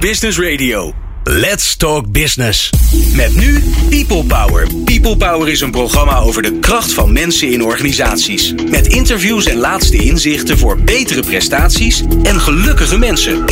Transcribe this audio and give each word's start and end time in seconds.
Business 0.00 0.38
Radio. 0.38 0.92
Let's 1.24 1.76
Talk 1.76 2.12
Business. 2.12 2.70
Met 3.14 3.36
nu 3.36 3.62
People 3.90 4.24
Power. 4.24 4.66
People 4.84 5.16
Power 5.16 5.48
is 5.48 5.60
een 5.60 5.70
programma 5.70 6.18
over 6.18 6.42
de 6.42 6.58
kracht 6.58 6.92
van 6.92 7.12
mensen 7.12 7.52
in 7.52 7.64
organisaties. 7.64 8.54
Met 8.70 8.86
interviews 8.86 9.46
en 9.46 9.56
laatste 9.56 9.96
inzichten 9.96 10.58
voor 10.58 10.80
betere 10.82 11.22
prestaties 11.22 12.02
en 12.22 12.40
gelukkige 12.40 12.98
mensen. 12.98 13.44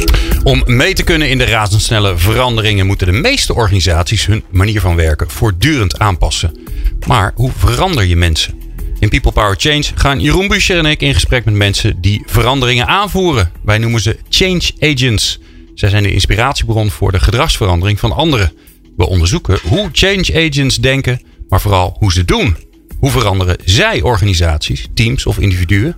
Om 0.42 0.62
mee 0.66 0.94
te 0.94 1.02
kunnen 1.02 1.30
in 1.30 1.38
de 1.38 1.44
razendsnelle 1.44 2.18
veranderingen 2.18 2.86
moeten 2.86 3.06
de 3.06 3.12
meeste 3.12 3.54
organisaties 3.54 4.26
hun 4.26 4.44
manier 4.50 4.80
van 4.80 4.96
werken 4.96 5.30
voortdurend 5.30 5.98
aanpassen. 5.98 6.58
Maar 7.06 7.32
hoe 7.34 7.52
verander 7.56 8.04
je 8.04 8.16
mensen? 8.16 8.60
In 8.98 9.08
People 9.08 9.32
Power 9.32 9.56
Change 9.58 9.84
gaan 9.94 10.20
Jeroen 10.20 10.48
Buscher 10.48 10.78
en 10.78 10.86
ik 10.86 11.00
in 11.00 11.14
gesprek 11.14 11.44
met 11.44 11.54
mensen 11.54 12.00
die 12.00 12.22
veranderingen 12.26 12.86
aanvoeren. 12.86 13.52
Wij 13.62 13.78
noemen 13.78 14.00
ze 14.00 14.18
change 14.28 14.70
agents. 14.78 15.38
Zij 15.74 15.88
zijn 15.88 16.02
de 16.02 16.12
inspiratiebron 16.12 16.90
voor 16.90 17.12
de 17.12 17.20
gedragsverandering 17.20 18.00
van 18.00 18.12
anderen. 18.12 18.52
We 18.96 19.06
onderzoeken 19.06 19.58
hoe 19.68 19.88
change 19.92 20.46
agents 20.48 20.76
denken, 20.76 21.20
maar 21.48 21.60
vooral 21.60 21.96
hoe 21.98 22.12
ze 22.12 22.24
doen. 22.24 22.56
Hoe 22.98 23.10
veranderen 23.10 23.56
zij 23.64 24.02
organisaties, 24.02 24.88
teams 24.94 25.26
of 25.26 25.38
individuen? 25.38 25.96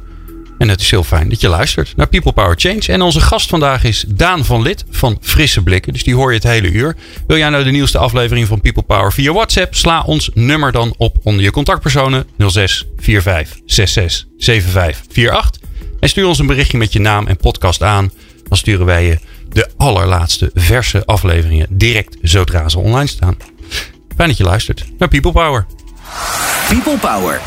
En 0.58 0.68
het 0.68 0.80
is 0.80 0.90
heel 0.90 1.04
fijn 1.04 1.28
dat 1.28 1.40
je 1.40 1.48
luistert 1.48 1.96
naar 1.96 2.06
People 2.06 2.32
Power 2.32 2.54
Change. 2.58 2.82
En 2.86 3.02
onze 3.02 3.20
gast 3.20 3.48
vandaag 3.48 3.84
is 3.84 4.04
Daan 4.08 4.44
van 4.44 4.62
Lid 4.62 4.84
van 4.90 5.18
Frisse 5.20 5.62
Blikken. 5.62 5.92
Dus 5.92 6.04
die 6.04 6.14
hoor 6.14 6.30
je 6.30 6.36
het 6.36 6.46
hele 6.46 6.70
uur. 6.70 6.96
Wil 7.26 7.36
jij 7.36 7.48
nou 7.48 7.64
de 7.64 7.70
nieuwste 7.70 7.98
aflevering 7.98 8.46
van 8.46 8.60
People 8.60 8.82
Power 8.82 9.12
via 9.12 9.32
WhatsApp? 9.32 9.74
Sla 9.74 10.02
ons 10.02 10.30
nummer 10.34 10.72
dan 10.72 10.94
op 10.96 11.16
onder 11.22 11.42
je 11.42 11.50
contactpersonen 11.50 12.26
06 12.38 12.86
45 12.96 13.58
66 13.66 14.26
75 14.38 15.28
48. 15.30 15.60
En 16.00 16.08
stuur 16.08 16.26
ons 16.26 16.38
een 16.38 16.46
berichtje 16.46 16.78
met 16.78 16.92
je 16.92 16.98
naam 16.98 17.26
en 17.26 17.36
podcast 17.36 17.82
aan. 17.82 18.12
Dan 18.48 18.58
sturen 18.58 18.86
wij 18.86 19.06
je 19.06 19.18
de 19.56 19.68
allerlaatste 19.76 20.50
verse 20.54 21.06
afleveringen 21.06 21.66
direct 21.70 22.16
zodra 22.22 22.68
ze 22.68 22.78
online 22.78 23.06
staan. 23.06 23.36
Fijn 24.16 24.28
dat 24.28 24.36
je 24.36 24.44
luistert 24.44 24.84
naar 24.98 25.08
People 25.08 25.32
Power. 25.32 25.66
People 26.68 26.98
Power. 26.98 27.40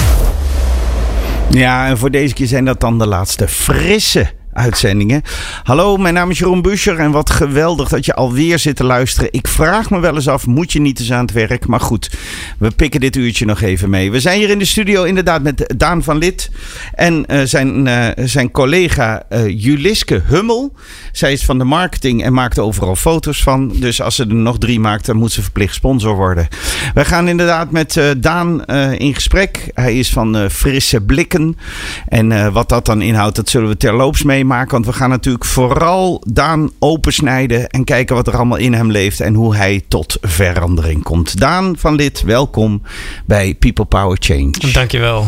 Ja, 1.50 1.88
en 1.88 1.98
voor 1.98 2.12
deze 2.12 2.34
keer 2.34 2.48
zijn 2.48 2.66
dat 2.66 2.80
dan 2.80 2.98
de 2.98 3.08
laatste 3.08 3.48
frisse 3.48 4.32
uitzendingen. 4.54 5.22
Hallo, 5.64 5.98
mijn 5.98 6.14
naam 6.14 6.30
is 6.30 6.40
Jeroen 6.40 6.62
Buscher 6.62 7.00
en 7.00 7.12
wat 7.12 7.30
geweldig 7.30 7.90
dat 7.90 8.06
je 8.06 8.14
alweer 8.14 8.60
zit 8.60 8.76
te 8.76 8.84
luisteren. 8.84 9.30
Ik 9.32 9.48
vraag 9.48 9.90
me 9.90 10.00
wel 10.00 10.16
eens 10.16 10.28
af, 10.28 10.46
moet 10.46 10.72
je 10.72 10.82
niet 10.82 11.00
eens 11.00 11.12
aan 11.12 11.22
het 11.22 11.32
werk? 11.32 11.68
Maar 11.68 11.80
goed, 11.80 12.12
we 12.58 12.72
pikken 12.72 13.00
dit 13.00 13.16
uurtje 13.16 13.46
nog 13.46 13.62
even 13.62 13.90
mee. 13.90 14.12
We 14.12 14.20
zijn 14.20 14.40
hier 14.40 14.50
in 14.50 14.60
de 14.60 14.66
studio 14.66 15.04
inderdaad 15.04 15.42
met 15.42 15.74
Daan 15.78 16.04
van 16.04 16.18
Lid 16.18 16.50
en 16.94 17.26
uh, 17.28 17.42
zijn, 17.44 17.88
uh, 17.88 18.08
zijn 18.16 18.52
collega 18.52 19.24
uh, 19.30 19.48
Juliske 19.48 20.22
Hummel. 20.26 20.74
Zij 21.12 21.32
is 21.32 21.46
van 21.46 21.58
de 21.58 21.64
marketing 21.64 22.24
en 22.24 22.34
maakt 22.34 22.60
overal 22.60 22.96
foto's 22.96 23.44
van. 23.44 23.72
Dus 23.76 24.02
als 24.02 24.16
ze 24.16 24.24
er 24.24 24.36
nog 24.36 24.58
drie 24.58 24.80
maakt, 24.80 25.06
dan 25.06 25.18
moet 25.18 25.32
ze 25.32 25.42
verplicht 25.42 25.74
sponsor 25.74 26.16
worden. 26.16 26.48
We 26.94 27.06
gaan 27.06 27.28
inderdaad 27.28 27.72
met 27.72 28.02
Daan 28.18 28.66
in 28.96 29.14
gesprek. 29.14 29.72
Hij 29.74 30.00
is 30.00 30.10
van 30.10 30.50
Frisse 30.50 31.02
Blikken. 31.02 31.58
En 32.08 32.52
wat 32.52 32.70
dat 32.70 32.86
dan 32.86 33.02
inhoudt, 33.02 33.36
dat 33.36 33.50
zullen 33.50 33.70
we 33.70 33.78
terloops 33.78 34.24
mee 34.24 34.39
meemaken. 34.46 34.72
Want 34.72 34.86
we 34.86 34.94
gaan 34.94 35.10
natuurlijk 35.10 35.46
vooral 35.46 36.24
Daan 36.28 36.72
opensnijden 36.80 37.70
en 37.70 37.84
kijken 37.84 38.16
wat 38.16 38.28
er 38.28 38.36
allemaal 38.36 38.58
in 38.58 38.74
hem 38.74 38.92
leeft 38.92 39.20
en 39.20 39.34
hoe 39.34 39.56
hij 39.56 39.84
tot 39.88 40.18
verandering 40.22 41.04
komt. 41.04 41.40
Daan 41.40 41.78
van 41.78 41.96
Lid, 41.96 42.22
welkom 42.22 42.82
bij 43.26 43.56
People 43.56 43.86
Power 43.86 44.18
Change. 44.20 44.72
Dankjewel. 44.74 45.26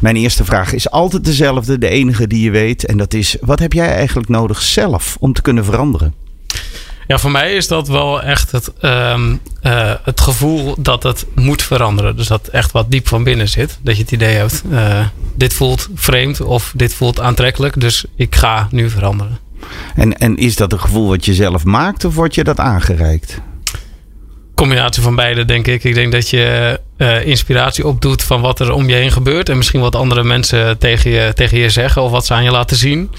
Mijn 0.00 0.16
eerste 0.16 0.44
vraag 0.44 0.72
is 0.72 0.90
altijd 0.90 1.24
dezelfde, 1.24 1.78
de 1.78 1.88
enige 1.88 2.26
die 2.26 2.44
je 2.44 2.50
weet. 2.50 2.84
En 2.84 2.96
dat 2.96 3.14
is, 3.14 3.36
wat 3.40 3.58
heb 3.58 3.72
jij 3.72 3.88
eigenlijk 3.94 4.28
nodig 4.28 4.62
zelf 4.62 5.16
om 5.20 5.32
te 5.32 5.42
kunnen 5.42 5.64
veranderen? 5.64 6.21
Ja, 7.12 7.18
voor 7.18 7.30
mij 7.30 7.52
is 7.54 7.68
dat 7.68 7.88
wel 7.88 8.22
echt 8.22 8.50
het, 8.50 8.72
um, 8.80 9.40
uh, 9.62 9.92
het 10.02 10.20
gevoel 10.20 10.74
dat 10.78 11.02
het 11.02 11.26
moet 11.34 11.62
veranderen. 11.62 12.16
Dus 12.16 12.26
dat 12.26 12.48
echt 12.48 12.72
wat 12.72 12.90
diep 12.90 13.08
van 13.08 13.24
binnen 13.24 13.48
zit. 13.48 13.78
Dat 13.82 13.96
je 13.96 14.02
het 14.02 14.12
idee 14.12 14.34
hebt, 14.34 14.62
uh, 14.70 15.06
dit 15.34 15.54
voelt 15.54 15.88
vreemd 15.94 16.40
of 16.40 16.72
dit 16.76 16.94
voelt 16.94 17.20
aantrekkelijk. 17.20 17.80
Dus 17.80 18.04
ik 18.16 18.34
ga 18.34 18.68
nu 18.70 18.90
veranderen. 18.90 19.38
En, 19.94 20.18
en 20.18 20.36
is 20.36 20.56
dat 20.56 20.72
een 20.72 20.80
gevoel 20.80 21.08
wat 21.08 21.24
je 21.24 21.34
zelf 21.34 21.64
maakt 21.64 22.04
of 22.04 22.14
wordt 22.14 22.34
je 22.34 22.44
dat 22.44 22.58
aangereikt? 22.58 23.40
Combinatie 24.54 25.02
van 25.02 25.14
beide, 25.14 25.44
denk 25.44 25.66
ik. 25.66 25.84
Ik 25.84 25.94
denk 25.94 26.12
dat 26.12 26.30
je 26.30 26.80
uh, 26.98 27.26
inspiratie 27.26 27.86
opdoet 27.86 28.22
van 28.22 28.40
wat 28.40 28.60
er 28.60 28.72
om 28.72 28.88
je 28.88 28.94
heen 28.94 29.12
gebeurt. 29.12 29.48
En 29.48 29.56
misschien 29.56 29.80
wat 29.80 29.96
andere 29.96 30.24
mensen 30.24 30.78
tegen 30.78 31.10
je, 31.10 31.32
tegen 31.34 31.58
je 31.58 31.70
zeggen 31.70 32.02
of 32.02 32.10
wat 32.10 32.26
ze 32.26 32.34
aan 32.34 32.44
je 32.44 32.50
laten 32.50 32.76
zien. 32.76 33.10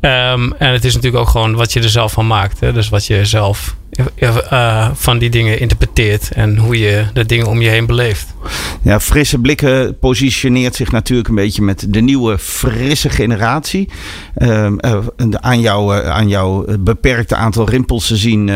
Um, 0.00 0.52
en 0.52 0.72
het 0.72 0.84
is 0.84 0.94
natuurlijk 0.94 1.22
ook 1.22 1.28
gewoon 1.30 1.54
wat 1.54 1.72
je 1.72 1.80
er 1.80 1.88
zelf 1.88 2.12
van 2.12 2.26
maakt. 2.26 2.60
Hè? 2.60 2.72
Dus 2.72 2.88
wat 2.88 3.06
je 3.06 3.24
zelf 3.24 3.76
uh, 4.18 4.90
van 4.94 5.18
die 5.18 5.30
dingen 5.30 5.60
interpreteert 5.60 6.30
en 6.32 6.56
hoe 6.56 6.78
je 6.78 7.04
de 7.12 7.26
dingen 7.26 7.46
om 7.46 7.60
je 7.60 7.68
heen 7.68 7.86
beleeft. 7.86 8.34
Ja, 8.82 9.00
frisse 9.00 9.38
blikken 9.38 9.98
positioneert 9.98 10.74
zich 10.74 10.90
natuurlijk 10.90 11.28
een 11.28 11.34
beetje 11.34 11.62
met 11.62 11.86
de 11.88 12.00
nieuwe 12.00 12.38
frisse 12.38 13.10
generatie. 13.10 13.88
Uh, 14.36 14.68
aan, 15.30 15.60
jou, 15.60 16.06
aan 16.06 16.28
jouw 16.28 16.64
beperkte 16.78 17.34
aantal 17.34 17.68
rimpels 17.68 18.06
te 18.06 18.16
zien 18.16 18.50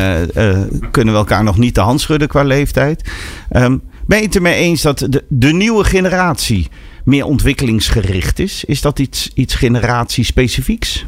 kunnen 0.91 1.15
we 1.15 1.21
elkaar 1.21 1.45
nog 1.45 1.59
niet 1.59 1.75
de 1.75 1.81
hand 1.81 2.01
schudden 2.01 2.29
qua 2.29 2.43
leeftijd. 2.43 3.11
Um, 3.53 3.83
ben 4.07 4.19
je 4.19 4.25
het 4.25 4.35
ermee 4.35 4.55
eens 4.55 4.83
dat 4.83 4.99
de, 4.99 5.25
de 5.29 5.53
nieuwe 5.53 5.85
generatie 5.85 6.69
meer 7.05 7.25
ontwikkelingsgericht 7.25 8.39
is? 8.39 8.65
Is 8.65 8.81
dat 8.81 8.99
iets, 8.99 9.31
iets 9.35 9.55
generatiespecifieks? 9.55 11.05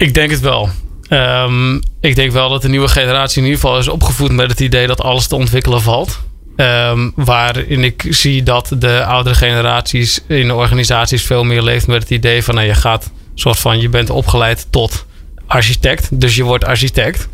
Ik 0.00 0.14
denk 0.14 0.30
het 0.30 0.40
wel. 0.40 0.68
Um, 1.10 1.80
ik 2.00 2.14
denk 2.14 2.32
wel 2.32 2.48
dat 2.48 2.62
de 2.62 2.68
nieuwe 2.68 2.88
generatie 2.88 3.38
in 3.38 3.44
ieder 3.44 3.60
geval 3.60 3.78
is 3.78 3.88
opgevoed 3.88 4.32
met 4.32 4.50
het 4.50 4.60
idee 4.60 4.86
dat 4.86 5.02
alles 5.02 5.26
te 5.26 5.34
ontwikkelen 5.34 5.82
valt. 5.82 6.20
Um, 6.56 7.12
waarin 7.16 7.84
ik 7.84 8.06
zie 8.08 8.42
dat 8.42 8.72
de 8.78 9.04
oudere 9.04 9.34
generaties 9.34 10.20
in 10.26 10.46
de 10.46 10.54
organisaties 10.54 11.22
veel 11.22 11.44
meer 11.44 11.62
leeft 11.62 11.86
met 11.86 12.02
het 12.02 12.10
idee 12.10 12.44
van 12.44 12.54
nou, 12.54 12.66
je 12.66 12.74
gaat 12.74 13.10
soort 13.34 13.58
van 13.58 13.80
je 13.80 13.88
bent 13.88 14.10
opgeleid 14.10 14.66
tot 14.70 15.06
architect. 15.50 16.20
Dus 16.20 16.36
je 16.36 16.44
wordt 16.44 16.64
architect. 16.64 17.28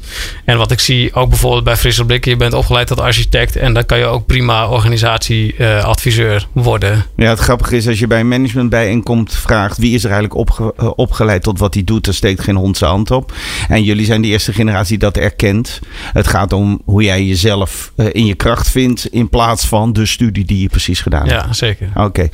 En 0.44 0.58
wat 0.58 0.70
ik 0.70 0.80
zie 0.80 1.14
ook 1.14 1.28
bijvoorbeeld 1.28 1.64
bij 1.64 1.76
Frisse 1.76 2.04
Blikken. 2.04 2.30
Je 2.30 2.36
bent 2.36 2.52
opgeleid 2.52 2.86
tot 2.86 3.00
architect. 3.00 3.56
En 3.56 3.74
dan 3.74 3.86
kan 3.86 3.98
je 3.98 4.04
ook 4.04 4.26
prima 4.26 4.68
organisatieadviseur 4.68 6.34
uh, 6.34 6.64
worden. 6.64 7.04
Ja, 7.16 7.28
het 7.28 7.38
grappige 7.38 7.76
is 7.76 7.88
als 7.88 7.98
je 7.98 8.06
bij 8.06 8.20
een 8.20 8.28
managementbijeenkomst 8.28 9.36
vraagt... 9.36 9.78
wie 9.78 9.94
is 9.94 10.04
er 10.04 10.10
eigenlijk 10.10 10.40
opge 10.40 10.74
uh, 10.80 10.90
opgeleid 10.96 11.42
tot 11.42 11.58
wat 11.58 11.74
hij 11.74 11.84
doet... 11.84 12.04
dan 12.04 12.14
steekt 12.14 12.40
geen 12.40 12.56
hond 12.56 12.76
zijn 12.76 12.90
hand 12.90 13.10
op. 13.10 13.32
En 13.68 13.82
jullie 13.82 14.04
zijn 14.04 14.22
de 14.22 14.28
eerste 14.28 14.52
generatie 14.52 14.98
dat 14.98 15.16
erkent. 15.16 15.80
Het 16.12 16.26
gaat 16.26 16.52
om 16.52 16.80
hoe 16.84 17.02
jij 17.02 17.24
jezelf 17.24 17.92
uh, 17.96 18.06
in 18.12 18.26
je 18.26 18.34
kracht 18.34 18.70
vindt... 18.70 19.06
in 19.06 19.28
plaats 19.28 19.66
van 19.66 19.92
de 19.92 20.06
studie 20.06 20.44
die 20.44 20.60
je 20.60 20.68
precies 20.68 21.00
gedaan 21.00 21.28
hebt. 21.28 21.44
Ja, 21.44 21.52
zeker. 21.52 21.88
Oké. 21.94 22.04
Okay. 22.04 22.30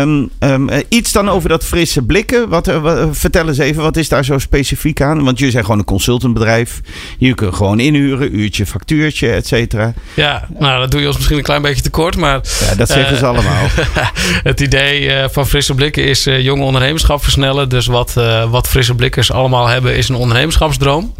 Um, 0.00 0.30
um, 0.38 0.68
iets 0.88 1.12
dan 1.12 1.28
over 1.28 1.48
dat 1.48 1.64
Frisse 1.64 2.02
Blikken. 2.02 2.48
Wat, 2.48 2.72
vertel 3.10 3.48
eens 3.48 3.58
even, 3.58 3.82
wat 3.82 3.96
is 3.96 4.08
daar 4.08 4.24
zo 4.24 4.38
specifiek 4.38 5.02
Want 5.12 5.38
jullie 5.38 5.52
zijn 5.52 5.64
gewoon 5.64 5.78
een 5.78 5.84
consultantbedrijf. 5.84 6.80
Je 7.18 7.34
kunt 7.34 7.54
gewoon 7.54 7.80
inhuren, 7.80 8.38
uurtje, 8.38 8.66
factuurtje, 8.66 9.30
et 9.30 9.46
cetera. 9.46 9.92
Ja, 10.14 10.48
nou 10.58 10.80
dat 10.80 10.90
doe 10.90 11.00
je 11.00 11.06
ons 11.06 11.16
misschien 11.16 11.36
een 11.36 11.42
klein 11.42 11.62
beetje 11.62 11.82
tekort, 11.82 12.16
maar... 12.16 12.40
Ja, 12.60 12.74
dat 12.74 12.88
zeggen 12.88 13.12
uh, 13.12 13.18
ze 13.18 13.26
allemaal. 13.26 13.66
het 14.50 14.60
idee 14.60 15.00
uh, 15.00 15.24
van 15.30 15.46
Frisse 15.46 15.74
Blikken 15.74 16.04
is 16.04 16.26
uh, 16.26 16.40
jonge 16.40 16.62
ondernemerschap 16.62 17.22
versnellen. 17.22 17.68
Dus 17.68 17.86
wat, 17.86 18.12
wat 18.48 18.68
Frisse 18.68 18.94
Blikkers 18.94 19.32
allemaal 19.32 19.66
hebben 19.66 19.96
is 19.96 20.08
een 20.08 20.14
ondernemerschapsdroom. 20.14 21.14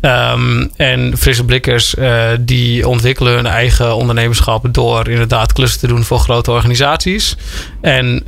Um, 0.00 0.70
en 0.76 1.14
Frisse 1.18 1.44
Blikkers 1.44 1.94
die 2.40 2.88
ontwikkelen 2.88 3.34
hun 3.34 3.46
eigen 3.46 3.96
ondernemerschap 3.96 4.74
door 4.74 5.08
inderdaad 5.08 5.52
klussen 5.52 5.80
te 5.80 5.86
doen 5.86 6.04
voor 6.04 6.18
grote 6.18 6.50
organisaties. 6.50 7.36
En 7.80 8.22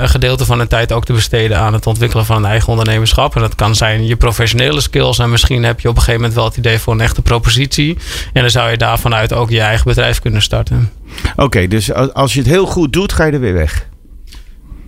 een 0.00 0.08
gedeelte 0.08 0.44
van 0.44 0.58
hun 0.58 0.68
tijd 0.68 0.92
ook 0.92 1.04
te 1.04 1.12
besteden 1.12 1.58
aan 1.58 1.72
het 1.72 1.86
ontwikkelen 1.86 2.24
van 2.24 2.36
een 2.36 2.44
eigen 2.44 2.68
ondernemerschap. 2.68 3.34
En 3.34 3.40
dat 3.40 3.54
kan 3.54 3.74
zijn 3.74 4.06
je 4.06 4.16
professionele 4.38 4.80
skills. 4.80 5.18
En 5.18 5.30
misschien 5.30 5.64
heb 5.64 5.80
je 5.80 5.88
op 5.88 5.94
een 5.94 6.00
gegeven 6.00 6.20
moment 6.20 6.38
wel 6.38 6.48
het 6.48 6.56
idee 6.56 6.78
voor 6.78 6.92
een 6.92 7.00
echte 7.00 7.22
propositie. 7.22 7.96
En 8.32 8.40
dan 8.40 8.50
zou 8.50 8.70
je 8.70 8.76
daar 8.76 8.98
vanuit 8.98 9.32
ook 9.32 9.50
je 9.50 9.60
eigen 9.60 9.84
bedrijf 9.84 10.20
kunnen 10.20 10.42
starten. 10.42 10.90
Oké, 11.32 11.42
okay, 11.42 11.68
dus 11.68 11.92
als 11.92 12.32
je 12.32 12.38
het 12.38 12.48
heel 12.48 12.66
goed 12.66 12.92
doet, 12.92 13.12
ga 13.12 13.24
je 13.24 13.32
er 13.32 13.40
weer 13.40 13.52
weg. 13.52 13.86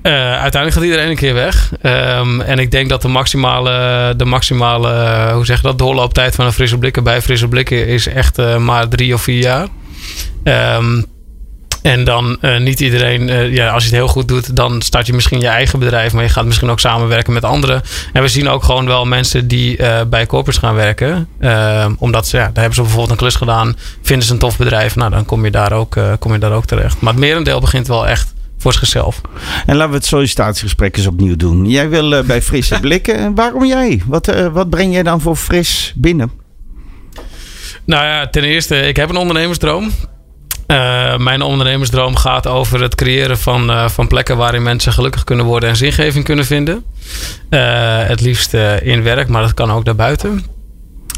Uh, 0.03 0.13
uiteindelijk 0.13 0.73
gaat 0.73 0.83
iedereen 0.83 1.11
een 1.11 1.17
keer 1.17 1.35
weg. 1.35 1.73
Um, 1.83 2.41
en 2.41 2.59
ik 2.59 2.71
denk 2.71 2.89
dat 2.89 3.03
de 3.03 3.09
maximale, 3.09 4.15
de 4.17 4.25
maximale 4.25 4.89
uh, 4.89 5.33
hoe 5.33 5.45
zeg 5.45 5.57
je 5.57 5.63
dat, 5.63 5.79
doorlooptijd 5.79 6.35
van 6.35 6.47
een 6.47 6.53
frisse 6.53 6.79
blikken 6.79 7.05
bij 7.05 7.23
frisse 7.23 7.49
blikken 7.49 7.87
is 7.87 8.07
echt 8.07 8.39
uh, 8.39 8.57
maar 8.57 8.89
drie 8.89 9.15
of 9.15 9.23
vier 9.23 9.43
jaar. 9.43 9.67
Um, 10.77 11.05
en 11.83 12.05
dan 12.05 12.37
uh, 12.41 12.59
niet 12.59 12.81
iedereen, 12.81 13.29
uh, 13.29 13.55
ja, 13.55 13.71
als 13.71 13.83
je 13.83 13.89
het 13.89 13.99
heel 13.99 14.09
goed 14.09 14.29
doet, 14.29 14.57
dan 14.57 14.83
start 14.83 15.07
je 15.07 15.13
misschien 15.13 15.41
je 15.41 15.47
eigen 15.47 15.79
bedrijf, 15.79 16.13
maar 16.13 16.23
je 16.23 16.29
gaat 16.29 16.45
misschien 16.45 16.71
ook 16.71 16.81
samenwerken 16.81 17.33
met 17.33 17.45
anderen. 17.45 17.83
En 18.13 18.23
we 18.23 18.29
zien 18.29 18.49
ook 18.49 18.63
gewoon 18.63 18.87
wel 18.87 19.05
mensen 19.05 19.49
die 19.49 19.79
uh, 19.79 20.01
bij 20.09 20.27
corporates 20.27 20.63
gaan 20.63 20.75
werken, 20.75 21.29
omdat 21.99 22.27
ze, 22.27 22.37
ja, 22.37 22.43
daar 22.43 22.53
hebben 22.55 22.75
ze 22.75 22.81
bijvoorbeeld 22.81 23.11
een 23.11 23.17
klus 23.17 23.35
gedaan, 23.35 23.77
vinden 24.03 24.27
ze 24.27 24.33
een 24.33 24.39
tof 24.39 24.57
bedrijf, 24.57 24.97
nou 24.97 25.11
dan 25.11 25.25
kom 25.25 25.45
je 25.45 25.51
daar 25.51 25.73
ook, 25.73 25.99
kom 26.19 26.33
je 26.33 26.39
daar 26.39 26.53
ook 26.53 26.67
terecht. 26.67 27.01
Maar 27.01 27.13
het 27.13 27.21
merendeel 27.21 27.61
begint 27.61 27.87
wel 27.87 28.07
echt 28.07 28.35
voor 28.59 28.73
zichzelf. 28.73 29.21
En 29.67 29.77
laten 29.77 29.91
we 29.91 29.97
het 29.97 30.07
sollicitatiegesprek 30.07 30.97
eens 30.97 31.07
opnieuw 31.07 31.37
doen. 31.37 31.67
Jij 31.67 31.89
wil 31.89 32.25
bij 32.25 32.43
Frisse 32.43 32.81
Blikken. 32.81 33.35
Waarom 33.35 33.65
jij? 33.65 34.03
Wat, 34.07 34.51
wat 34.53 34.71
breng 34.71 34.93
jij 34.93 35.03
dan 35.03 35.21
voor 35.21 35.37
fris 35.37 35.93
binnen? 35.97 36.31
Nou 37.85 38.05
ja, 38.05 38.29
ten 38.29 38.45
eerste, 38.45 38.77
ik 38.81 38.97
heb 38.97 39.09
een 39.09 39.17
ondernemersdroom. 39.17 39.91
Uh, 40.71 41.17
mijn 41.17 41.43
ondernemersdroom 41.43 42.17
gaat 42.17 42.47
over 42.47 42.83
het 42.83 42.95
creëren 42.95 43.39
van, 43.39 43.71
uh, 43.71 43.89
van 43.89 44.07
plekken 44.07 44.37
waarin 44.37 44.63
mensen 44.63 44.93
gelukkig 44.93 45.25
kunnen 45.25 45.45
worden 45.45 45.69
en 45.69 45.77
zingeving 45.77 46.25
kunnen 46.25 46.45
vinden. 46.45 46.85
Uh, 47.51 47.61
het 48.07 48.21
liefst 48.21 48.55
in 48.83 49.03
werk, 49.03 49.29
maar 49.29 49.43
dat 49.43 49.55
kan 49.55 49.73
ook 49.73 49.85
daarbuiten. 49.85 50.45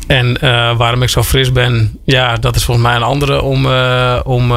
En 0.06 0.38
waarom 0.76 1.02
ik 1.02 1.08
zo 1.08 1.22
fris 1.22 1.52
ben, 1.52 1.98
ja, 2.04 2.36
dat 2.36 2.56
is 2.56 2.64
volgens 2.64 2.86
mij 2.86 2.96
een 2.96 3.02
andere 3.02 3.42
om, 3.42 3.66
om 4.24 4.48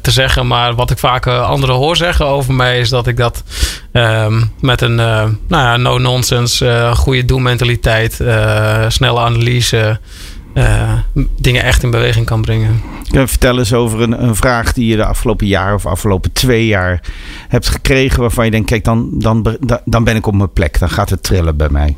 te 0.00 0.10
zeggen. 0.10 0.46
Maar 0.46 0.74
wat 0.74 0.90
ik 0.90 0.98
vaak 0.98 1.26
anderen 1.26 1.74
hoor 1.74 1.96
zeggen 1.96 2.26
over 2.26 2.54
mij 2.54 2.78
is 2.78 2.88
dat 2.88 3.06
ik 3.06 3.16
dat 3.16 3.42
ehm, 3.92 4.42
met 4.60 4.80
een 4.80 4.94
nou 4.94 5.36
ja, 5.48 5.76
no-nonsense, 5.76 6.90
goede 6.94 7.24
doelmentaliteit, 7.24 8.12
snelle 8.88 9.20
analyse. 9.20 10.00
Uh, 10.58 10.92
dingen 11.40 11.62
echt 11.62 11.82
in 11.82 11.90
beweging 11.90 12.26
kan 12.26 12.42
brengen. 12.42 12.82
Vertel 13.10 13.58
eens 13.58 13.72
over 13.72 14.00
een, 14.00 14.22
een, 14.22 14.36
vraag 14.36 14.72
die 14.72 14.86
je 14.86 14.96
de 14.96 15.04
afgelopen 15.04 15.46
jaar 15.46 15.74
of 15.74 15.86
afgelopen 15.86 16.32
twee 16.32 16.66
jaar 16.66 17.00
hebt 17.48 17.68
gekregen. 17.68 18.20
waarvan 18.20 18.44
je 18.44 18.50
denkt: 18.50 18.68
kijk, 18.68 18.84
dan, 18.84 19.10
dan, 19.12 19.56
dan 19.84 20.04
ben 20.04 20.16
ik 20.16 20.26
op 20.26 20.34
mijn 20.34 20.52
plek. 20.52 20.78
Dan 20.78 20.90
gaat 20.90 21.10
het 21.10 21.22
trillen 21.22 21.56
bij 21.56 21.68
mij. 21.68 21.96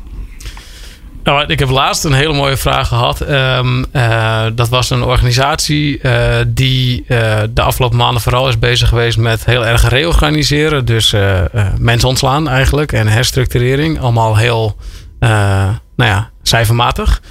Nou, 1.23 1.45
ik 1.47 1.59
heb 1.59 1.69
laatst 1.69 2.03
een 2.03 2.13
hele 2.13 2.33
mooie 2.33 2.57
vraag 2.57 2.87
gehad. 2.87 3.29
Um, 3.29 3.85
uh, 3.93 4.45
dat 4.55 4.69
was 4.69 4.89
een 4.89 5.03
organisatie 5.03 5.99
uh, 6.01 6.35
die 6.47 7.05
uh, 7.07 7.39
de 7.53 7.61
afgelopen 7.61 7.97
maanden 7.97 8.21
vooral 8.21 8.47
is 8.47 8.59
bezig 8.59 8.89
geweest 8.89 9.17
met 9.17 9.45
heel 9.45 9.65
erg 9.65 9.89
reorganiseren. 9.89 10.85
Dus 10.85 11.15
mensen 11.77 12.09
ontslaan 12.09 12.49
eigenlijk 12.49 12.91
en 12.91 13.07
herstructurering. 13.07 13.99
Allemaal 13.99 14.37
heel, 14.37 14.77
nou 15.19 15.79
ja, 15.95 16.29
cijfermatig. 16.41 17.21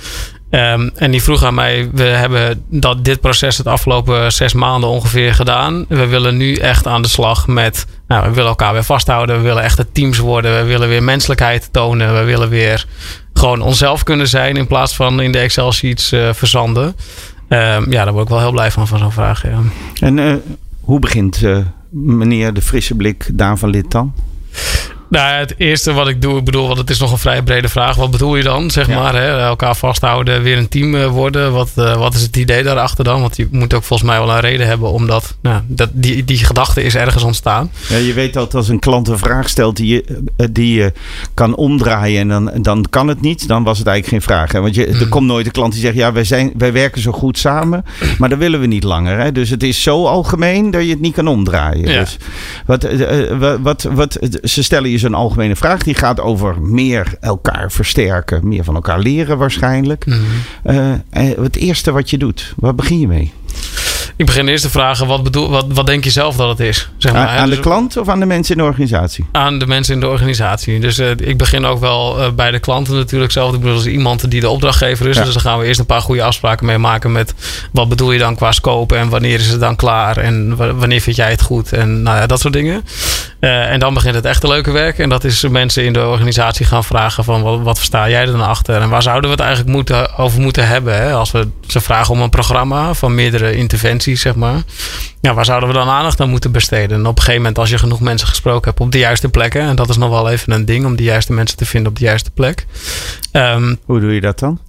Um, 0.50 0.90
en 0.94 1.10
die 1.10 1.22
vroeg 1.22 1.44
aan 1.44 1.54
mij: 1.54 1.90
We 1.92 2.02
hebben 2.02 2.64
dat, 2.68 3.04
dit 3.04 3.20
proces 3.20 3.56
het 3.58 3.66
afgelopen 3.66 4.32
zes 4.32 4.52
maanden 4.52 4.88
ongeveer 4.90 5.34
gedaan. 5.34 5.84
We 5.88 6.06
willen 6.06 6.36
nu 6.36 6.54
echt 6.54 6.86
aan 6.86 7.02
de 7.02 7.08
slag 7.08 7.46
met. 7.46 7.86
Nou, 8.08 8.28
we 8.28 8.34
willen 8.34 8.48
elkaar 8.48 8.72
weer 8.72 8.84
vasthouden. 8.84 9.36
We 9.36 9.42
willen 9.42 9.62
echte 9.62 9.92
teams 9.92 10.18
worden. 10.18 10.56
We 10.56 10.64
willen 10.64 10.88
weer 10.88 11.02
menselijkheid 11.02 11.68
tonen. 11.72 12.14
We 12.14 12.24
willen 12.24 12.48
weer 12.48 12.86
gewoon 13.32 13.60
onszelf 13.60 14.02
kunnen 14.02 14.28
zijn. 14.28 14.56
In 14.56 14.66
plaats 14.66 14.96
van 14.96 15.20
in 15.20 15.32
de 15.32 15.38
Excel-sheets 15.38 16.12
uh, 16.12 16.32
verzanden. 16.32 16.96
Um, 17.48 17.92
ja, 17.92 18.04
daar 18.04 18.12
word 18.12 18.24
ik 18.24 18.30
wel 18.30 18.40
heel 18.40 18.52
blij 18.52 18.70
van, 18.70 18.88
van 18.88 18.98
zo'n 18.98 19.12
vraag. 19.12 19.44
En 20.00 20.16
uh, 20.16 20.34
hoe 20.80 20.98
begint 20.98 21.42
uh, 21.42 21.58
meneer 21.90 22.52
de 22.52 22.62
frisse 22.62 22.94
blik 22.94 23.30
Daan 23.32 23.58
van 23.58 23.70
Lid 23.70 23.90
dan? 23.90 24.14
Nou, 25.10 25.34
het 25.34 25.54
eerste 25.56 25.92
wat 25.92 26.08
ik 26.08 26.22
doe, 26.22 26.38
ik 26.38 26.44
bedoel, 26.44 26.66
want 26.66 26.78
het 26.78 26.90
is 26.90 26.98
nog 26.98 27.12
een 27.12 27.18
vrij 27.18 27.42
brede 27.42 27.68
vraag. 27.68 27.96
Wat 27.96 28.10
bedoel 28.10 28.36
je 28.36 28.42
dan, 28.42 28.70
zeg 28.70 28.88
ja. 28.88 28.94
maar? 28.94 29.14
Hè? 29.14 29.38
Elkaar 29.40 29.76
vasthouden, 29.76 30.42
weer 30.42 30.58
een 30.58 30.68
team 30.68 31.06
worden. 31.08 31.52
Wat, 31.52 31.70
uh, 31.76 31.96
wat 31.96 32.14
is 32.14 32.22
het 32.22 32.36
idee 32.36 32.62
daarachter 32.62 33.04
dan? 33.04 33.20
Want 33.20 33.36
je 33.36 33.48
moet 33.50 33.74
ook 33.74 33.82
volgens 33.82 34.08
mij 34.08 34.18
wel 34.18 34.30
een 34.30 34.40
reden 34.40 34.66
hebben 34.66 34.90
omdat 34.90 35.36
nou, 35.42 35.62
dat, 35.66 35.88
die, 35.92 36.24
die 36.24 36.38
gedachte 36.38 36.82
is 36.82 36.94
ergens 36.94 37.22
ontstaan. 37.22 37.70
Ja, 37.88 37.96
je 37.96 38.12
weet 38.12 38.32
dat 38.32 38.54
als 38.54 38.68
een 38.68 38.78
klant 38.78 39.08
een 39.08 39.18
vraag 39.18 39.48
stelt 39.48 39.76
die 39.76 39.86
je, 39.86 40.22
die 40.50 40.74
je 40.74 40.92
kan 41.34 41.56
omdraaien 41.56 42.20
en 42.20 42.28
dan, 42.28 42.62
dan 42.62 42.86
kan 42.90 43.08
het 43.08 43.20
niet, 43.20 43.48
dan 43.48 43.64
was 43.64 43.78
het 43.78 43.86
eigenlijk 43.86 44.24
geen 44.24 44.34
vraag. 44.34 44.52
Hè? 44.52 44.60
Want 44.60 44.74
je, 44.74 44.86
er 44.86 45.08
komt 45.08 45.26
nooit 45.26 45.46
een 45.46 45.52
klant 45.52 45.72
die 45.72 45.82
zegt, 45.82 45.94
ja, 45.94 46.12
wij, 46.12 46.24
zijn, 46.24 46.52
wij 46.56 46.72
werken 46.72 47.02
zo 47.02 47.12
goed 47.12 47.38
samen, 47.38 47.84
maar 48.18 48.28
dat 48.28 48.38
willen 48.38 48.60
we 48.60 48.66
niet 48.66 48.84
langer. 48.84 49.18
Hè? 49.18 49.32
Dus 49.32 49.50
het 49.50 49.62
is 49.62 49.82
zo 49.82 50.06
algemeen 50.06 50.70
dat 50.70 50.82
je 50.82 50.90
het 50.90 51.00
niet 51.00 51.14
kan 51.14 51.26
omdraaien. 51.26 51.88
Ja. 51.88 52.00
Dus 52.00 52.16
wat, 52.66 52.84
uh, 52.84 53.54
wat, 53.60 53.82
wat, 53.82 54.18
ze 54.42 54.62
stellen 54.62 54.90
je 54.90 54.98
is 55.00 55.06
een 55.06 55.14
algemene 55.14 55.56
vraag. 55.56 55.82
Die 55.82 55.94
gaat 55.94 56.20
over 56.20 56.60
meer 56.62 57.14
elkaar 57.20 57.72
versterken. 57.72 58.48
Meer 58.48 58.64
van 58.64 58.74
elkaar 58.74 58.98
leren 58.98 59.38
waarschijnlijk. 59.38 60.06
Mm 60.06 60.12
-hmm. 60.62 61.02
uh, 61.12 61.36
het 61.42 61.56
eerste 61.56 61.92
wat 61.92 62.10
je 62.10 62.18
doet, 62.18 62.54
waar 62.56 62.74
begin 62.74 63.00
je 63.00 63.06
mee? 63.06 63.32
Ik 64.20 64.26
begin 64.26 64.48
eerst 64.48 64.64
te 64.64 64.70
vragen, 64.70 65.06
wat, 65.06 65.22
bedoel, 65.22 65.50
wat, 65.50 65.66
wat 65.68 65.86
denk 65.86 66.04
je 66.04 66.10
zelf 66.10 66.36
dat 66.36 66.48
het 66.48 66.60
is? 66.60 66.88
Zeg 66.96 67.12
maar, 67.12 67.28
aan, 67.28 67.48
de 67.48 67.50
dus, 67.50 67.60
klant 67.60 67.96
of 67.96 68.08
aan 68.08 68.20
de 68.20 68.26
mensen 68.26 68.56
in 68.56 68.62
de 68.62 68.68
organisatie? 68.68 69.26
Aan 69.32 69.58
de 69.58 69.66
mensen 69.66 69.94
in 69.94 70.00
de 70.00 70.08
organisatie. 70.08 70.80
Dus 70.80 70.98
uh, 70.98 71.10
ik 71.10 71.38
begin 71.38 71.64
ook 71.64 71.80
wel 71.80 72.20
uh, 72.20 72.30
bij 72.30 72.50
de 72.50 72.58
klanten 72.58 72.94
natuurlijk 72.94 73.32
zelf. 73.32 73.54
Ik 73.54 73.60
bedoel, 73.60 73.74
als 73.74 73.86
iemand 73.86 74.30
die 74.30 74.40
de 74.40 74.48
opdrachtgever 74.48 75.08
is. 75.08 75.16
Ja. 75.16 75.24
Dus 75.24 75.32
dan 75.32 75.42
gaan 75.42 75.58
we 75.58 75.66
eerst 75.66 75.80
een 75.80 75.86
paar 75.86 76.00
goede 76.00 76.22
afspraken 76.22 76.66
mee 76.66 76.78
maken 76.78 77.12
met 77.12 77.34
wat 77.72 77.88
bedoel 77.88 78.12
je 78.12 78.18
dan 78.18 78.36
qua 78.36 78.52
scope 78.52 78.96
en 78.96 79.08
wanneer 79.08 79.40
is 79.40 79.48
het 79.48 79.60
dan 79.60 79.76
klaar 79.76 80.16
en 80.16 80.56
wanneer 80.56 81.00
vind 81.00 81.16
jij 81.16 81.30
het 81.30 81.42
goed 81.42 81.72
en 81.72 82.02
nou 82.02 82.16
ja, 82.16 82.26
dat 82.26 82.40
soort 82.40 82.54
dingen. 82.54 82.84
Uh, 83.40 83.70
en 83.70 83.80
dan 83.80 83.94
begint 83.94 84.14
het 84.14 84.24
echte 84.24 84.48
leuke 84.48 84.70
werk. 84.70 84.98
En 84.98 85.08
dat 85.08 85.24
is 85.24 85.48
mensen 85.48 85.84
in 85.84 85.92
de 85.92 86.06
organisatie 86.06 86.66
gaan 86.66 86.84
vragen 86.84 87.24
van 87.24 87.42
wat, 87.42 87.60
wat 87.60 87.76
versta 87.76 88.08
jij 88.08 88.20
er 88.20 88.32
dan 88.32 88.40
achter? 88.40 88.80
En 88.80 88.88
waar 88.88 89.02
zouden 89.02 89.24
we 89.24 89.36
het 89.36 89.44
eigenlijk 89.44 89.74
moeten, 89.76 90.16
over 90.16 90.40
moeten 90.40 90.68
hebben? 90.68 90.96
Hè? 90.96 91.12
Als 91.12 91.30
we 91.30 91.48
ze 91.66 91.80
vragen 91.80 92.14
om 92.14 92.20
een 92.20 92.30
programma 92.30 92.94
van 92.94 93.14
meerdere 93.14 93.56
interventies, 93.56 94.09
zeg 94.16 94.34
maar. 94.34 94.62
Ja, 95.20 95.34
waar 95.34 95.44
zouden 95.44 95.68
we 95.68 95.74
dan 95.74 95.88
aandacht 95.88 96.20
aan 96.20 96.30
moeten 96.30 96.52
besteden? 96.52 96.98
En 96.98 97.06
op 97.06 97.16
een 97.16 97.18
gegeven 97.18 97.40
moment, 97.40 97.58
als 97.58 97.70
je 97.70 97.78
genoeg 97.78 98.00
mensen 98.00 98.28
gesproken 98.28 98.68
hebt 98.68 98.80
op 98.80 98.92
de 98.92 98.98
juiste 98.98 99.28
plekken. 99.28 99.60
En 99.62 99.76
dat 99.76 99.88
is 99.88 99.96
nog 99.96 100.10
wel 100.10 100.30
even 100.30 100.52
een 100.52 100.64
ding 100.64 100.84
om 100.84 100.96
de 100.96 101.02
juiste 101.02 101.32
mensen 101.32 101.56
te 101.56 101.64
vinden 101.64 101.90
op 101.90 101.98
de 101.98 102.04
juiste 102.04 102.30
plek. 102.30 102.66
Um, 103.32 103.78
Hoe 103.84 104.00
doe 104.00 104.14
je 104.14 104.20
dat 104.20 104.38
dan? 104.38 104.60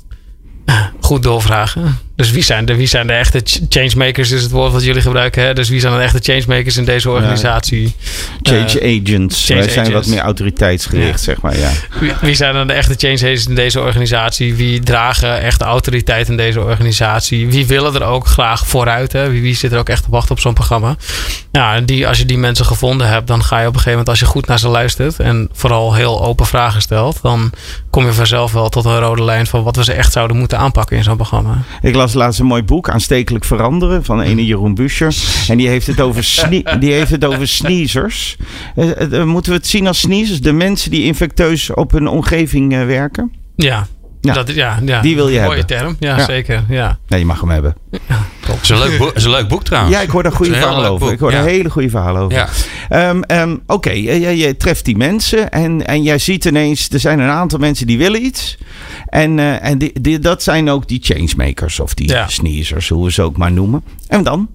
Goed 0.99 1.23
doorvragen. 1.23 1.99
Dus 2.21 2.31
wie 2.31 2.44
zijn, 2.44 2.65
de, 2.65 2.75
wie 2.75 2.88
zijn 2.88 3.07
de 3.07 3.13
echte 3.13 3.41
changemakers, 3.69 4.31
is 4.31 4.41
het 4.41 4.51
woord 4.51 4.71
wat 4.71 4.83
jullie 4.83 5.01
gebruiken. 5.01 5.44
Hè? 5.44 5.53
Dus 5.53 5.69
wie 5.69 5.79
zijn 5.79 5.94
de 5.94 6.00
echte 6.00 6.19
changemakers 6.21 6.77
in 6.77 6.85
deze 6.85 7.09
organisatie? 7.09 7.95
Change 8.41 8.81
uh, 8.81 9.01
agents. 9.01 9.45
Change 9.45 9.59
Wij 9.59 9.69
zijn 9.69 9.85
agents. 9.85 10.07
wat 10.07 10.15
meer 10.15 10.23
autoriteitsgericht, 10.23 11.09
ja. 11.09 11.18
zeg 11.18 11.41
maar. 11.41 11.57
Ja. 11.57 11.69
Wie, 12.00 12.12
wie, 12.21 12.35
zijn 12.35 12.53
dan 12.53 12.68
de 12.68 12.73
echte 12.73 12.94
change 12.97 13.13
agents 13.13 13.47
in 13.47 13.56
deze 13.56 13.79
organisatie? 13.79 14.56
Wie 14.56 14.79
dragen 14.79 15.41
echt 15.41 15.62
autoriteit 15.62 16.29
in 16.29 16.38
deze 16.38 16.62
organisatie? 16.62 17.47
Wie 17.47 17.68
willen 17.68 17.95
er 17.95 18.03
ook 18.03 18.27
graag 18.27 18.67
vooruit? 18.67 19.12
Hè? 19.12 19.29
Wie, 19.29 19.41
wie 19.41 19.56
zit 19.56 19.71
er 19.71 19.79
ook 19.79 19.89
echt 19.89 20.03
te 20.03 20.09
wachten 20.09 20.31
op 20.31 20.39
zo'n 20.39 20.53
programma? 20.53 20.95
Nou, 21.51 21.85
die, 21.85 22.07
als 22.07 22.17
je 22.17 22.25
die 22.25 22.38
mensen 22.38 22.65
gevonden 22.65 23.07
hebt, 23.07 23.27
dan 23.27 23.44
ga 23.44 23.59
je 23.59 23.67
op 23.67 23.74
een 23.74 23.79
gegeven 23.79 23.91
moment, 23.91 24.09
als 24.09 24.19
je 24.19 24.25
goed 24.25 24.47
naar 24.47 24.59
ze 24.59 24.67
luistert 24.67 25.19
en 25.19 25.50
vooral 25.53 25.94
heel 25.94 26.24
open 26.24 26.45
vragen 26.45 26.81
stelt, 26.81 27.19
dan 27.21 27.51
kom 27.89 28.06
je 28.06 28.13
vanzelf 28.13 28.51
wel 28.51 28.69
tot 28.69 28.85
een 28.85 29.00
rode 29.00 29.24
lijn 29.24 29.47
van 29.47 29.63
wat 29.63 29.75
we 29.75 29.83
ze 29.83 29.94
echt 29.94 30.12
zouden 30.12 30.38
moeten 30.38 30.57
aanpakken 30.57 30.97
in 30.97 31.03
zo'n 31.03 31.15
programma. 31.15 31.57
Ik 31.81 31.95
las 31.95 32.11
laatst 32.13 32.40
een 32.40 32.46
mooi 32.46 32.63
boek, 32.63 32.90
Aanstekelijk 32.90 33.46
Veranderen, 33.46 34.04
van 34.04 34.22
ene 34.22 34.46
Jeroen 34.46 34.75
Buscher. 34.75 35.16
En 35.48 35.58
die 35.58 35.68
heeft 35.68 35.88
het 35.88 36.02
over, 36.02 36.24
sne 36.24 36.63
die 36.80 36.92
heeft 36.92 37.12
het 37.12 37.25
over 37.25 37.48
sneezers. 37.48 38.38
Uh, 38.75 38.90
uh, 39.12 39.24
moeten 39.24 39.52
we 39.52 39.58
het 39.58 39.68
zien 39.68 39.88
als 39.88 40.00
sneezers? 40.00 40.42
De 40.42 40.52
mensen 40.52 40.92
die 40.92 41.04
infecteus 41.04 41.74
op 41.74 41.92
hun 41.92 42.08
omgeving 42.08 42.74
uh, 42.74 42.86
werken? 42.86 43.31
Ja, 43.56 43.88
ja. 44.21 44.33
Dat, 44.33 44.53
ja, 44.53 44.79
ja, 44.85 45.01
die 45.01 45.15
wil 45.15 45.27
je 45.27 45.39
mooie 45.39 45.57
hebben. 45.57 45.77
term, 45.77 45.95
ja, 46.00 46.18
ja, 46.18 46.25
zeker. 46.25 46.63
Ja. 46.69 46.97
Nee, 47.07 47.19
je 47.19 47.25
mag 47.25 47.39
hem 47.39 47.50
hebben. 47.50 47.75
Ja, 47.91 48.00
het, 48.46 48.62
is 48.62 48.69
een 48.69 48.77
leuk 48.77 48.98
boek, 48.98 49.12
is 49.12 49.24
een 49.24 49.31
leuk 49.31 49.48
boek 49.48 49.63
trouwens. 49.63 49.96
Ja, 49.96 50.01
ik 50.01 50.10
hoor 50.10 50.24
daar 50.24 50.31
goede 50.31 50.53
verhalen 50.53 50.89
over. 50.89 51.05
Boek. 51.05 51.13
Ik 51.13 51.19
hoor 51.19 51.31
ja. 51.31 51.39
een 51.39 51.46
hele 51.46 51.69
goede 51.69 51.89
verhalen 51.89 52.22
over. 52.22 52.48
Ja. 52.89 53.10
Um, 53.10 53.24
um, 53.27 53.53
Oké, 53.53 53.74
okay. 53.74 54.01
je, 54.01 54.38
je, 54.38 54.57
treft 54.57 54.86
die 54.86 54.98
mensen 54.98 55.51
en, 55.51 55.88
en 55.88 56.03
jij 56.03 56.17
ziet 56.17 56.46
ineens, 56.46 56.89
er 56.89 57.00
zijn 57.00 57.19
een 57.19 57.29
aantal 57.29 57.60
mensen 57.60 57.88
die 57.88 57.98
willen 57.98 58.25
iets. 58.25 58.57
En, 59.05 59.38
uh, 59.38 59.65
en 59.65 59.77
die, 59.77 60.01
die, 60.01 60.19
dat 60.19 60.43
zijn 60.43 60.69
ook 60.69 60.88
die 60.88 61.00
changemakers 61.01 61.79
of 61.79 61.93
die 61.93 62.13
sneezers, 62.27 62.89
hoe 62.89 63.05
we 63.05 63.12
ze 63.12 63.22
ook 63.22 63.38
maar 63.38 63.51
noemen. 63.51 63.84
En 64.07 64.24
dan? 64.24 64.50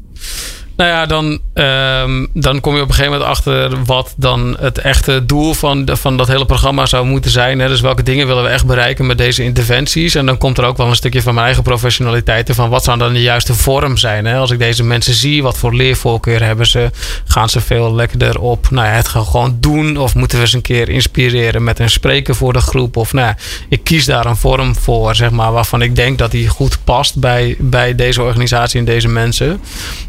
Nou 0.76 0.90
ja, 0.90 1.06
dan, 1.06 1.38
um, 1.54 2.28
dan 2.32 2.60
kom 2.60 2.74
je 2.74 2.82
op 2.82 2.88
een 2.88 2.94
gegeven 2.94 3.12
moment 3.12 3.30
achter 3.30 3.84
wat 3.84 4.14
dan 4.16 4.56
het 4.60 4.78
echte 4.78 5.26
doel 5.26 5.54
van, 5.54 5.88
van 5.92 6.16
dat 6.16 6.28
hele 6.28 6.46
programma 6.46 6.86
zou 6.86 7.06
moeten 7.06 7.30
zijn. 7.30 7.58
Hè? 7.58 7.68
Dus 7.68 7.80
welke 7.80 8.02
dingen 8.02 8.26
willen 8.26 8.42
we 8.42 8.48
echt 8.48 8.66
bereiken 8.66 9.06
met 9.06 9.18
deze 9.18 9.42
interventies? 9.42 10.14
En 10.14 10.26
dan 10.26 10.38
komt 10.38 10.58
er 10.58 10.64
ook 10.64 10.76
wel 10.76 10.86
een 10.86 10.96
stukje 10.96 11.22
van 11.22 11.34
mijn 11.34 11.46
eigen 11.46 11.64
professionaliteit 11.64 12.50
van 12.54 12.68
wat 12.68 12.84
zou 12.84 12.98
dan 12.98 13.12
de 13.12 13.22
juiste 13.22 13.54
vorm 13.54 13.96
zijn. 13.96 14.24
Hè? 14.24 14.36
Als 14.36 14.50
ik 14.50 14.58
deze 14.58 14.84
mensen 14.84 15.14
zie, 15.14 15.42
wat 15.42 15.58
voor 15.58 15.74
leervoorkeur 15.74 16.42
hebben 16.42 16.66
ze? 16.66 16.90
Gaan 17.24 17.48
ze 17.48 17.60
veel 17.60 17.94
lekkerder 17.94 18.40
op 18.40 18.70
nou 18.70 18.86
ja, 18.86 18.92
het 18.92 19.08
gewoon 19.08 19.56
doen? 19.60 19.96
Of 19.96 20.14
moeten 20.14 20.38
we 20.38 20.46
ze 20.46 20.56
een 20.56 20.62
keer 20.62 20.88
inspireren 20.88 21.64
met 21.64 21.78
een 21.78 21.90
spreker 21.90 22.34
voor 22.34 22.52
de 22.52 22.60
groep? 22.60 22.96
Of 22.96 23.12
nou 23.12 23.34
ik 23.68 23.84
kies 23.84 24.04
daar 24.04 24.26
een 24.26 24.36
vorm 24.36 24.74
voor, 24.74 25.14
zeg 25.14 25.30
maar, 25.30 25.52
waarvan 25.52 25.82
ik 25.82 25.96
denk 25.96 26.18
dat 26.18 26.30
die 26.30 26.48
goed 26.48 26.78
past 26.84 27.20
bij, 27.20 27.56
bij 27.58 27.94
deze 27.94 28.22
organisatie 28.22 28.78
en 28.78 28.84
deze 28.84 29.08
mensen. 29.08 29.60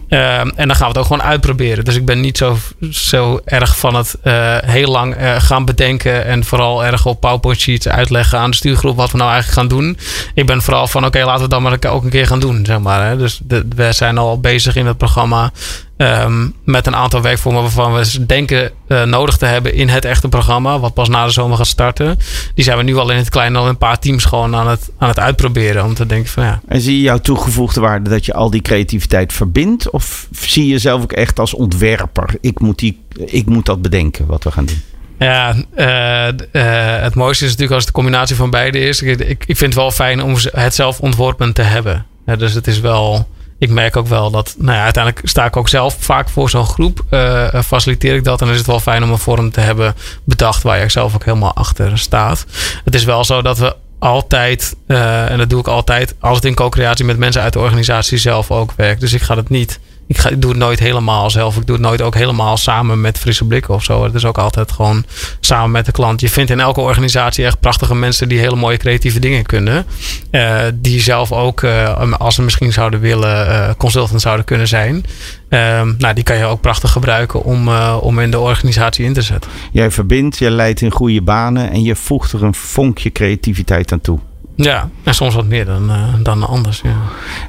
Uh, 0.10 0.40
en 0.40 0.54
dan 0.56 0.76
gaan 0.76 0.80
we 0.80 0.88
het 0.88 0.98
ook 0.98 1.06
gewoon 1.06 1.24
uitproberen. 1.24 1.86
Dus 1.86 1.96
ik 1.96 2.06
ben 2.06 2.20
niet 2.20 2.38
zo, 2.38 2.58
zo 2.92 3.40
erg 3.46 3.78
van 3.78 3.96
het 3.96 4.16
uh, 4.24 4.58
heel 4.66 4.92
lang 4.92 5.22
uh, 5.22 5.36
gaan 5.40 5.66
bedenken. 5.66 6.26
En 6.26 6.44
vooral 6.44 6.86
erg 6.86 7.06
op 7.06 7.22
PowerPoint 7.22 7.60
sheets 7.60 7.88
uitleggen 7.88 8.40
aan 8.40 8.50
de 8.50 8.56
stuurgroep 8.56 8.96
wat 8.96 9.12
we 9.12 9.18
nou 9.18 9.32
eigenlijk 9.32 9.60
gaan 9.60 9.78
doen. 9.78 9.98
Ik 10.34 10.46
ben 10.46 10.62
vooral 10.62 10.88
van 10.88 11.06
oké, 11.06 11.24
laten 11.24 11.44
we 11.44 11.50
dan 11.50 11.62
maar 11.62 11.78
ook 11.88 12.04
een 12.04 12.10
keer 12.10 12.28
gaan 12.28 12.40
doen. 12.40 12.66
Zeg 12.66 12.80
maar, 12.80 13.08
hè. 13.08 13.18
Dus 13.18 13.40
de, 13.44 13.68
we 13.76 13.94
zijn 13.94 14.18
al 14.18 14.40
bezig 14.40 14.76
in 14.76 14.86
het 14.86 14.98
programma 14.98 15.52
Ehm, 15.98 16.48
met 16.64 16.88
een 16.88 16.96
aantal 16.96 17.22
werkvormen 17.22 17.62
waarvan 17.62 17.94
we 17.94 18.26
denken 18.26 18.72
uh, 18.88 19.04
nodig 19.04 19.38
te 19.38 19.46
hebben 19.46 19.74
in 19.74 19.90
het 19.90 20.06
echte 20.06 20.30
programma. 20.30 20.80
Wat 20.80 20.94
pas 20.94 21.10
na 21.10 21.26
de 21.26 21.32
zomer 21.32 21.58
gaat 21.58 21.68
starten. 21.68 22.18
Die 22.54 22.64
zijn 22.64 22.78
we 22.78 22.84
nu 22.84 22.96
al 22.96 23.10
in 23.10 23.18
het 23.18 23.30
klein 23.30 23.56
al 23.56 23.68
een 23.68 23.78
paar 23.78 24.00
teams 24.00 24.26
gewoon 24.26 24.56
aan 24.56 24.68
het, 24.68 24.90
aan 24.98 25.08
het 25.08 25.20
uitproberen. 25.20 25.84
Om 25.84 25.94
te 25.94 26.06
denken 26.06 26.32
van 26.32 26.44
ja. 26.44 26.62
En 26.68 26.82
zie 26.82 26.96
je 26.96 27.02
jouw 27.02 27.18
toegevoegde 27.18 27.80
waarde 27.80 28.10
dat 28.10 28.26
je 28.26 28.34
al 28.34 28.50
die 28.50 28.62
creativiteit 28.62 29.34
verbindt? 29.34 29.90
Of 29.90 30.28
zie 30.32 30.64
je 30.64 30.72
jezelf 30.72 31.02
ook 31.02 31.12
echt 31.12 31.40
als 31.40 31.54
ontwerper? 31.54 32.36
Ik 32.42 32.60
moet, 32.60 32.80
die, 32.80 33.02
ik 33.26 33.46
moet 33.46 33.66
dat 33.66 33.82
bedenken 33.82 34.26
wat 34.26 34.44
we 34.44 34.52
gaan 34.52 34.66
doen. 34.66 34.82
Ja, 35.20 35.56
uh, 35.78 36.28
uh, 36.52 37.02
het 37.02 37.16
mooiste 37.16 37.44
is 37.46 37.52
natuurlijk 37.52 37.76
als 37.76 37.86
het 37.86 37.96
de 37.96 38.02
combinatie 38.02 38.36
van 38.36 38.50
beide 38.50 38.80
is. 38.80 39.02
Ik, 39.02 39.20
ik, 39.20 39.44
vind 39.46 39.60
het 39.60 39.74
wel 39.74 39.92
fijn 39.92 40.24
om 40.24 40.36
het 40.52 40.76
zelf 40.76 41.00
ontworpen 41.00 41.54
te 41.54 41.62
hebben. 41.62 42.06
Ja, 42.26 42.36
dus 42.36 42.54
het 42.54 42.68
is 42.68 42.80
wel 42.80 43.28
ik 43.60 43.70
merk 43.70 43.98
ook 43.98 44.08
wel 44.08 44.32
dat, 44.32 44.56
nou 44.58 44.78
ja, 44.78 44.84
uiteindelijk 44.84 45.28
sta 45.28 45.46
ik 45.46 45.58
ook 45.58 45.70
zelf 45.70 45.96
vaak 46.00 46.30
voor 46.30 46.50
zo'n 46.50 46.66
groep. 46.66 47.02
Uh, 47.10 47.62
faciliteer 47.62 48.16
ik 48.16 48.24
dat. 48.24 48.40
En 48.40 48.46
dan 48.46 48.54
is 48.54 48.62
het 48.62 48.70
wel 48.70 48.80
fijn 48.80 49.04
om 49.04 49.12
een 49.12 49.18
vorm 49.18 49.52
te 49.52 49.60
hebben 49.60 49.96
bedacht 50.24 50.64
waar 50.64 50.80
je 50.80 50.90
zelf 50.90 51.16
ook 51.16 51.26
helemaal 51.26 51.54
achter 51.54 51.98
staat. 51.98 52.46
Het 52.84 52.96
is 52.96 53.04
wel 53.04 53.24
zo 53.24 53.42
dat 53.42 53.58
we 53.58 53.76
altijd, 54.00 54.76
uh, 54.88 55.32
en 55.32 55.38
dat 55.38 55.50
doe 55.50 55.60
ik 55.60 55.68
altijd, 55.68 56.16
als 56.20 56.36
het 56.36 56.46
in 56.46 56.56
co-creatie 56.56 57.06
met 57.06 57.18
mensen 57.18 57.42
uit 57.42 57.54
de 57.54 57.60
organisatie 57.60 58.18
zelf 58.18 58.52
ook 58.52 58.74
werkt. 58.76 59.02
Dus 59.02 59.14
ik 59.14 59.22
ga 59.22 59.36
het 59.36 59.50
niet 59.50 59.80
ik, 60.08 60.42
doe 60.42 60.52
het 60.52 60.60
nooit 60.60 60.80
helemaal 60.80 61.30
zelf. 61.30 61.58
Ik 61.58 61.66
doe 61.66 61.76
het 61.76 61.86
nooit 61.86 62.02
ook 62.02 62.16
helemaal 62.16 62.58
samen 62.58 63.02
met 63.02 63.18
frisse 63.18 63.46
blikken 63.46 63.74
of 63.74 63.84
zo. 63.84 64.04
Het 64.04 64.14
is 64.14 64.26
ook 64.26 64.38
altijd 64.38 64.72
gewoon 64.72 65.06
samen 65.40 65.72
met 65.72 65.86
de 65.86 65.92
klant. 65.92 66.22
Je 66.22 66.30
vindt 66.30 66.52
in 66.52 66.60
elke 66.60 66.82
organisatie 66.82 67.46
echt 67.46 67.60
prachtige 67.60 67.96
mensen 67.96 68.30
die 68.30 68.40
hele 68.40 68.56
mooie 68.56 68.78
creatieve 68.78 69.20
dingen 69.20 69.46
kunnen. 69.46 69.86
Uh, 70.32 70.60
die 70.74 71.02
zelf 71.02 71.32
ook, 71.32 71.62
uh, 71.62 72.14
als 72.18 72.36
ze 72.36 72.42
misschien 72.42 72.74
zouden 72.74 73.00
willen, 73.00 73.48
uh, 73.48 73.70
consultant 73.78 74.22
zouden 74.22 74.46
kunnen 74.46 74.68
zijn. 74.68 75.06
Ehm, 75.50 75.94
nou, 75.98 76.14
die 76.14 76.24
kan 76.24 76.38
je 76.38 76.46
ook 76.46 76.62
prachtig 76.62 76.92
gebruiken 76.92 77.44
om, 77.44 77.70
om 78.02 78.20
in 78.20 78.32
de 78.32 78.40
organisatie 78.40 79.06
in 79.06 79.14
te 79.14 79.22
zetten. 79.22 79.52
Jij 79.72 79.92
verbindt, 79.92 80.38
je 80.38 80.52
leidt 80.52 80.82
in 80.82 80.92
goede 80.92 81.22
banen 81.22 81.72
en 81.72 81.84
je 81.84 81.96
voegt 81.96 82.32
er 82.32 82.44
een 82.44 82.54
vonkje 82.54 83.12
creativiteit 83.12 83.92
aan 83.92 84.02
toe. 84.02 84.20
Ja, 84.58 84.90
en 85.04 85.16
soms 85.16 85.36
wat 85.36 85.46
meer 85.46 85.66
dan, 85.66 85.90
uh, 85.90 86.14
dan 86.20 86.48
anders. 86.48 86.82
Ja. 86.84 86.96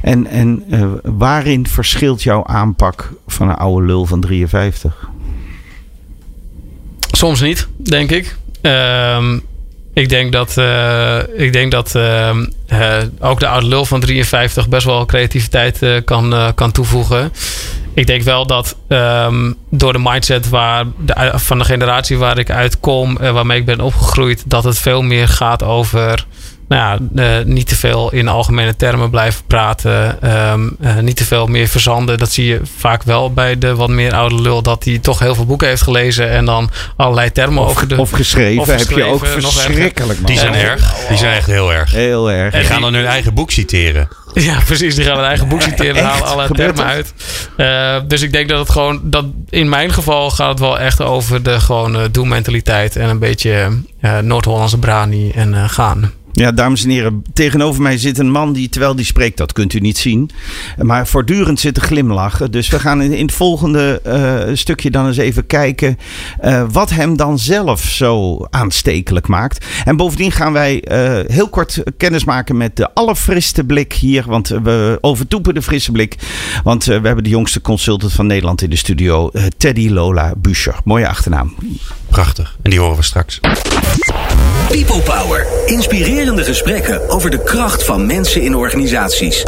En, 0.03 0.27
en 0.27 0.65
uh, 0.71 0.87
waarin 1.03 1.67
verschilt 1.67 2.23
jouw 2.23 2.45
aanpak 2.47 3.13
van 3.27 3.49
een 3.49 3.55
oude 3.55 3.87
lul 3.87 4.07
van 4.07 4.21
53? 4.21 5.09
Soms 7.11 7.41
niet, 7.41 7.69
denk 7.77 8.11
ik. 8.11 8.37
Um, 8.63 9.43
ik 9.95 10.09
denk 10.09 10.33
dat, 10.33 10.57
uh, 10.59 11.19
ik 11.37 11.53
denk 11.53 11.71
dat 11.71 11.87
ook 13.19 13.41
de 13.41 13.49
oude 13.49 13.67
lul 13.67 13.85
van 13.85 14.01
53 14.01 14.69
best 14.69 14.87
wel 14.87 15.07
creativiteit 15.07 16.03
kan, 16.05 16.53
kan 16.55 16.73
toevoegen. 16.73 17.33
Ik 17.95 18.07
denk 18.07 18.23
wel 18.23 18.47
dat 18.47 18.77
um, 18.89 19.55
door 19.71 19.93
de 19.93 19.99
mindset 20.03 20.49
waar 20.49 20.85
de, 20.99 21.33
van 21.35 21.59
de 21.59 21.65
generatie 21.65 22.19
waar 22.19 22.39
ik 22.39 22.51
uitkom, 22.51 23.17
waarmee 23.17 23.59
ik 23.59 23.65
ben 23.65 23.81
opgegroeid, 23.81 24.43
dat 24.47 24.65
het 24.65 24.79
veel 24.79 25.03
meer 25.03 25.29
gaat 25.29 25.63
over 25.63 26.27
nou 26.69 27.01
ja, 27.15 27.39
uh, 27.39 27.45
niet 27.45 27.69
te 27.69 27.77
veel 27.77 28.13
in 28.13 28.29
algemene 28.29 28.77
termen 28.77 29.11
blijven 29.11 29.45
praten. 29.47 30.19
Um, 30.53 30.77
uh, 30.81 30.97
niet 30.99 31.17
te 31.17 31.25
veel 31.25 31.47
meer 31.47 31.69
verzanden. 31.69 32.19
Dat 32.19 32.33
zie 32.33 32.47
je 32.47 32.61
vaak 32.77 33.03
wel 33.03 33.33
bij 33.33 33.59
de 33.59 33.75
wat 33.75 33.89
meer 33.89 34.15
oude 34.15 34.41
lul. 34.41 34.63
Dat 34.63 34.85
hij 34.85 34.99
toch 34.99 35.19
heel 35.19 35.35
veel 35.35 35.47
boeken 35.47 35.69
heeft 35.69 35.83
gelezen. 35.83 36.31
En 36.31 36.45
dan 36.45 36.71
allerlei 36.97 37.33
termen 37.33 37.63
of, 37.63 37.69
over 37.69 37.89
de... 37.89 37.97
Of 37.97 38.11
geschreven. 38.11 38.63
Of 38.63 38.69
geschreven 38.69 38.95
heb 38.95 39.05
je 39.05 39.13
ook 39.13 39.27
verschrikkelijk. 39.27 40.27
Die 40.27 40.39
zijn 40.39 40.55
erg. 40.55 40.95
Die 41.09 41.17
zijn 41.17 41.37
echt 41.37 41.47
heel 41.47 41.73
erg. 41.73 41.93
Heel 41.93 42.31
erg. 42.31 42.53
En 42.53 42.61
die 42.61 42.69
gaan 42.69 42.81
dan 42.81 42.95
hun 42.95 43.07
eigen 43.07 43.35
boek 43.35 43.51
citeren. 43.51 44.09
Ja, 44.35 44.59
precies. 44.65 44.95
Die 44.95 45.05
gaan 45.05 45.17
hun 45.17 45.27
eigen 45.27 45.49
boek 45.49 45.63
citeren 45.63 45.97
en 45.97 46.05
halen 46.05 46.27
alle 46.27 46.49
termen 46.49 46.85
uit. 46.85 47.15
Uh, 47.57 47.97
dus 48.09 48.23
ik 48.23 48.33
denk 48.33 48.49
dat 48.49 48.59
het 48.59 48.71
gewoon... 48.71 49.01
Dat 49.03 49.25
in 49.49 49.69
mijn 49.69 49.93
geval 49.93 50.31
gaat 50.31 50.49
het 50.49 50.59
wel 50.59 50.79
echt 50.79 51.03
over 51.03 51.43
de 51.43 51.61
gewone 51.61 52.11
doelmentaliteit. 52.11 52.97
En 52.97 53.09
een 53.09 53.19
beetje 53.19 53.83
Noord-Hollandse 54.23 54.79
brani 54.79 55.31
en 55.31 55.71
gaan. 55.71 56.13
Ja, 56.33 56.53
dames 56.53 56.85
en 56.85 56.91
heren, 56.91 57.23
tegenover 57.33 57.83
mij 57.83 57.99
zit 57.99 58.19
een 58.19 58.31
man 58.31 58.53
die, 58.53 58.69
terwijl 58.69 58.95
die 58.95 59.05
spreekt, 59.05 59.37
dat 59.37 59.53
kunt 59.53 59.73
u 59.73 59.79
niet 59.79 59.99
zien, 59.99 60.31
maar 60.77 61.07
voortdurend 61.07 61.61
zit 61.61 61.75
te 61.75 61.81
glimlachen. 61.81 62.51
Dus 62.51 62.69
we 62.69 62.79
gaan 62.79 63.03
in, 63.03 63.23
het 63.23 63.33
volgende 63.33 64.01
uh, 64.07 64.57
stukje 64.57 64.91
dan 64.91 65.07
eens 65.07 65.17
even 65.17 65.47
kijken 65.47 65.99
uh, 66.45 66.65
wat 66.73 66.91
hem 66.91 67.17
dan 67.17 67.39
zelf 67.39 67.81
zo 67.81 68.47
aanstekelijk 68.51 69.29
maakt. 69.29 69.67
En 69.85 69.97
bovendien 69.97 70.33
gaan 70.33 70.53
wij 70.53 70.85
uh, 70.91 71.33
heel 71.33 71.49
kort 71.49 71.83
kennis 71.97 72.25
maken 72.25 72.57
met 72.57 72.77
de 72.77 72.95
allerfriste 72.95 73.65
blik 73.65 73.93
hier, 73.93 74.25
want 74.27 74.49
we 74.49 74.99
overtoepen 75.01 75.55
de 75.55 75.63
frisse 75.63 75.93
blik. 75.93 76.17
Want 76.65 76.85
we 76.85 76.93
hebben 76.93 77.25
de 77.25 77.31
jongste 77.31 77.61
consultant 77.61 78.13
van 78.13 78.27
Nederland 78.27 78.63
in 78.63 78.71
de 78.71 78.77
studio, 78.77 79.31
Teddy 79.57 79.89
Lola 79.89 80.33
Buscher. 80.37 80.77
Mooie 80.85 81.09
achternaam. 81.09 81.55
Prachtig. 82.09 82.57
En 82.63 82.71
die 82.71 82.81
horen 82.81 82.97
we 82.97 83.03
straks. 83.03 83.41
People 84.69 85.01
Power. 85.03 85.47
Inspirerende 85.67 86.45
gesprekken 86.45 87.09
over 87.09 87.31
de 87.31 87.43
kracht 87.43 87.85
van 87.85 88.07
mensen 88.07 88.43
in 88.43 88.55
organisaties. 88.57 89.43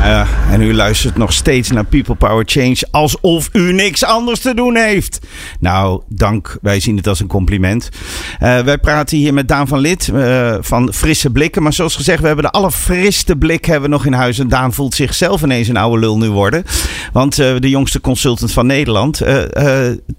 Uh, 0.00 0.52
en 0.52 0.60
u 0.60 0.74
luistert 0.74 1.16
nog 1.16 1.32
steeds 1.32 1.70
naar 1.70 1.84
People 1.84 2.14
Power 2.14 2.44
Change 2.46 2.76
alsof 2.90 3.48
u 3.52 3.72
niks 3.72 4.04
anders 4.04 4.40
te 4.40 4.54
doen 4.54 4.76
heeft. 4.76 5.18
Nou, 5.58 6.02
dank. 6.08 6.58
Wij 6.62 6.80
zien 6.80 6.96
het 6.96 7.06
als 7.06 7.20
een 7.20 7.26
compliment. 7.26 7.88
Uh, 8.42 8.58
wij 8.58 8.78
praten 8.78 9.18
hier 9.18 9.34
met 9.34 9.48
Daan 9.48 9.68
van 9.68 9.78
Lid 9.78 10.06
uh, 10.06 10.54
van 10.60 10.92
Frisse 10.92 11.30
Blikken. 11.30 11.62
Maar 11.62 11.72
zoals 11.72 11.96
gezegd, 11.96 12.20
we 12.20 12.26
hebben 12.26 12.44
de 12.44 12.50
allerfriste 12.50 13.36
blik 13.36 13.64
hebben 13.64 13.90
we 13.90 13.96
nog 13.96 14.06
in 14.06 14.12
huis. 14.12 14.38
En 14.38 14.48
Daan 14.48 14.72
voelt 14.72 14.94
zichzelf 14.94 15.42
ineens 15.42 15.68
een 15.68 15.76
oude 15.76 16.00
lul 16.00 16.18
nu 16.18 16.30
worden. 16.30 16.64
Want 17.12 17.36
de 17.36 17.68
jongste 17.68 18.00
consultant 18.00 18.52
van 18.52 18.66
Nederland. 18.66 19.22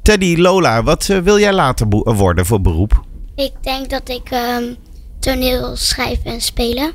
Teddy 0.01 0.35
Lola, 0.37 0.83
wat 0.83 1.05
wil 1.23 1.39
jij 1.39 1.53
later 1.53 1.87
worden 2.03 2.45
voor 2.45 2.61
beroep? 2.61 3.03
Ik 3.35 3.51
denk 3.61 3.89
dat 3.89 4.09
ik 4.09 4.31
um, 4.59 4.75
toneel 5.21 5.75
schrijven 5.75 6.31
en 6.31 6.41
spelen. 6.41 6.91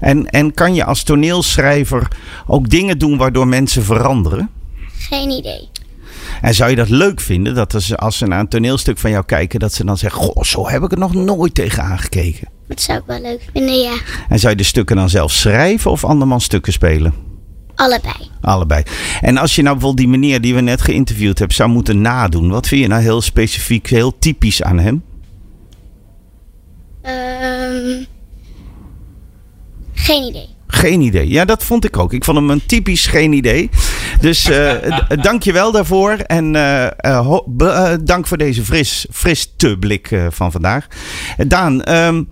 En, 0.00 0.26
en 0.26 0.54
kan 0.54 0.74
je 0.74 0.84
als 0.84 1.02
toneelschrijver 1.02 2.08
ook 2.46 2.68
dingen 2.68 2.98
doen 2.98 3.16
waardoor 3.16 3.48
mensen 3.48 3.84
veranderen? 3.84 4.50
Geen 4.98 5.30
idee. 5.30 5.68
En 6.40 6.54
zou 6.54 6.70
je 6.70 6.76
dat 6.76 6.88
leuk 6.88 7.20
vinden 7.20 7.54
dat 7.54 7.74
als, 7.74 7.96
als 7.96 8.18
ze 8.18 8.26
naar 8.26 8.40
een 8.40 8.48
toneelstuk 8.48 8.98
van 8.98 9.10
jou 9.10 9.24
kijken, 9.24 9.60
dat 9.60 9.72
ze 9.72 9.84
dan 9.84 9.98
zeggen: 9.98 10.20
Goh, 10.20 10.42
zo 10.42 10.68
heb 10.68 10.82
ik 10.82 10.92
er 10.92 10.98
nog 10.98 11.14
nooit 11.14 11.54
tegen 11.54 11.82
aangekeken? 11.82 12.48
Dat 12.68 12.80
zou 12.80 12.98
ik 12.98 13.04
wel 13.06 13.20
leuk 13.20 13.40
vinden, 13.52 13.80
ja. 13.80 13.94
En 14.28 14.38
zou 14.38 14.52
je 14.52 14.58
de 14.58 14.64
stukken 14.64 14.96
dan 14.96 15.08
zelf 15.08 15.32
schrijven 15.32 15.90
of 15.90 16.04
andermans 16.04 16.44
stukken 16.44 16.72
spelen? 16.72 17.14
Allebei. 17.74 18.14
Allebei. 18.40 18.82
En 19.20 19.36
als 19.36 19.54
je 19.54 19.62
nou 19.62 19.76
bijvoorbeeld 19.76 20.08
die 20.08 20.18
meneer 20.18 20.40
die 20.40 20.54
we 20.54 20.60
net 20.60 20.82
geïnterviewd 20.82 21.38
hebben 21.38 21.56
zou 21.56 21.70
moeten 21.70 22.00
nadoen, 22.00 22.50
wat 22.50 22.68
vind 22.68 22.80
je 22.80 22.88
nou 22.88 23.02
heel 23.02 23.20
specifiek, 23.20 23.86
heel 23.86 24.18
typisch 24.18 24.62
aan 24.62 24.78
hem? 24.78 25.02
Um, 27.72 28.06
geen 29.94 30.22
idee. 30.22 30.48
Geen 30.66 31.00
idee. 31.00 31.28
Ja, 31.28 31.44
dat 31.44 31.64
vond 31.64 31.84
ik 31.84 31.98
ook. 31.98 32.12
Ik 32.12 32.24
vond 32.24 32.36
hem 32.36 32.50
een 32.50 32.66
typisch 32.66 33.06
geen 33.06 33.32
idee. 33.32 33.70
Dus 34.20 34.50
uh, 34.50 34.72
dank 35.22 35.42
je 35.42 35.52
wel 35.52 35.72
daarvoor. 35.72 36.10
En 36.10 36.54
uh, 36.54 36.86
uh, 37.06 37.94
dank 38.00 38.26
voor 38.26 38.36
deze 38.36 38.64
fris, 38.64 39.06
fris 39.10 39.52
te 39.56 39.76
blik 39.78 40.20
van 40.28 40.52
vandaag. 40.52 40.86
Daan, 41.46 41.94
um, 41.94 42.28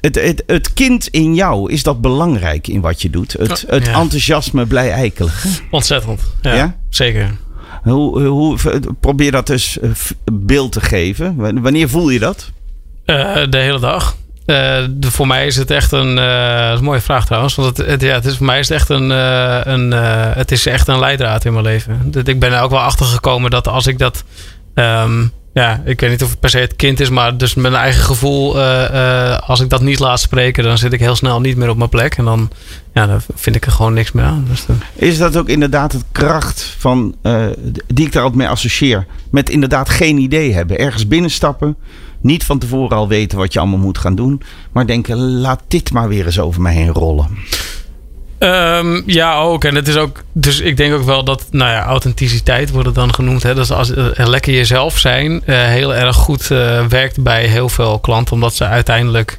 het, 0.00 0.14
het, 0.14 0.42
het, 0.46 0.72
kind 0.72 1.08
in 1.08 1.34
jou, 1.34 1.72
is 1.72 1.82
dat 1.82 2.00
belangrijk 2.00 2.68
in 2.68 2.80
wat 2.80 3.02
je 3.02 3.10
doet? 3.10 3.32
Het, 3.32 3.64
het 3.68 3.86
ja. 3.86 4.00
enthousiasme 4.00 4.66
blij 4.66 4.90
eikelig. 4.90 5.46
Ontzettend. 5.70 6.20
Ja, 6.42 6.54
ja? 6.54 6.76
zeker. 6.88 7.36
Hoe, 7.82 8.20
hoe, 8.22 8.58
probeer 9.00 9.30
dat 9.30 9.46
dus 9.46 9.78
beeld 10.32 10.72
te 10.72 10.80
geven. 10.80 11.36
Wanneer 11.62 11.88
voel 11.88 12.10
je 12.10 12.18
dat? 12.18 12.50
Uh, 13.06 13.46
de 13.48 13.58
hele 13.58 13.80
dag. 13.80 14.16
De, 14.44 15.10
voor 15.10 15.26
mij 15.26 15.46
is 15.46 15.56
het 15.56 15.70
echt 15.70 15.92
een, 15.92 16.16
uh, 16.16 16.70
een 16.70 16.84
mooie 16.84 17.00
vraag 17.00 17.26
trouwens. 17.26 17.54
Want 17.54 17.76
het, 17.76 18.00
ja, 18.00 18.14
het 18.14 18.24
is, 18.24 18.36
voor 18.36 18.46
mij 18.46 18.58
is 18.58 18.68
het 18.68 18.78
echt 18.78 18.88
een, 18.88 19.10
uh, 19.10 19.60
een 19.64 19.92
het 20.36 20.50
is 20.52 20.66
echt 20.66 20.88
een 20.88 20.98
leidraad 20.98 21.44
in 21.44 21.52
mijn 21.52 21.64
leven. 21.64 22.00
Dat, 22.04 22.28
ik 22.28 22.38
ben 22.38 22.52
er 22.52 22.62
ook 22.62 22.70
wel 22.70 22.80
achter 22.80 23.06
gekomen 23.06 23.50
dat 23.50 23.68
als 23.68 23.86
ik 23.86 23.98
dat. 23.98 24.24
Um, 24.74 25.32
ja, 25.54 25.82
ik 25.84 26.00
weet 26.00 26.10
niet 26.10 26.22
of 26.22 26.30
het 26.30 26.40
per 26.40 26.50
se 26.50 26.58
het 26.58 26.76
kind 26.76 27.00
is, 27.00 27.08
maar 27.10 27.36
dus 27.36 27.54
mijn 27.54 27.74
eigen 27.74 28.02
gevoel. 28.02 28.60
als 29.40 29.60
ik 29.60 29.70
dat 29.70 29.80
niet 29.80 29.98
laat 29.98 30.20
spreken, 30.20 30.64
dan 30.64 30.78
zit 30.78 30.92
ik 30.92 31.00
heel 31.00 31.16
snel 31.16 31.40
niet 31.40 31.56
meer 31.56 31.68
op 31.68 31.76
mijn 31.76 31.88
plek. 31.88 32.16
En 32.16 32.24
dan, 32.24 32.50
ja, 32.94 33.06
dan 33.06 33.20
vind 33.34 33.56
ik 33.56 33.66
er 33.66 33.72
gewoon 33.72 33.92
niks 33.94 34.12
meer 34.12 34.24
aan. 34.24 34.46
Dus. 34.50 34.64
Is 34.94 35.18
dat 35.18 35.36
ook 35.36 35.48
inderdaad 35.48 35.92
het 35.92 36.04
kracht 36.12 36.74
van. 36.78 37.14
die 37.86 38.06
ik 38.06 38.12
daar 38.12 38.22
altijd 38.22 38.40
mee 38.40 38.48
associeer? 38.48 39.06
Met 39.30 39.50
inderdaad 39.50 39.88
geen 39.88 40.18
idee 40.18 40.52
hebben. 40.52 40.78
Ergens 40.78 41.06
binnenstappen 41.06 41.76
niet 42.24 42.44
van 42.44 42.58
tevoren 42.58 42.96
al 42.96 43.08
weten 43.08 43.38
wat 43.38 43.52
je 43.52 43.58
allemaal 43.58 43.78
moet 43.78 43.98
gaan 43.98 44.14
doen. 44.14 44.42
Maar 44.72 44.86
denken, 44.86 45.40
laat 45.40 45.60
dit 45.68 45.92
maar 45.92 46.08
weer 46.08 46.26
eens 46.26 46.40
over 46.40 46.62
me 46.62 46.70
heen 46.70 46.92
rollen. 46.92 47.28
Um, 48.38 49.02
ja, 49.06 49.36
ook. 49.36 49.64
En 49.64 49.74
het 49.74 49.88
is 49.88 49.96
ook. 49.96 50.22
Dus 50.32 50.60
ik 50.60 50.76
denk 50.76 50.94
ook 50.94 51.04
wel 51.04 51.24
dat, 51.24 51.46
nou 51.50 51.70
ja, 51.70 51.84
authenticiteit 51.84 52.70
wordt 52.70 52.94
dan 52.94 53.14
genoemd. 53.14 53.42
Hè? 53.42 53.54
Dus 53.54 53.70
als 53.70 53.90
uh, 53.90 54.06
lekker 54.16 54.54
jezelf 54.54 54.98
zijn 54.98 55.32
uh, 55.32 55.40
heel 55.46 55.94
erg 55.94 56.16
goed 56.16 56.50
uh, 56.50 56.86
werkt 56.86 57.22
bij 57.22 57.46
heel 57.46 57.68
veel 57.68 57.98
klanten. 57.98 58.34
Omdat 58.34 58.54
ze 58.54 58.64
uiteindelijk 58.64 59.38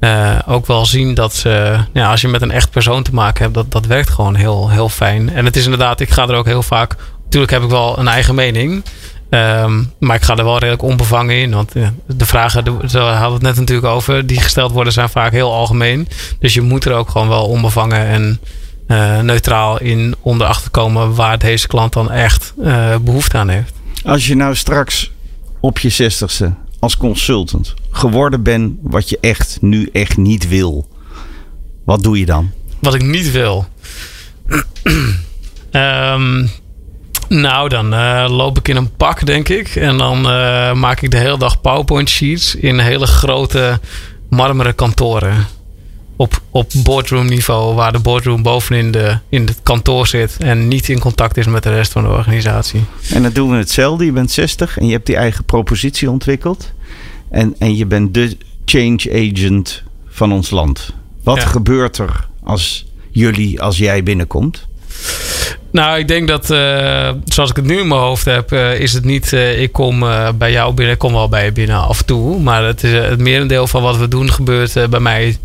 eh, 0.00 0.38
ook 0.46 0.66
wel 0.66 0.86
zien 0.86 1.14
dat 1.14 1.34
ze, 1.34 1.78
ja, 1.92 2.10
als 2.10 2.20
je 2.20 2.28
met 2.28 2.42
een 2.42 2.50
echt 2.50 2.70
persoon 2.70 3.02
te 3.02 3.14
maken 3.14 3.42
hebt, 3.42 3.54
dat, 3.54 3.72
dat 3.72 3.86
werkt 3.86 4.10
gewoon 4.10 4.34
heel, 4.34 4.70
heel 4.70 4.88
fijn. 4.88 5.30
En 5.30 5.44
het 5.44 5.56
is 5.56 5.64
inderdaad, 5.64 6.00
ik 6.00 6.10
ga 6.10 6.28
er 6.28 6.34
ook 6.34 6.46
heel 6.46 6.62
vaak. 6.62 6.96
Natuurlijk 7.24 7.52
heb 7.52 7.62
ik 7.62 7.70
wel 7.70 7.98
een 7.98 8.08
eigen 8.08 8.34
mening. 8.34 8.84
Ehm, 9.30 9.82
maar 9.98 10.16
ik 10.16 10.22
ga 10.22 10.36
er 10.36 10.44
wel 10.44 10.58
redelijk 10.58 10.82
onbevangen 10.82 11.36
in. 11.36 11.50
Want 11.50 11.72
de 12.06 12.26
vragen, 12.26 12.64
daar 12.64 12.74
hadden 13.02 13.28
we 13.28 13.32
het 13.32 13.42
net 13.42 13.56
natuurlijk 13.56 13.86
over, 13.86 14.26
die 14.26 14.40
gesteld 14.40 14.72
worden, 14.72 14.92
zijn 14.92 15.08
vaak 15.08 15.32
heel 15.32 15.52
algemeen. 15.52 16.08
Dus 16.38 16.54
je 16.54 16.60
moet 16.60 16.84
er 16.84 16.92
ook 16.92 17.08
gewoon 17.08 17.28
wel 17.28 17.46
onbevangen 17.46 18.06
en 18.06 18.40
uh, 18.88 19.20
neutraal 19.20 19.80
in 19.80 20.14
om 20.20 20.40
erachter 20.40 20.64
te 20.64 20.70
komen 20.70 21.14
waar 21.14 21.38
deze 21.38 21.66
klant 21.66 21.92
dan 21.92 22.10
echt 22.10 22.52
uh, 22.58 22.96
behoefte 22.96 23.36
aan 23.36 23.48
heeft. 23.48 23.72
Als 24.04 24.26
je 24.26 24.36
nou 24.36 24.54
straks 24.54 25.12
op 25.60 25.78
je 25.78 25.88
zestigste 25.88 26.54
als 26.78 26.96
consultant 26.96 27.74
geworden 27.90 28.42
bent 28.42 28.78
wat 28.82 29.08
je 29.08 29.18
echt 29.20 29.58
nu 29.60 29.88
echt 29.92 30.16
niet 30.16 30.48
wil, 30.48 30.88
wat 31.84 32.02
doe 32.02 32.18
je 32.18 32.26
dan? 32.26 32.50
Wat 32.78 32.94
ik 32.94 33.02
niet 33.02 33.30
wil. 33.30 33.66
um, 35.70 36.50
nou, 37.28 37.68
dan 37.68 37.94
uh, 37.94 38.26
loop 38.28 38.58
ik 38.58 38.68
in 38.68 38.76
een 38.76 38.96
pak, 38.96 39.26
denk 39.26 39.48
ik. 39.48 39.76
En 39.76 39.98
dan 39.98 40.18
uh, 40.18 40.72
maak 40.72 41.00
ik 41.00 41.10
de 41.10 41.16
hele 41.16 41.38
dag 41.38 41.60
PowerPoint 41.60 42.08
sheets 42.08 42.54
in 42.54 42.78
hele 42.78 43.06
grote 43.06 43.80
marmeren 44.28 44.74
kantoren. 44.74 45.46
Op, 46.16 46.40
op 46.50 46.70
boardroom 46.82 47.26
niveau, 47.26 47.74
waar 47.74 47.92
de 47.92 47.98
boardroom 47.98 48.42
bovenin 48.42 48.90
de, 48.90 49.18
in 49.28 49.46
het 49.46 49.60
kantoor 49.62 50.06
zit. 50.06 50.36
En 50.38 50.68
niet 50.68 50.88
in 50.88 50.98
contact 50.98 51.36
is 51.36 51.46
met 51.46 51.62
de 51.62 51.70
rest 51.70 51.92
van 51.92 52.02
de 52.02 52.08
organisatie. 52.08 52.84
En 53.10 53.22
dan 53.22 53.32
doen 53.32 53.50
we 53.50 53.56
hetzelfde. 53.56 54.04
Je 54.04 54.12
bent 54.12 54.30
60 54.30 54.78
en 54.78 54.86
je 54.86 54.92
hebt 54.92 55.06
die 55.06 55.16
eigen 55.16 55.44
propositie 55.44 56.10
ontwikkeld. 56.10 56.72
En, 57.30 57.54
en 57.58 57.76
je 57.76 57.86
bent 57.86 58.14
de 58.14 58.36
change 58.64 59.30
agent 59.32 59.82
van 60.08 60.32
ons 60.32 60.50
land. 60.50 60.92
Wat 61.22 61.36
ja. 61.36 61.46
gebeurt 61.46 61.98
er 61.98 62.28
als 62.42 62.86
jullie, 63.10 63.62
als 63.62 63.78
jij 63.78 64.02
binnenkomt? 64.02 64.66
Nou, 65.76 65.98
ik 65.98 66.08
denk 66.08 66.28
dat, 66.28 66.50
uh, 66.50 67.08
zoals 67.24 67.50
ik 67.50 67.56
het 67.56 67.64
nu 67.64 67.78
in 67.78 67.88
mijn 67.88 68.00
hoofd 68.00 68.24
heb, 68.24 68.52
uh, 68.52 68.80
is 68.80 68.92
het 68.92 69.04
niet, 69.04 69.32
uh, 69.32 69.60
ik 69.60 69.72
kom 69.72 70.04
bij 70.34 70.52
jou 70.52 70.74
binnen, 70.74 70.94
ik 70.94 71.00
kom 71.00 71.12
wel 71.12 71.28
bij 71.28 71.44
je 71.44 71.52
binnen 71.52 71.76
af 71.76 71.98
en 71.98 72.04
toe. 72.04 72.40
Maar 72.40 72.64
het, 72.64 72.82
is, 72.82 72.92
het 72.92 73.20
merendeel 73.20 73.66
van 73.66 73.82
wat 73.82 73.96
we 73.96 74.08
doen 74.08 74.32
gebeurt 74.32 74.90
bij 74.90 75.00
mij 75.00 75.36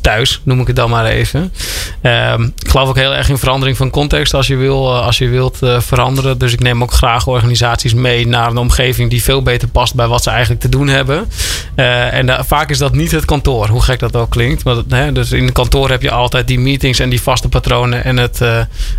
thuis, 0.00 0.40
noem 0.44 0.60
ik 0.60 0.66
het 0.66 0.76
dan 0.76 0.90
maar 0.90 1.04
even. 1.04 1.52
Ehm, 2.00 2.42
ik 2.42 2.68
geloof 2.68 2.88
ook 2.88 2.96
heel 2.96 3.14
erg 3.14 3.28
in 3.28 3.38
verandering 3.38 3.76
van 3.76 3.90
context 3.90 4.34
als 4.34 4.46
je, 4.46 4.56
wil, 4.56 4.94
als 4.94 5.18
je 5.18 5.28
wilt 5.28 5.58
veranderen. 5.78 6.38
Dus 6.38 6.52
ik 6.52 6.60
neem 6.60 6.82
ook 6.82 6.92
graag 6.92 7.26
organisaties 7.26 7.94
mee 7.94 8.26
naar 8.26 8.50
een 8.50 8.56
omgeving 8.56 9.10
die 9.10 9.22
veel 9.22 9.42
beter 9.42 9.68
past 9.68 9.94
bij 9.94 10.06
wat 10.06 10.22
ze 10.22 10.30
eigenlijk 10.30 10.60
te 10.60 10.68
doen 10.68 10.88
hebben. 10.88 11.28
en 11.74 12.44
vaak 12.46 12.70
is 12.70 12.78
dat 12.78 12.92
niet 12.92 13.10
het 13.10 13.24
kantoor, 13.24 13.68
hoe 13.68 13.82
gek 13.82 13.98
dat 13.98 14.16
ook 14.16 14.30
klinkt. 14.30 14.64
Maar, 14.64 15.12
dus 15.12 15.32
in 15.32 15.44
het 15.44 15.52
kantoor 15.52 15.90
heb 15.90 16.02
je 16.02 16.10
altijd 16.10 16.46
die 16.46 16.58
meetings 16.58 16.98
en 16.98 17.10
die 17.10 17.22
vaste 17.22 17.48
patronen 17.48 18.04
en 18.04 18.16
het 18.16 18.40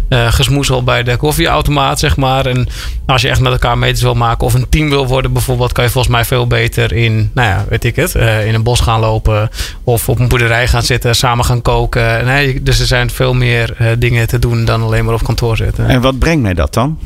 gesmoes 0.10 0.65
al 0.70 0.84
bij 0.84 1.04
de 1.04 1.18
koffieautomaat, 1.18 2.00
zeg 2.00 2.18
maar. 2.18 2.46
En 2.46 2.68
als 3.06 3.22
je 3.22 3.30
echt 3.30 3.40
met 3.40 3.52
elkaar 3.52 3.78
meters 3.78 4.02
wil 4.02 4.14
maken 4.14 4.48
of 4.48 4.54
een 4.54 4.70
team 4.70 4.90
wil 4.90 5.08
worden 5.08 5.34
bijvoorbeeld, 5.34 5.72
kan 5.72 5.84
je 5.84 5.90
volgens 5.90 6.14
mij 6.14 6.26
veel 6.26 6.48
beter 6.48 6.94
in, 6.94 7.32
nou 7.34 7.48
ja, 7.48 7.66
weet 7.70 7.84
ik 7.84 7.96
het, 7.96 8.16
uh, 8.16 8.48
in 8.48 8.54
een 8.54 8.64
bos 8.64 8.80
gaan 8.80 9.00
lopen 9.00 9.50
of 9.84 10.10
op 10.10 10.20
een 10.20 10.28
boerderij 10.28 10.68
gaan 10.68 10.84
zitten, 10.84 11.16
samen 11.16 11.46
gaan 11.46 11.62
koken. 11.62 12.26
Nee, 12.26 12.64
dus 12.64 12.80
er 12.80 12.86
zijn 12.86 13.10
veel 13.10 13.34
meer 13.34 13.76
uh, 13.82 13.88
dingen 13.98 14.28
te 14.28 14.40
doen 14.40 14.66
dan 14.66 14.82
alleen 14.84 15.06
maar 15.06 15.14
op 15.14 15.24
kantoor 15.24 15.58
zitten. 15.58 15.88
En 15.88 16.02
wat 16.02 16.20
brengt 16.20 16.42
mij 16.42 16.54
dat 16.54 16.74
dan? 16.74 17.00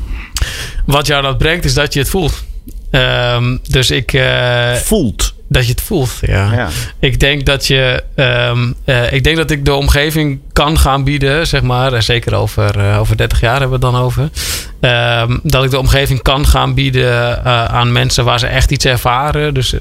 Wat 0.86 1.06
jou 1.06 1.22
dat 1.22 1.38
brengt 1.38 1.64
is 1.64 1.74
dat 1.74 1.92
je 1.92 1.98
het 1.98 2.08
voelt. 2.08 2.44
Um, 2.90 3.60
dus 3.68 3.90
ik. 3.90 4.12
Uh, 4.12 4.72
voelt. 4.74 5.34
Dat 5.52 5.64
je 5.64 5.70
het 5.70 5.80
voelt, 5.80 6.18
ja. 6.20 6.52
ja. 6.52 6.68
Ik 6.98 7.20
denk 7.20 7.46
dat 7.46 7.66
je, 7.66 8.04
um, 8.14 8.74
uh, 8.84 9.12
ik 9.12 9.24
denk 9.24 9.36
dat 9.36 9.50
ik 9.50 9.64
de 9.64 9.74
omgeving 9.74 10.40
kan 10.52 10.78
gaan 10.78 11.04
bieden, 11.04 11.46
zeg 11.46 11.62
maar. 11.62 12.02
Zeker 12.02 12.34
over, 12.34 12.78
uh, 12.78 13.00
over 13.00 13.16
30 13.16 13.40
jaar 13.40 13.60
hebben 13.60 13.80
we 13.80 13.86
het 13.86 13.94
dan 13.94 14.02
over. 14.02 14.22
Um, 14.80 15.40
dat 15.42 15.64
ik 15.64 15.70
de 15.70 15.78
omgeving 15.78 16.22
kan 16.22 16.46
gaan 16.46 16.74
bieden 16.74 17.40
uh, 17.44 17.64
aan 17.64 17.92
mensen 17.92 18.24
waar 18.24 18.38
ze 18.38 18.46
echt 18.46 18.70
iets 18.70 18.84
ervaren. 18.84 19.54
Dus 19.54 19.74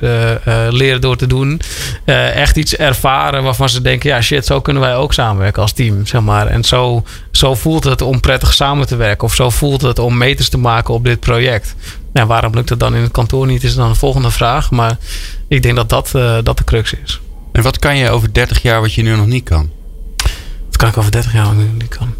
leren 0.70 1.02
door 1.02 1.16
te 1.16 1.28
doen. 1.28 1.62
echt 2.34 2.58
iets 2.58 2.76
ervaren 2.76 3.44
waarvan 3.44 3.70
ze 3.70 3.82
denken, 3.82 4.10
ja 4.10 4.22
shit, 4.22 4.46
zo 4.46 4.62
kunnen 4.62 4.82
wij 4.82 4.96
ook 4.96 5.14
samenwerken 5.14 5.62
als 5.62 5.74
team, 5.74 6.06
zeg 6.06 6.22
maar. 6.22 6.48
En 6.48 6.64
zo, 6.64 7.04
zo 7.32 7.56
voelt 7.56 7.84
het 7.84 8.02
om 8.02 8.20
prettig 8.20 8.54
samen 8.54 8.88
te 8.88 8.96
werken. 8.96 9.28
Of 9.28 9.36
zo 9.36 9.50
voelt 9.50 9.82
het 9.82 10.00
om 10.00 10.18
meters 10.18 10.50
te 10.50 10.58
maken 10.58 10.94
op 10.94 11.04
dit 11.04 11.20
project. 11.20 11.76
Ja, 12.14 12.26
waarom 12.26 12.54
lukt 12.54 12.70
het 12.70 12.80
dan 12.80 12.96
in 12.96 13.02
het 13.02 13.12
kantoor 13.12 13.48
niet, 13.48 13.64
is 13.64 13.76
dan 13.76 13.90
de 13.90 13.96
volgende 13.96 14.32
vraag. 14.32 14.72
Maar 14.72 14.98
ik 15.50 15.63
denk 15.63 15.75
dat 15.75 15.89
dat, 15.89 16.12
uh, 16.15 16.38
dat 16.44 16.58
de 16.58 16.63
crux 16.63 16.94
is. 16.94 17.20
En 17.51 17.63
wat 17.63 17.79
kan 17.79 17.98
je 17.98 18.10
over 18.10 18.34
30 18.34 18.62
jaar 18.62 18.82
wat 18.82 18.94
je 18.94 19.01
nu 19.01 19.15
nog 19.15 19.25
niet 19.25 19.44
kan? 19.44 19.70
Wat 20.65 20.77
kan 20.77 20.89
ik 20.89 20.98
over 20.98 21.12
30 21.12 21.34
jaar 21.34 21.46
wat 21.46 21.53
ik 21.53 21.60
nu 21.60 21.77
niet 21.77 21.98
kan? 21.98 22.13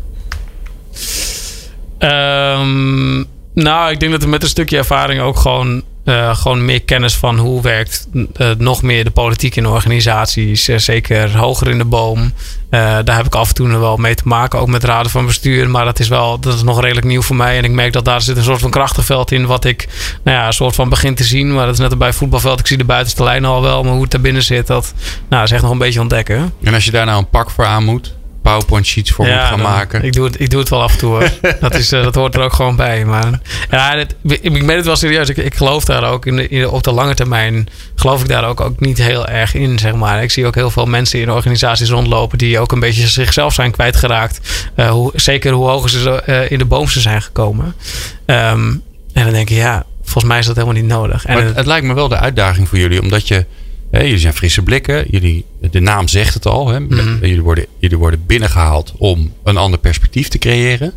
Um, 2.12 3.26
nou, 3.54 3.92
ik 3.92 4.00
denk 4.00 4.12
dat 4.12 4.24
er 4.24 4.30
met 4.30 4.44
een 4.44 4.50
stukje 4.50 4.78
ervaring 4.78 5.22
ook 5.22 5.38
gewoon 5.38 5.84
uh, 6.10 6.36
gewoon 6.36 6.66
meer 6.66 6.82
kennis 6.82 7.16
van 7.16 7.38
hoe 7.38 7.62
werkt 7.62 8.08
uh, 8.14 8.50
nog 8.58 8.82
meer 8.82 9.04
de 9.04 9.12
politiek 9.12 9.56
in 9.56 9.68
organisaties. 9.68 10.70
Uh, 10.70 10.78
zeker 10.78 11.38
hoger 11.38 11.68
in 11.68 11.78
de 11.78 11.86
boom. 11.86 12.34
daar 12.70 13.16
heb 13.16 13.26
ik 13.26 13.36
af 13.36 13.48
en 13.48 13.56
toe 13.56 13.78
wel 13.78 13.98
mee 13.98 14.16
te 14.16 14.24
maken. 14.26 14.60
Ook 14.60 14.68
met 14.68 14.84
raden 14.84 15.12
van 15.12 15.26
bestuur. 15.26 15.70
Maar 15.70 15.86
dat 15.86 16.00
is 16.00 16.08
wel 16.08 16.40
dat 16.40 16.54
is 16.54 16.64
nog 16.64 16.82
redelijk 16.82 17.08
nieuw 17.08 17.22
voor 17.22 17.36
mij. 17.36 17.58
En 17.58 17.64
ik 17.64 17.72
merk 17.72 17.94
dat 17.94 18.06
daar 18.06 18.22
zit 18.22 18.38
een 18.38 18.44
soort 18.44 18.62
van 18.62 18.70
krachtenveld 18.70 19.32
in. 19.32 19.46
Wat 19.46 19.66
ik 19.66 19.88
nou 20.24 20.38
ja, 20.38 20.48
een 20.48 20.54
soort 20.54 20.76
van 20.76 20.90
begin 20.90 21.16
te 21.16 21.24
zien. 21.24 21.54
Maar 21.54 21.66
dat 21.66 21.74
is 21.74 21.80
net 21.80 21.98
bij 21.98 22.14
voetbalveld. 22.14 22.60
Ik 22.60 22.68
zie 22.68 22.78
de 22.78 22.84
buitenste 22.84 23.24
lijn 23.24 23.46
al 23.46 23.62
wel. 23.62 23.84
Maar 23.84 23.94
hoe 23.94 24.02
het 24.02 24.12
daar 24.12 24.22
binnen 24.22 24.44
zit, 24.44 24.68
dat 24.68 24.94
nou, 25.30 25.44
is 25.44 25.52
echt 25.52 25.62
nog 25.62 25.72
een 25.72 25.78
beetje 25.78 26.02
ontdekken. 26.02 26.54
En 26.64 26.74
als 26.74 26.86
je 26.86 26.92
daar 26.92 27.06
nou 27.06 27.18
een 27.18 27.30
pak 27.30 27.50
voor 27.50 27.66
aan 27.66 27.84
moet? 27.84 28.18
PowerPoint 28.42 28.86
sheets 28.86 29.12
voor 29.12 29.28
ja, 29.28 29.36
moet 29.36 29.48
gaan 29.48 29.62
maken. 29.62 30.04
Ik 30.04 30.14
doe, 30.14 30.26
het, 30.26 30.40
ik 30.40 30.50
doe 30.50 30.60
het 30.60 30.70
wel 30.70 30.82
af 30.82 30.92
en 30.92 30.98
toe 30.98 31.10
hoor. 31.10 31.30
dat, 31.60 31.76
is, 31.76 31.94
uh, 31.94 32.04
dat 32.04 32.16
hoort 32.16 32.36
er 32.36 32.42
ook 32.42 32.54
gewoon 32.54 32.76
bij. 32.76 33.06
Maar 33.06 33.40
ja, 33.72 33.96
dit, 33.96 34.16
ik 34.42 34.52
meen 34.52 34.76
het 34.76 34.86
wel 34.86 34.96
serieus. 34.96 35.30
Ik, 35.30 35.38
ik 35.38 35.56
geloof 35.56 35.86
daar 35.86 36.04
ook 36.04 36.26
in, 36.26 36.36
de, 36.36 36.48
in 36.48 36.68
op 36.68 36.84
de 36.84 36.92
lange 36.92 37.14
termijn. 37.14 37.70
Geloof 37.96 38.22
ik 38.22 38.28
daar 38.28 38.46
ook, 38.48 38.62
ook 38.62 38.80
niet 38.80 38.98
heel 38.98 39.28
erg 39.28 39.54
in, 39.54 39.80
zeg 39.80 39.94
maar. 39.94 40.24
Ik 40.24 40.32
zie 40.32 40.46
ook 40.46 40.56
heel 40.56 40.72
veel 40.72 40.86
mensen 40.86 41.20
in 41.20 41.32
organisaties 41.32 41.90
rondlopen 41.90 42.38
die 42.38 42.60
ook 42.60 42.72
een 42.72 42.80
beetje 42.80 43.08
zichzelf 43.08 43.54
zijn 43.54 43.72
kwijtgeraakt. 43.72 44.40
Uh, 44.76 44.90
hoe, 44.90 45.12
zeker 45.16 45.52
hoe 45.52 45.68
hoog 45.68 45.90
ze 45.90 46.24
uh, 46.28 46.52
in 46.52 46.58
de 46.58 46.66
boom 46.66 46.88
zijn 46.88 47.22
gekomen. 47.22 47.76
Um, 48.26 48.84
en 49.14 49.24
dan 49.24 49.34
denk 49.34 49.50
ik, 49.50 49.58
ja, 49.58 49.86
volgens 50.02 50.24
mij 50.24 50.40
is 50.40 50.46
dat 50.46 50.56
helemaal 50.56 50.82
niet 50.82 50.92
nodig. 50.92 51.26
En 51.26 51.46
het, 51.46 51.56
het 51.56 51.66
lijkt 51.66 51.86
me 51.86 51.94
wel 51.94 52.08
de 52.08 52.18
uitdaging 52.18 52.70
voor 52.70 52.78
jullie, 52.78 53.02
omdat 53.02 53.28
je 53.28 53.46
Hè, 53.92 54.02
jullie 54.02 54.18
zijn 54.18 54.34
frisse 54.34 54.62
blikken. 54.62 55.06
Jullie, 55.10 55.46
de 55.72 55.80
naam 55.80 56.08
zegt 56.08 56.34
het 56.34 56.46
al. 56.46 56.68
Hè? 56.68 56.80
Mm-hmm. 56.80 57.18
jullie, 57.22 57.42
worden, 57.42 57.66
jullie 57.78 57.98
worden 57.98 58.24
binnengehaald 58.26 58.94
om 58.98 59.34
een 59.44 59.58
ander 59.58 59.80
perspectief 59.80 60.28
te 60.28 60.38
creëren. 60.38 60.94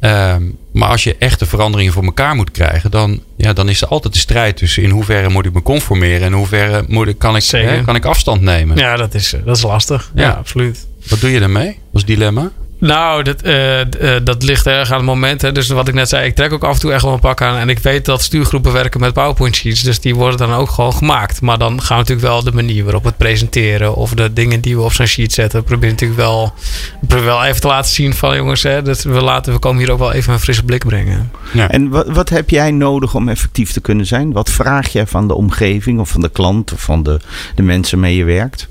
Um, 0.00 0.56
maar 0.72 0.88
als 0.88 1.04
je 1.04 1.16
echte 1.18 1.46
veranderingen 1.46 1.92
voor 1.92 2.04
elkaar 2.04 2.34
moet 2.34 2.50
krijgen, 2.50 2.90
dan, 2.90 3.22
ja, 3.36 3.52
dan 3.52 3.68
is 3.68 3.82
er 3.82 3.88
altijd 3.88 4.12
de 4.12 4.18
strijd 4.18 4.56
tussen 4.56 4.82
in 4.82 4.90
hoeverre 4.90 5.28
moet 5.28 5.46
ik 5.46 5.52
me 5.52 5.62
conformeren 5.62 6.20
en 6.20 6.26
in 6.26 6.32
hoeverre 6.32 6.84
moet 6.88 7.06
ik, 7.06 7.18
kan, 7.18 7.36
ik, 7.36 7.44
hè, 7.44 7.82
kan 7.84 7.96
ik 7.96 8.04
afstand 8.04 8.40
nemen. 8.40 8.76
Ja, 8.76 8.96
dat 8.96 9.14
is, 9.14 9.34
dat 9.44 9.56
is 9.56 9.62
lastig. 9.62 10.10
Ja. 10.14 10.22
ja, 10.22 10.30
absoluut. 10.30 10.86
Wat 11.08 11.20
doe 11.20 11.30
je 11.30 11.38
daarmee 11.38 11.78
als 11.92 12.04
dilemma? 12.04 12.50
Nou, 12.78 13.22
dat, 13.22 13.46
uh, 13.46 13.78
uh, 13.80 13.84
dat 14.24 14.42
ligt 14.42 14.66
erg 14.66 14.90
aan 14.90 14.96
het 14.96 15.06
moment. 15.06 15.42
Hè. 15.42 15.52
Dus 15.52 15.68
wat 15.68 15.88
ik 15.88 15.94
net 15.94 16.08
zei, 16.08 16.26
ik 16.26 16.34
trek 16.34 16.52
ook 16.52 16.64
af 16.64 16.74
en 16.74 16.80
toe 16.80 16.92
echt 16.92 17.02
wel 17.02 17.12
een 17.12 17.20
pak 17.20 17.42
aan. 17.42 17.56
En 17.56 17.68
ik 17.68 17.78
weet 17.78 18.04
dat 18.04 18.22
stuurgroepen 18.22 18.72
werken 18.72 19.00
met 19.00 19.12
PowerPoint 19.12 19.56
sheets. 19.56 19.82
Dus 19.82 20.00
die 20.00 20.14
worden 20.14 20.38
dan 20.38 20.52
ook 20.52 20.70
gewoon 20.70 20.92
gemaakt. 20.92 21.40
Maar 21.40 21.58
dan 21.58 21.82
gaan 21.82 21.96
we 21.96 22.02
natuurlijk 22.02 22.28
wel 22.28 22.42
de 22.42 22.52
manier 22.52 22.84
waarop 22.84 23.02
we 23.02 23.08
het 23.08 23.16
presenteren. 23.16 23.94
Of 23.94 24.14
de 24.14 24.32
dingen 24.32 24.60
die 24.60 24.76
we 24.76 24.82
op 24.82 24.92
zo'n 24.92 25.06
sheet 25.06 25.32
zetten. 25.32 25.64
Proberen 25.64 25.90
natuurlijk 25.90 26.20
wel, 26.20 26.52
proberen 27.00 27.24
wel 27.24 27.44
even 27.44 27.60
te 27.60 27.66
laten 27.66 27.90
zien 27.90 28.14
van 28.14 28.36
jongens. 28.36 28.62
Hè, 28.62 28.82
dat 28.82 29.02
we, 29.02 29.22
laten, 29.22 29.52
we 29.52 29.58
komen 29.58 29.82
hier 29.82 29.92
ook 29.92 29.98
wel 29.98 30.12
even 30.12 30.32
een 30.32 30.40
frisse 30.40 30.64
blik 30.64 30.84
brengen. 30.84 31.30
Ja. 31.52 31.70
En 31.70 31.88
wat, 31.88 32.08
wat 32.08 32.28
heb 32.28 32.50
jij 32.50 32.70
nodig 32.70 33.14
om 33.14 33.28
effectief 33.28 33.72
te 33.72 33.80
kunnen 33.80 34.06
zijn? 34.06 34.32
Wat 34.32 34.50
vraag 34.50 34.88
jij 34.88 35.06
van 35.06 35.28
de 35.28 35.34
omgeving 35.34 36.00
of 36.00 36.08
van 36.08 36.20
de 36.20 36.30
klant 36.30 36.72
of 36.72 36.80
van 36.80 37.02
de, 37.02 37.20
de 37.54 37.62
mensen 37.62 38.00
mee 38.00 38.16
je 38.16 38.24
werkt? 38.24 38.68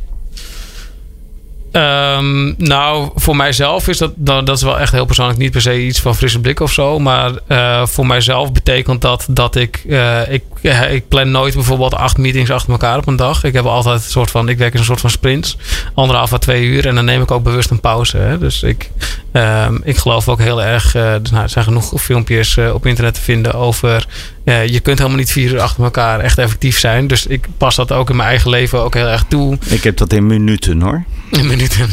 Um, 1.78 2.56
nou, 2.58 3.12
voor 3.16 3.36
mijzelf 3.36 3.88
is 3.88 3.98
dat, 3.98 4.12
dat, 4.16 4.46
dat 4.46 4.58
is 4.58 4.64
wel 4.64 4.80
echt 4.80 4.92
heel 4.92 5.06
persoonlijk. 5.06 5.40
Niet 5.40 5.52
per 5.52 5.62
se 5.62 5.86
iets 5.86 6.00
van 6.00 6.16
frisse 6.16 6.40
blik 6.40 6.60
of 6.60 6.72
zo. 6.72 7.00
Maar 7.00 7.32
uh, 7.48 7.86
voor 7.86 8.08
mijzelf 8.08 8.52
betekent 8.52 9.02
dat 9.02 9.28
dat 9.30 9.56
ik, 9.56 9.84
uh, 9.86 10.32
ik. 10.32 10.44
Ik 10.90 11.08
plan 11.08 11.32
nooit 11.32 11.54
bijvoorbeeld 11.54 11.96
acht 11.96 12.18
meetings 12.18 12.52
achter 12.52 12.72
elkaar 12.72 12.98
op 12.98 13.08
een 13.08 13.16
dag. 13.16 13.44
Ik 13.44 13.54
heb 13.54 13.66
altijd 13.66 14.04
een 14.04 14.10
soort 14.10 14.32
van. 14.32 14.50
Ik 14.50 14.58
werk 14.58 14.74
in 14.74 14.80
een 14.80 14.86
soort 14.86 15.00
van 15.00 15.10
sprints. 15.10 15.58
Anderhalf 15.94 16.34
à 16.34 16.38
twee 16.38 16.66
uur. 16.66 16.88
En 16.88 16.96
dan 16.96 17.06
neem 17.06 17.22
ik 17.22 17.32
ook 17.32 17.44
bewust 17.44 17.70
een 17.70 17.80
pauze. 17.80 18.18
Hè. 18.18 18.38
Dus 18.38 18.64
ik, 18.64 18.92
um, 19.34 19.82
ik 19.84 19.98
geloof 19.98 20.30
ook 20.30 20.40
heel 20.40 20.64
erg. 20.64 20.96
Uh, 20.96 21.14
dus 21.22 21.32
nou, 21.32 21.44
er 21.44 21.50
zijn 21.50 21.66
genoeg 21.66 22.02
filmpjes 22.02 22.58
op 22.58 22.86
internet 22.86 23.14
te 23.14 23.22
vinden 23.22 23.54
over 23.54 24.08
ja, 24.48 24.60
je 24.60 24.80
kunt 24.80 24.98
helemaal 24.98 25.20
niet 25.20 25.32
vier 25.32 25.52
uur 25.52 25.60
achter 25.60 25.84
elkaar 25.84 26.20
echt 26.20 26.38
effectief 26.38 26.80
zijn. 26.80 27.08
Dus 27.08 27.26
ik 27.26 27.48
pas 27.58 27.76
dat 27.76 27.92
ook 27.92 28.10
in 28.10 28.16
mijn 28.16 28.30
eigen 28.30 28.50
leven 28.50 28.80
ook 28.80 28.94
heel 28.94 29.08
erg 29.08 29.26
toe. 29.28 29.58
Ik 29.66 29.84
heb 29.84 29.98
dat 29.98 30.14
in 30.14 30.28
minuten 30.28 30.82
hoor. 30.82 31.04
In 31.32 31.48
minuten. 31.48 31.90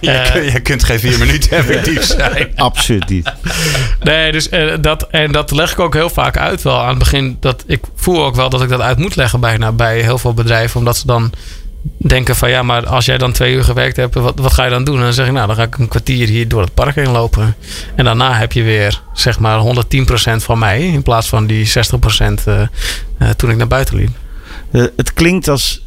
Uh, 0.00 0.52
je, 0.52 0.60
kunt 0.62 0.84
geen 0.84 1.00
vier 1.00 1.18
minuten 1.18 1.50
effectief 1.58 2.02
zijn. 2.02 2.52
Absoluut 2.56 3.08
niet. 3.08 3.32
Nee, 4.00 4.32
dus 4.32 4.48
uh, 4.50 4.74
dat, 4.80 5.06
en 5.10 5.32
dat 5.32 5.50
leg 5.50 5.72
ik 5.72 5.80
ook 5.80 5.94
heel 5.94 6.10
vaak 6.10 6.36
uit 6.36 6.62
wel 6.62 6.80
aan 6.80 6.88
het 6.88 6.98
begin. 6.98 7.36
Dat 7.40 7.64
ik 7.66 7.80
voel 8.04 8.24
ook 8.24 8.34
wel 8.34 8.48
dat 8.48 8.62
ik 8.62 8.68
dat 8.68 8.80
uit 8.80 8.98
moet 8.98 9.16
leggen 9.16 9.40
bijna 9.40 9.72
bij 9.72 10.00
heel 10.00 10.18
veel 10.18 10.34
bedrijven. 10.34 10.78
Omdat 10.78 10.96
ze 10.96 11.06
dan 11.06 11.32
denken 11.96 12.36
van 12.36 12.50
ja, 12.50 12.62
maar 12.62 12.86
als 12.86 13.04
jij 13.04 13.18
dan 13.18 13.32
twee 13.32 13.54
uur 13.54 13.64
gewerkt 13.64 13.96
hebt, 13.96 14.14
wat, 14.14 14.38
wat 14.38 14.52
ga 14.52 14.64
je 14.64 14.70
dan 14.70 14.84
doen? 14.84 14.96
En 14.96 15.02
dan 15.02 15.12
zeg 15.12 15.26
ik, 15.26 15.32
nou, 15.32 15.46
dan 15.46 15.56
ga 15.56 15.62
ik 15.62 15.78
een 15.78 15.88
kwartier 15.88 16.28
hier 16.28 16.48
door 16.48 16.60
het 16.60 16.74
park 16.74 16.94
heen 16.94 17.10
lopen. 17.10 17.56
En 17.94 18.04
daarna 18.04 18.34
heb 18.34 18.52
je 18.52 18.62
weer, 18.62 19.02
zeg 19.12 19.38
maar, 19.38 19.60
110% 19.60 20.36
van 20.36 20.58
mij 20.58 20.86
in 20.86 21.02
plaats 21.02 21.28
van 21.28 21.46
die 21.46 21.66
60% 21.66 21.70
uh, 22.48 22.60
uh, 23.18 23.30
toen 23.30 23.50
ik 23.50 23.56
naar 23.56 23.66
buiten 23.66 23.96
liep. 23.96 24.10
Uh, 24.70 24.84
het 24.96 25.12
klinkt 25.12 25.48
als 25.48 25.82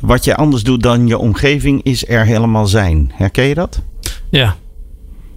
wat 0.00 0.24
je 0.24 0.36
anders 0.36 0.62
doet 0.62 0.82
dan 0.82 1.06
je 1.06 1.18
omgeving 1.18 1.82
is 1.82 2.08
er 2.08 2.24
helemaal 2.24 2.66
zijn. 2.66 3.12
Herken 3.14 3.44
je 3.44 3.54
dat? 3.54 3.80
Ja. 4.28 4.56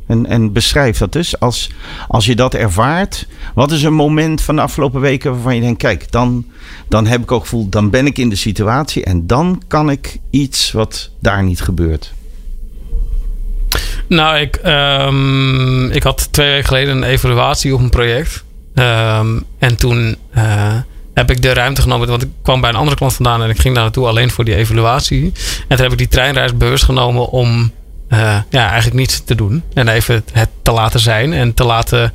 En, 0.08 0.26
en 0.26 0.52
beschrijf 0.52 0.98
dat 0.98 1.12
dus. 1.12 1.40
Als, 1.40 1.70
als 2.08 2.26
je 2.26 2.36
dat 2.36 2.54
ervaart, 2.54 3.28
wat 3.54 3.72
is 3.72 3.84
een 3.84 3.94
moment 3.94 4.42
van 4.42 4.56
de 4.56 4.62
afgelopen 4.62 5.02
weken 5.02 5.32
waarvan 5.32 5.56
je 5.56 5.62
denkt: 5.62 5.82
kijk, 5.82 6.12
dan, 6.12 6.46
dan 6.90 7.06
heb 7.06 7.22
ik 7.22 7.32
ook 7.32 7.42
gevoeld, 7.42 7.72
dan 7.72 7.90
ben 7.90 8.06
ik 8.06 8.18
in 8.18 8.30
de 8.30 8.36
situatie 8.36 9.04
en 9.04 9.28
dan 9.28 9.62
kan 9.68 9.90
ik 9.90 10.18
iets 10.30 10.72
wat 10.72 11.10
daar 11.20 11.44
niet 11.44 11.62
gebeurt. 11.62 12.14
Nou, 14.08 14.38
ik, 14.38 14.60
um, 14.66 15.92
ik 15.92 16.04
had 16.04 16.28
twee 16.32 16.50
weken 16.50 16.66
geleden 16.66 16.98
een 16.98 17.04
evaluatie 17.04 17.74
op 17.74 17.80
een 17.80 17.90
project. 17.90 18.44
Um, 18.74 19.44
en 19.58 19.76
toen 19.76 20.18
uh, 20.38 20.76
heb 21.14 21.32
ik 21.32 21.42
de 21.42 21.54
ruimte 21.54 21.82
genomen. 21.82 22.08
Want 22.08 22.22
ik 22.22 22.30
kwam 22.42 22.62
bij 22.62 22.70
een 22.70 22.76
andere 22.76 22.98
klant 22.98 23.14
vandaan 23.14 23.44
en 23.44 23.50
ik 23.50 23.60
ging 23.60 23.74
daar 23.74 23.84
naartoe 23.84 24.08
alleen 24.08 24.32
voor 24.32 24.46
die 24.46 24.56
evaluatie. 24.56 25.24
En 25.68 25.76
toen 25.76 25.84
heb 25.84 25.92
ik 25.92 25.98
die 25.98 26.08
treinreis 26.08 26.58
bewust 26.58 26.84
genomen 26.84 27.30
om 27.30 27.72
uh, 28.14 28.38
ja, 28.50 28.66
eigenlijk 28.66 28.96
niets 28.96 29.24
te 29.24 29.36
doen. 29.36 29.64
En 29.74 29.88
even 29.88 30.24
het 30.32 30.50
te 30.62 30.72
laten 30.72 31.00
zijn 31.00 31.34
en 31.34 31.54
te 31.54 31.64
laten 31.64 32.14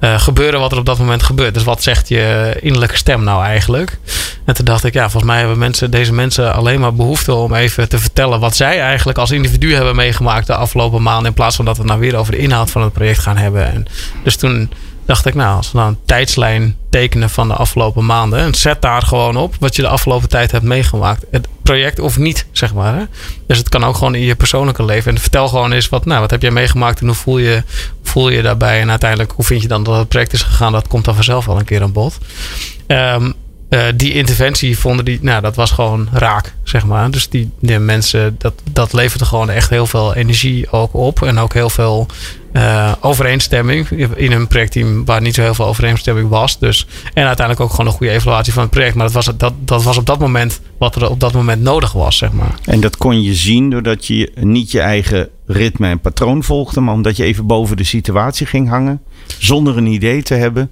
uh, 0.00 0.20
gebeuren 0.20 0.60
wat 0.60 0.72
er 0.72 0.78
op 0.78 0.86
dat 0.86 0.98
moment 0.98 1.22
gebeurt. 1.22 1.54
Dus 1.54 1.64
wat 1.64 1.82
zegt 1.82 2.08
je 2.08 2.56
innerlijke 2.60 2.96
stem 2.96 3.24
nou 3.24 3.44
eigenlijk? 3.44 3.98
En 4.44 4.54
toen 4.54 4.64
dacht 4.64 4.84
ik, 4.84 4.94
ja, 4.94 5.02
volgens 5.02 5.24
mij 5.32 5.38
hebben 5.38 5.58
mensen, 5.58 5.90
deze 5.90 6.12
mensen 6.12 6.54
alleen 6.54 6.80
maar 6.80 6.94
behoefte 6.94 7.34
om 7.34 7.54
even 7.54 7.88
te 7.88 7.98
vertellen 7.98 8.40
wat 8.40 8.56
zij 8.56 8.80
eigenlijk 8.80 9.18
als 9.18 9.30
individu 9.30 9.74
hebben 9.74 9.96
meegemaakt 9.96 10.46
de 10.46 10.54
afgelopen 10.54 11.02
maanden. 11.02 11.26
In 11.26 11.34
plaats 11.34 11.56
van 11.56 11.64
dat 11.64 11.76
we 11.76 11.84
nou 11.84 12.00
weer 12.00 12.16
over 12.16 12.32
de 12.32 12.38
inhoud 12.38 12.70
van 12.70 12.82
het 12.82 12.92
project 12.92 13.18
gaan 13.18 13.36
hebben. 13.36 13.72
En 13.72 13.86
dus 14.24 14.36
toen 14.36 14.70
dacht 15.06 15.26
ik, 15.26 15.34
nou, 15.34 15.56
als 15.56 15.72
we 15.72 15.78
nou 15.78 15.90
een 15.90 15.98
tijdslijn 16.04 16.76
tekenen 16.90 17.30
van 17.30 17.48
de 17.48 17.54
afgelopen 17.54 18.06
maanden. 18.06 18.38
En 18.38 18.54
zet 18.54 18.82
daar 18.82 19.02
gewoon 19.02 19.36
op 19.36 19.54
wat 19.60 19.76
je 19.76 19.82
de 19.82 19.88
afgelopen 19.88 20.28
tijd 20.28 20.50
hebt 20.50 20.64
meegemaakt. 20.64 21.24
Het 21.30 21.48
project 21.62 21.98
of 21.98 22.18
niet, 22.18 22.46
zeg 22.52 22.74
maar. 22.74 22.94
Hè? 22.94 23.02
Dus 23.46 23.58
het 23.58 23.68
kan 23.68 23.84
ook 23.84 23.96
gewoon 23.96 24.14
in 24.14 24.20
je 24.20 24.34
persoonlijke 24.34 24.84
leven. 24.84 25.14
En 25.14 25.20
vertel 25.20 25.48
gewoon 25.48 25.72
eens 25.72 25.88
wat, 25.88 26.04
nou, 26.04 26.20
wat 26.20 26.30
heb 26.30 26.42
jij 26.42 26.50
meegemaakt 26.50 27.00
en 27.00 27.06
hoe 27.06 27.14
voel 27.14 27.38
je, 27.38 27.62
voel 28.02 28.28
je 28.28 28.42
daarbij? 28.42 28.80
En 28.80 28.90
uiteindelijk, 28.90 29.32
hoe 29.32 29.44
vind 29.44 29.62
je 29.62 29.68
dan 29.68 29.82
dat 29.82 29.98
het 29.98 30.08
project 30.08 30.32
is 30.32 30.42
gegaan? 30.42 30.72
Dat 30.72 30.88
komt 30.88 31.04
dan 31.04 31.14
vanzelf 31.14 31.48
al 31.48 31.58
een 31.58 31.64
keer 31.64 31.82
aan 31.82 31.92
bod. 31.92 32.18
Um, 32.86 33.34
uh, 33.70 33.84
die 33.94 34.12
interventie 34.12 34.78
vonden 34.78 35.04
die, 35.04 35.18
nou, 35.22 35.42
dat 35.42 35.56
was 35.56 35.70
gewoon 35.70 36.08
raak, 36.12 36.54
zeg 36.62 36.84
maar. 36.84 37.10
Dus 37.10 37.28
die, 37.28 37.50
die 37.60 37.78
mensen, 37.78 38.34
dat, 38.38 38.54
dat 38.72 38.92
leverde 38.92 39.24
gewoon 39.24 39.50
echt 39.50 39.70
heel 39.70 39.86
veel 39.86 40.14
energie 40.14 40.70
ook 40.70 40.94
op. 40.94 41.22
En 41.22 41.38
ook 41.38 41.52
heel 41.52 41.70
veel 41.70 42.06
uh, 42.56 42.92
overeenstemming 43.00 43.88
in 44.16 44.32
een 44.32 44.46
projectteam 44.46 45.04
waar 45.04 45.20
niet 45.20 45.34
zo 45.34 45.42
heel 45.42 45.54
veel 45.54 45.66
overeenstemming 45.66 46.28
was. 46.28 46.58
Dus, 46.58 46.86
en 47.14 47.26
uiteindelijk 47.26 47.60
ook 47.60 47.70
gewoon 47.70 47.86
een 47.86 47.96
goede 47.96 48.12
evaluatie 48.12 48.52
van 48.52 48.62
het 48.62 48.70
project. 48.70 48.94
Maar 48.94 49.04
dat 49.04 49.14
was, 49.14 49.36
dat, 49.36 49.52
dat 49.58 49.82
was 49.82 49.96
op 49.96 50.06
dat 50.06 50.18
moment 50.18 50.60
wat 50.78 50.94
er 50.94 51.10
op 51.10 51.20
dat 51.20 51.32
moment 51.32 51.62
nodig 51.62 51.92
was, 51.92 52.16
zeg 52.16 52.32
maar. 52.32 52.54
En 52.64 52.80
dat 52.80 52.96
kon 52.96 53.22
je 53.22 53.34
zien 53.34 53.70
doordat 53.70 54.06
je 54.06 54.32
niet 54.34 54.70
je 54.70 54.80
eigen 54.80 55.28
ritme 55.46 55.88
en 55.88 56.00
patroon 56.00 56.42
volgde, 56.42 56.80
maar 56.80 56.94
omdat 56.94 57.16
je 57.16 57.24
even 57.24 57.46
boven 57.46 57.76
de 57.76 57.84
situatie 57.84 58.46
ging 58.46 58.68
hangen, 58.68 59.02
zonder 59.38 59.76
een 59.76 59.86
idee 59.86 60.22
te 60.22 60.34
hebben. 60.34 60.70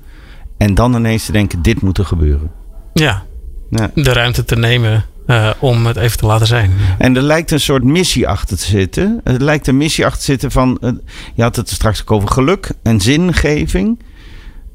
En 0.57 0.75
dan 0.75 0.95
ineens 0.95 1.25
te 1.25 1.33
denken: 1.33 1.63
dit 1.63 1.83
moet 1.83 1.99
er 1.99 2.05
gebeuren. 2.05 2.51
Ja, 2.95 3.23
ja. 3.71 3.91
de 3.95 4.13
ruimte 4.13 4.45
te 4.45 4.57
nemen 4.57 5.05
uh, 5.27 5.51
om 5.59 5.87
het 5.87 5.97
even 5.97 6.19
te 6.19 6.27
laten 6.27 6.47
zijn. 6.47 6.73
En 6.99 7.17
er 7.17 7.23
lijkt 7.23 7.51
een 7.51 7.61
soort 7.61 7.85
missie 7.85 8.29
achter 8.29 8.57
te 8.57 8.65
zitten. 8.65 9.21
Er 9.25 9.43
lijkt 9.43 9.67
een 9.67 9.77
missie 9.77 10.05
achter 10.05 10.21
te 10.21 10.25
zitten 10.25 10.51
van. 10.51 10.79
Uh, 10.81 10.91
je 11.35 11.43
had 11.43 11.57
het 11.57 11.69
straks 11.69 12.01
ook 12.01 12.11
over 12.11 12.29
geluk 12.29 12.71
en 12.83 13.01
zingeving. 13.01 14.03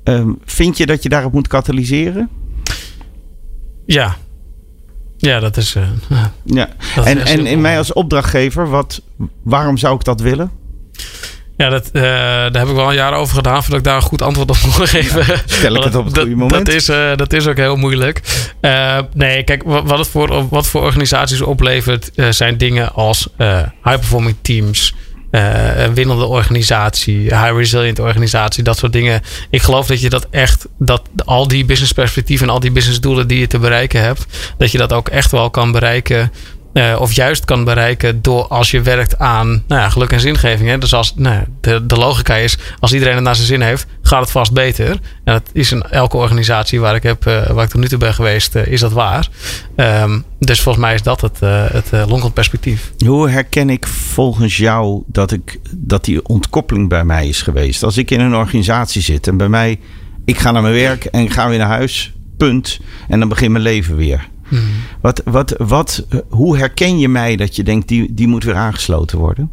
Uh, 0.04 0.28
vind 0.46 0.78
je 0.78 0.86
dat 0.86 1.04
je 1.04 1.10
daarop 1.10 1.34
moet 1.34 1.48
katalyseren? 1.48 2.30
Ja. 3.86 4.16
Ja, 5.18 5.40
dat 5.40 5.58
is. 5.58 5.76
ja. 6.44 6.70
Dat 6.96 7.06
en 7.06 7.18
is 7.18 7.32
en 7.32 7.46
in 7.46 7.62
mij 7.62 7.78
als 7.78 7.94
opdrachtgever, 7.94 8.70
wat, 8.70 9.02
waarom 9.44 9.78
zou 9.78 9.96
ik 9.96 10.04
dat 10.04 10.22
willen? 10.22 10.52
Ja, 11.60 11.70
dat, 11.70 11.90
uh, 11.94 12.02
daar 12.02 12.58
heb 12.58 12.68
ik 12.68 12.76
wel 12.76 12.90
een 12.90 12.96
jaar 12.96 13.14
over 13.14 13.36
gedaan 13.36 13.62
voordat 13.64 13.80
ik 13.80 13.86
daar 13.86 13.96
een 13.96 14.02
goed 14.02 14.22
antwoord 14.22 14.50
op 14.50 14.58
kon 14.62 14.88
geven. 14.88 15.26
Ja, 15.28 15.42
stel 15.46 15.76
ik 15.76 15.84
het 15.84 15.96
op 16.02 16.06
het 16.06 16.14
dat, 16.14 16.24
goede 16.24 16.40
moment. 16.40 16.66
Dat 16.66 16.76
is, 16.76 16.90
uh, 16.90 17.16
dat 17.16 17.34
is 17.34 17.48
ook 17.48 17.58
heel 17.58 17.76
moeilijk. 17.76 18.22
Uh, 18.62 18.98
nee, 19.14 19.44
kijk, 19.44 19.64
wat 19.64 19.98
het 19.98 20.08
voor, 20.08 20.48
wat 20.50 20.68
voor 20.68 20.82
organisaties 20.82 21.42
oplevert 21.42 22.12
zijn 22.30 22.58
dingen 22.58 22.94
als 22.94 23.28
high-performing 23.84 24.36
teams. 24.42 24.96
een 25.32 25.94
winnende 25.94 26.26
organisatie, 26.26 27.20
high 27.20 27.54
resilient 27.56 28.00
organisatie, 28.00 28.64
dat 28.64 28.78
soort 28.78 28.94
dingen. 28.94 29.22
Ik 29.50 29.62
geloof 29.62 29.88
dat 29.88 30.02
je 30.02 30.10
dat 30.10 30.28
echt, 30.30 30.68
dat 30.78 31.02
al 31.26 31.48
die 31.48 31.66
business 31.66 31.94
perspectieven 31.94 32.48
en 32.48 32.54
al 32.54 32.60
die 32.60 32.72
business 32.72 33.00
doelen 33.00 33.28
die 33.28 33.40
je 33.40 33.48
te 33.48 33.60
bereiken 33.60 34.02
hebt, 34.02 34.26
dat 34.58 34.72
je 34.72 34.78
dat 34.78 34.94
ook 34.94 35.10
echt 35.10 35.32
wel 35.32 35.50
kan 35.50 35.72
bereiken 35.72 36.32
uh, 36.74 36.98
of 37.00 37.12
juist 37.12 37.46
kan 37.46 37.64
bereiken 37.64 38.22
door 38.22 38.48
als 38.48 38.72
je 38.72 38.82
werkt 38.82 39.18
aan 39.18 39.64
nou 39.68 39.82
ja, 39.82 39.90
geluk 39.90 40.12
en 40.12 40.20
zingeving. 40.20 40.70
Hè? 40.70 40.78
Dus 40.78 40.94
als 40.94 41.14
nou, 41.16 41.44
de, 41.62 41.86
de 41.86 41.96
logica 41.96 42.36
is, 42.36 42.58
als 42.80 42.94
iedereen 42.94 43.16
het 43.16 43.24
naar 43.24 43.36
zijn 43.36 43.48
zin 43.48 43.62
heeft, 43.62 43.86
gaat 44.02 44.22
het 44.22 44.32
vast 44.32 44.54
beter. 44.54 44.90
En 45.24 45.34
dat 45.34 45.50
is 45.54 45.72
in 45.72 45.82
elke 45.82 46.18
organisatie 46.18 46.80
waar 46.80 46.96
ik, 46.96 47.04
heb, 47.04 47.28
uh, 47.28 47.48
waar 47.48 47.64
ik 47.64 47.70
tot 47.70 47.82
nu 47.82 47.88
toe 47.88 47.98
ben 47.98 48.14
geweest, 48.14 48.56
uh, 48.56 48.68
is 48.68 48.80
dat 48.80 48.92
waar. 48.92 49.28
Um, 49.76 50.24
dus 50.40 50.62
volgens 50.62 50.86
mij 50.86 50.94
is 50.94 51.02
dat 51.02 51.22
het, 51.22 51.40
het 51.40 51.92
lonkend 52.10 52.34
perspectief. 52.34 52.92
Hoe 53.06 53.30
herken 53.30 53.70
ik 53.70 53.88
volgens 53.88 54.58
jou 54.58 55.04
dat, 55.08 55.32
ik, 55.32 55.60
dat 55.76 56.06
die 56.06 56.26
ontkoppeling 56.26 56.90
bij 56.90 57.04
mij 57.04 57.28
is 57.28 57.42
geweest? 57.42 57.84
Als 57.84 57.98
ik 57.98 58.12
in 58.12 58.20
een 58.20 58.36
organisatie 58.36 59.02
zit 59.02 59.28
en 59.28 59.38
bij 59.38 59.50
mij, 59.50 59.80
ik 60.26 60.38
ga 60.38 60.52
naar 60.52 60.62
mijn 60.62 60.74
werk 60.74 61.06
en 61.06 61.22
ik 61.22 61.32
ga 61.32 61.50
weer 61.50 61.58
naar 61.58 61.68
huis, 61.68 62.14
punt. 62.38 62.80
En 63.08 63.20
dan 63.20 63.30
begint 63.30 63.52
mijn 63.52 63.64
leven 63.64 63.96
weer. 63.96 64.28
Wat, 65.02 65.22
wat, 65.26 65.56
wat, 65.58 66.06
hoe 66.30 66.58
herken 66.58 67.00
je 67.00 67.10
mij 67.10 67.36
dat 67.36 67.56
je 67.56 67.64
denkt, 67.64 67.88
die, 67.88 68.14
die 68.14 68.28
moet 68.28 68.44
weer 68.44 68.56
aangesloten 68.56 69.18
worden? 69.18 69.50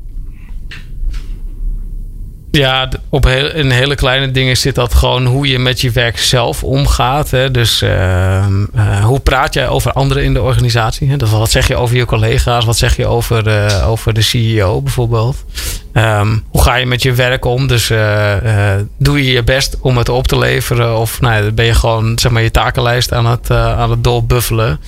Ja, 2.57 2.88
op 3.09 3.25
heel, 3.25 3.53
in 3.53 3.71
hele 3.71 3.95
kleine 3.95 4.31
dingen 4.31 4.57
zit 4.57 4.75
dat 4.75 4.95
gewoon 4.95 5.27
hoe 5.27 5.49
je 5.49 5.59
met 5.59 5.81
je 5.81 5.90
werk 5.90 6.19
zelf 6.19 6.64
omgaat. 6.64 7.31
Hè? 7.31 7.51
Dus 7.51 7.83
uh, 7.83 8.47
uh, 8.75 9.05
hoe 9.05 9.21
praat 9.21 9.55
jij 9.55 9.69
over 9.69 9.92
anderen 9.92 10.25
in 10.25 10.35
de 10.35 10.42
organisatie? 10.42 11.11
Hè? 11.11 11.16
Dus 11.16 11.31
wat 11.31 11.51
zeg 11.51 11.69
je 11.69 11.77
over 11.77 11.97
je 11.97 12.05
collega's? 12.05 12.64
Wat 12.64 12.77
zeg 12.77 12.97
je 12.97 13.07
over, 13.07 13.47
uh, 13.49 13.88
over 13.88 14.12
de 14.12 14.23
CEO 14.23 14.83
bijvoorbeeld? 14.83 15.45
Um, 15.92 16.45
hoe 16.51 16.62
ga 16.62 16.75
je 16.75 16.87
met 16.87 17.03
je 17.03 17.12
werk 17.12 17.45
om? 17.45 17.66
Dus 17.66 17.92
doe 18.99 19.25
je 19.25 19.33
je 19.33 19.42
best 19.45 19.77
om 19.81 19.97
het 19.97 20.09
op 20.09 20.27
te 20.27 20.38
leveren? 20.38 20.97
Of 20.99 21.21
nou, 21.21 21.53
ben 21.53 21.64
je 21.64 21.75
gewoon 21.75 22.19
zeg 22.19 22.33
maar, 22.33 22.42
je 22.42 22.51
takenlijst 22.51 23.12
aan 23.12 23.27
het, 23.27 23.51
aan 23.51 23.90
het 23.90 24.05
doorbuffelen? 24.05 24.81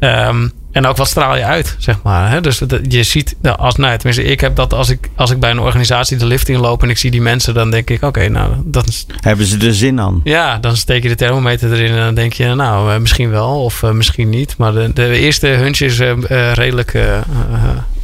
Um, 0.00 0.52
en 0.74 0.86
ook 0.86 0.96
wat 0.96 1.08
straal 1.08 1.36
je 1.36 1.44
uit, 1.44 1.76
zeg 1.78 2.02
maar. 2.02 2.30
Hè? 2.30 2.40
Dus 2.40 2.62
je 2.88 3.02
ziet, 3.02 3.36
nou, 3.40 3.58
als, 3.58 3.76
nou, 3.76 3.96
tenminste, 3.96 4.24
ik 4.24 4.40
heb 4.40 4.56
dat 4.56 4.72
als 4.72 4.88
ik, 4.88 5.10
als 5.14 5.30
ik 5.30 5.40
bij 5.40 5.50
een 5.50 5.58
organisatie 5.58 6.16
de 6.16 6.26
lift 6.26 6.48
inloop 6.48 6.82
en 6.82 6.90
ik 6.90 6.98
zie 6.98 7.10
die 7.10 7.22
mensen, 7.22 7.54
dan 7.54 7.70
denk 7.70 7.90
ik, 7.90 7.96
oké, 7.96 8.06
okay, 8.06 8.26
nou, 8.26 8.52
dat 8.64 8.88
is. 8.88 9.06
Hebben 9.20 9.46
ze 9.46 9.58
er 9.58 9.74
zin 9.74 10.00
aan? 10.00 10.20
Ja, 10.24 10.58
dan 10.58 10.76
steek 10.76 11.02
je 11.02 11.08
de 11.08 11.14
thermometer 11.14 11.72
erin 11.72 11.90
en 11.90 12.04
dan 12.04 12.14
denk 12.14 12.32
je, 12.32 12.54
nou, 12.54 12.92
uh, 12.92 12.98
misschien 12.98 13.30
wel 13.30 13.62
of 13.62 13.82
uh, 13.82 13.90
misschien 13.90 14.28
niet. 14.28 14.56
Maar 14.56 14.72
de, 14.72 14.92
de 14.92 15.18
eerste 15.18 15.46
hunch 15.46 15.80
is 15.80 16.00
uh, 16.00 16.12
redelijk. 16.52 16.94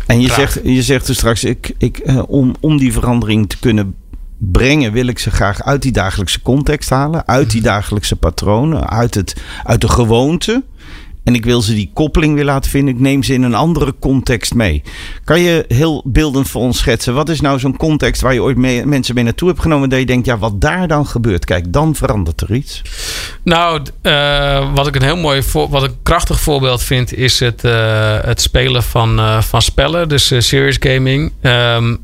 en 0.06 0.20
je 0.20 0.32
zegt, 0.32 0.60
je 0.64 0.82
zegt 0.82 1.06
dus 1.06 1.16
straks, 1.16 1.44
ik, 1.44 1.72
ik, 1.78 2.02
om, 2.26 2.54
om 2.60 2.78
die 2.78 2.92
verandering 2.92 3.48
te 3.48 3.58
kunnen 3.58 3.94
brengen, 4.38 4.92
wil 4.92 5.06
ik 5.06 5.18
ze 5.18 5.30
graag 5.30 5.62
uit 5.62 5.82
die 5.82 5.92
dagelijkse 5.92 6.42
context 6.42 6.90
halen, 6.90 7.26
uit 7.26 7.50
die 7.50 7.62
dagelijkse 7.62 8.16
patronen, 8.16 8.88
uit, 8.88 9.14
het, 9.14 9.36
uit 9.64 9.80
de 9.80 9.88
gewoonte. 9.88 10.62
En 11.30 11.36
ik 11.36 11.44
wil 11.44 11.62
ze 11.62 11.74
die 11.74 11.90
koppeling 11.94 12.34
weer 12.34 12.44
laten 12.44 12.70
vinden. 12.70 12.94
Ik 12.94 13.00
neem 13.00 13.22
ze 13.22 13.32
in 13.34 13.42
een 13.42 13.54
andere 13.54 13.94
context 14.00 14.54
mee. 14.54 14.82
Kan 15.24 15.40
je 15.40 15.64
heel 15.68 16.02
beeldend 16.06 16.48
voor 16.48 16.62
ons 16.62 16.78
schetsen? 16.78 17.14
Wat 17.14 17.28
is 17.28 17.40
nou 17.40 17.58
zo'n 17.58 17.76
context 17.76 18.22
waar 18.22 18.34
je 18.34 18.42
ooit 18.42 18.56
mee, 18.56 18.86
mensen 18.86 19.14
mee 19.14 19.24
naartoe 19.24 19.48
hebt 19.48 19.60
genomen? 19.60 19.88
Dat 19.88 19.98
je 19.98 20.06
denkt, 20.06 20.26
ja, 20.26 20.38
wat 20.38 20.60
daar 20.60 20.88
dan 20.88 21.06
gebeurt. 21.06 21.44
Kijk, 21.44 21.72
dan 21.72 21.94
verandert 21.94 22.40
er 22.40 22.54
iets. 22.54 22.82
Nou, 23.44 23.82
uh, 24.02 24.74
wat 24.74 24.86
ik 24.86 24.96
een 24.96 25.02
heel 25.02 25.16
mooi, 25.16 25.42
wat 25.52 25.82
een 25.82 26.02
krachtig 26.02 26.40
voorbeeld 26.40 26.82
vind, 26.82 27.14
is 27.14 27.40
het, 27.40 27.64
uh, 27.64 28.18
het 28.20 28.40
spelen 28.40 28.82
van, 28.82 29.18
uh, 29.18 29.42
van 29.42 29.62
spellen. 29.62 30.08
Dus 30.08 30.32
serious 30.38 30.76
gaming. 30.80 31.32
Um, 31.42 32.00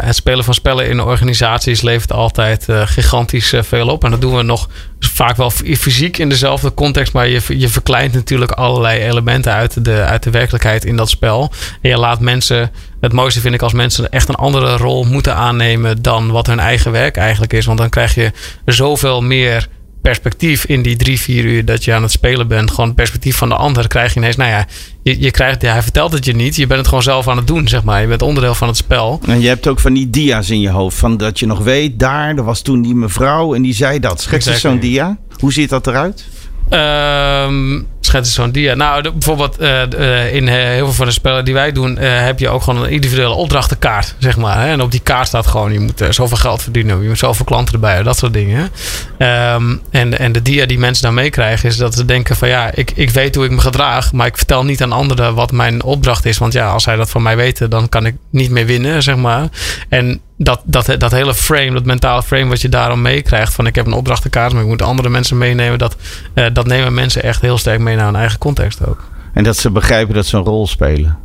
het 0.00 0.16
spelen 0.16 0.44
van 0.44 0.54
spellen 0.54 0.88
in 0.88 1.00
organisaties 1.00 1.80
levert 1.80 2.12
altijd 2.12 2.66
gigantisch 2.68 3.54
veel 3.60 3.88
op. 3.88 4.04
En 4.04 4.10
dat 4.10 4.20
doen 4.20 4.36
we 4.36 4.42
nog 4.42 4.68
vaak 4.98 5.36
wel 5.36 5.50
fysiek 5.50 6.18
in 6.18 6.28
dezelfde 6.28 6.74
context. 6.74 7.12
Maar 7.12 7.28
je, 7.28 7.58
je 7.58 7.68
verkleint 7.68 8.12
natuurlijk 8.12 8.50
allerlei 8.50 9.00
elementen 9.00 9.52
uit 9.52 9.84
de, 9.84 10.04
uit 10.04 10.22
de 10.22 10.30
werkelijkheid 10.30 10.84
in 10.84 10.96
dat 10.96 11.10
spel. 11.10 11.52
En 11.82 11.90
je 11.90 11.98
laat 11.98 12.20
mensen. 12.20 12.70
Het 13.00 13.12
mooiste 13.12 13.40
vind 13.40 13.54
ik 13.54 13.62
als 13.62 13.72
mensen 13.72 14.10
echt 14.10 14.28
een 14.28 14.34
andere 14.34 14.76
rol 14.76 15.04
moeten 15.04 15.34
aannemen 15.34 16.02
dan 16.02 16.30
wat 16.30 16.46
hun 16.46 16.60
eigen 16.60 16.92
werk 16.92 17.16
eigenlijk 17.16 17.52
is. 17.52 17.66
Want 17.66 17.78
dan 17.78 17.88
krijg 17.88 18.14
je 18.14 18.32
zoveel 18.64 19.22
meer 19.22 19.68
perspectief 20.02 20.64
in 20.64 20.82
die 20.82 20.96
drie, 20.96 21.20
vier 21.20 21.44
uur 21.44 21.64
dat 21.64 21.84
je 21.84 21.94
aan 21.94 22.02
het 22.02 22.10
spelen 22.10 22.48
bent. 22.48 22.70
Gewoon 22.70 22.86
het 22.86 22.94
perspectief 22.94 23.36
van 23.36 23.48
de 23.48 23.54
ander 23.54 23.88
krijg 23.88 24.14
je 24.14 24.20
ineens. 24.20 24.36
Nou 24.36 24.50
ja, 24.50 24.66
je, 25.02 25.20
je 25.20 25.30
krijgt, 25.30 25.62
hij 25.62 25.82
vertelt 25.82 26.12
het 26.12 26.24
je 26.24 26.34
niet. 26.34 26.56
Je 26.56 26.66
bent 26.66 26.78
het 26.78 26.88
gewoon 26.88 27.02
zelf 27.02 27.28
aan 27.28 27.36
het 27.36 27.46
doen, 27.46 27.68
zeg 27.68 27.84
maar. 27.84 28.00
Je 28.00 28.06
bent 28.06 28.22
onderdeel 28.22 28.54
van 28.54 28.68
het 28.68 28.76
spel. 28.76 29.20
En 29.26 29.40
je 29.40 29.48
hebt 29.48 29.66
ook 29.66 29.80
van 29.80 29.92
die 29.92 30.10
dia's 30.10 30.50
in 30.50 30.60
je 30.60 30.70
hoofd. 30.70 30.96
Van 30.96 31.16
dat 31.16 31.38
je 31.38 31.46
nog 31.46 31.58
weet, 31.58 31.98
daar, 31.98 32.36
er 32.36 32.44
was 32.44 32.62
toen 32.62 32.82
die 32.82 32.94
mevrouw 32.94 33.54
en 33.54 33.62
die 33.62 33.74
zei 33.74 34.00
dat. 34.00 34.20
Schets 34.20 34.46
eens 34.46 34.60
zo'n 34.60 34.78
dia. 34.78 35.18
Hoe 35.38 35.52
ziet 35.52 35.70
dat 35.70 35.86
eruit? 35.86 36.24
Um, 36.70 37.86
schetsen 38.08 38.34
zo'n 38.34 38.50
dia. 38.50 38.74
Nou, 38.74 39.10
bijvoorbeeld 39.10 39.60
uh, 39.60 40.34
in 40.34 40.48
heel 40.48 40.84
veel 40.84 40.92
van 40.92 41.06
de 41.06 41.12
spellen 41.12 41.44
die 41.44 41.54
wij 41.54 41.72
doen, 41.72 41.96
heb 41.98 42.38
je 42.38 42.48
ook 42.48 42.62
gewoon 42.62 42.82
een 42.82 42.90
individuele 42.90 43.34
opdrachtenkaart, 43.34 44.14
zeg 44.18 44.36
maar. 44.36 44.60
Hè? 44.60 44.68
En 44.68 44.80
op 44.80 44.90
die 44.90 45.00
kaart 45.00 45.26
staat 45.26 45.46
gewoon, 45.46 45.72
je 45.72 45.80
moet 45.80 46.02
zoveel 46.10 46.36
geld 46.36 46.62
verdienen, 46.62 47.02
je 47.02 47.08
moet 47.08 47.18
zoveel 47.18 47.44
klanten 47.44 47.74
erbij, 47.74 48.02
dat 48.02 48.18
soort 48.18 48.32
dingen. 48.32 48.70
Um, 49.18 49.80
en, 49.90 50.18
en 50.18 50.32
de 50.32 50.42
dia 50.42 50.66
die 50.66 50.78
mensen 50.78 51.04
dan 51.04 51.14
meekrijgen, 51.14 51.68
is 51.68 51.76
dat 51.76 51.94
ze 51.94 52.04
denken 52.04 52.36
van 52.36 52.48
ja, 52.48 52.70
ik, 52.74 52.92
ik 52.94 53.10
weet 53.10 53.34
hoe 53.34 53.44
ik 53.44 53.50
me 53.50 53.60
gedraag, 53.60 54.12
maar 54.12 54.26
ik 54.26 54.36
vertel 54.36 54.64
niet 54.64 54.82
aan 54.82 54.92
anderen 54.92 55.34
wat 55.34 55.52
mijn 55.52 55.82
opdracht 55.82 56.24
is. 56.24 56.38
Want 56.38 56.52
ja, 56.52 56.70
als 56.70 56.82
zij 56.82 56.96
dat 56.96 57.10
van 57.10 57.22
mij 57.22 57.36
weten, 57.36 57.70
dan 57.70 57.88
kan 57.88 58.06
ik 58.06 58.14
niet 58.30 58.50
meer 58.50 58.66
winnen, 58.66 59.02
zeg 59.02 59.16
maar. 59.16 59.48
En 59.88 60.20
dat, 60.38 60.60
dat, 60.64 60.94
dat 60.98 61.10
hele 61.10 61.34
frame, 61.34 61.72
dat 61.72 61.84
mentale 61.84 62.22
frame 62.22 62.48
wat 62.48 62.60
je 62.60 62.68
daarom 62.68 63.02
meekrijgt. 63.02 63.54
Van 63.54 63.66
ik 63.66 63.74
heb 63.74 63.86
een 63.86 63.92
opdrachtenkaart, 63.92 64.52
maar 64.52 64.62
ik 64.62 64.68
moet 64.68 64.82
andere 64.82 65.08
mensen 65.08 65.38
meenemen. 65.38 65.78
Dat, 65.78 65.96
uh, 66.34 66.46
dat 66.52 66.66
nemen 66.66 66.94
mensen 66.94 67.22
echt 67.22 67.40
heel 67.40 67.58
sterk 67.58 67.80
mee 67.80 67.96
naar 67.96 68.04
hun 68.04 68.16
eigen 68.16 68.38
context 68.38 68.86
ook. 68.86 69.04
En 69.32 69.44
dat 69.44 69.56
ze 69.56 69.70
begrijpen 69.70 70.14
dat 70.14 70.26
ze 70.26 70.36
een 70.36 70.44
rol 70.44 70.66
spelen. 70.66 71.18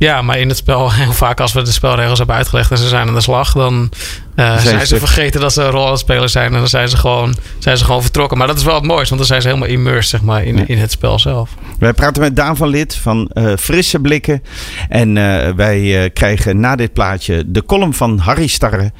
Ja, 0.00 0.22
maar 0.22 0.38
in 0.38 0.48
het 0.48 0.56
spel, 0.56 0.92
heel 0.92 1.12
vaak 1.12 1.40
als 1.40 1.52
we 1.52 1.62
de 1.62 1.72
spelregels 1.72 2.18
hebben 2.18 2.36
uitgelegd 2.36 2.70
en 2.70 2.78
ze 2.78 2.88
zijn 2.88 3.08
aan 3.08 3.14
de 3.14 3.20
slag, 3.20 3.52
dan 3.52 3.90
uh, 4.36 4.58
zijn, 4.58 4.86
ze 4.86 4.98
vergeten 4.98 5.40
dat 5.40 5.52
ze 5.52 5.62
een 5.62 5.70
rol 5.70 5.84
aan 5.84 5.90
het 5.90 6.00
spelen 6.00 6.30
zijn. 6.30 6.52
En 6.52 6.58
dan 6.58 6.68
zijn 6.68 6.88
ze, 6.88 6.96
gewoon, 6.96 7.34
zijn 7.58 7.76
ze 7.76 7.84
gewoon 7.84 8.02
vertrokken. 8.02 8.38
Maar 8.38 8.46
dat 8.46 8.56
is 8.56 8.64
wel 8.64 8.74
het 8.74 8.84
mooiste, 8.84 9.08
want 9.08 9.18
dan 9.18 9.26
zijn 9.26 9.42
ze 9.42 9.48
helemaal 9.48 9.68
immersed 9.68 10.10
zeg 10.10 10.22
maar, 10.22 10.44
in, 10.44 10.68
in 10.68 10.78
het 10.78 10.90
spel 10.90 11.18
zelf. 11.18 11.50
Wij 11.78 11.92
praten 11.92 12.22
met 12.22 12.36
Daan 12.36 12.56
van 12.56 12.68
Lid 12.68 12.94
van 12.94 13.30
uh, 13.34 13.52
Frisse 13.56 13.98
Blikken. 13.98 14.42
En 14.88 15.16
uh, 15.16 15.50
wij 15.50 16.10
krijgen 16.14 16.60
na 16.60 16.76
dit 16.76 16.92
plaatje 16.92 17.44
de 17.46 17.64
column 17.64 17.94
van 17.94 18.18
Harry 18.18 18.46
Starre. 18.46 18.92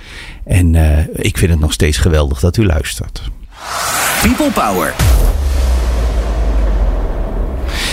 En 0.44 0.74
ik 1.12 1.38
vind 1.38 1.50
het 1.50 1.60
nog 1.60 1.72
steeds 1.72 1.98
geweldig 1.98 2.40
dat 2.40 2.56
u 2.56 2.66
luistert. 2.66 3.22
People 4.22 4.50
Power. 4.50 4.94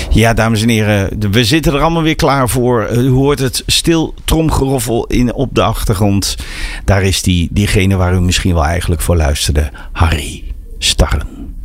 Ja, 0.10 0.34
dames 0.34 0.62
en 0.62 0.70
heren, 0.70 1.32
we 1.32 1.43
zitten 1.43 1.74
er 1.74 1.82
allemaal 1.82 2.04
weer 2.04 2.15
klaar 2.15 2.50
voor. 2.50 2.88
U 2.91 3.10
hoort 3.10 3.39
het 3.39 3.63
stil 3.65 4.13
tromgeroffel 4.26 5.08
in, 5.08 5.34
op 5.34 5.54
de 5.56 5.63
achtergrond. 5.63 6.38
Daar 6.86 7.04
is 7.04 7.22
die, 7.22 7.50
diegene 7.52 7.98
waar 7.98 8.13
u 8.13 8.22
misschien 8.22 8.54
wel 8.54 8.63
eigenlijk 8.63 9.02
voor 9.02 9.15
luisterde. 9.15 9.70
Harry 9.91 10.43
Starren. 10.78 11.56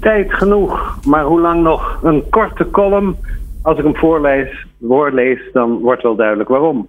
Tijd 0.00 0.34
genoeg, 0.34 0.98
maar 1.04 1.24
hoe 1.24 1.40
lang 1.40 1.62
nog? 1.62 2.00
Een 2.02 2.24
korte 2.30 2.70
column. 2.70 3.16
Als 3.62 3.78
ik 3.78 3.84
hem 3.84 3.96
voorlees, 3.96 4.66
voorlees, 4.82 5.40
dan 5.52 5.78
wordt 5.78 6.02
wel 6.02 6.16
duidelijk 6.16 6.48
waarom. 6.48 6.88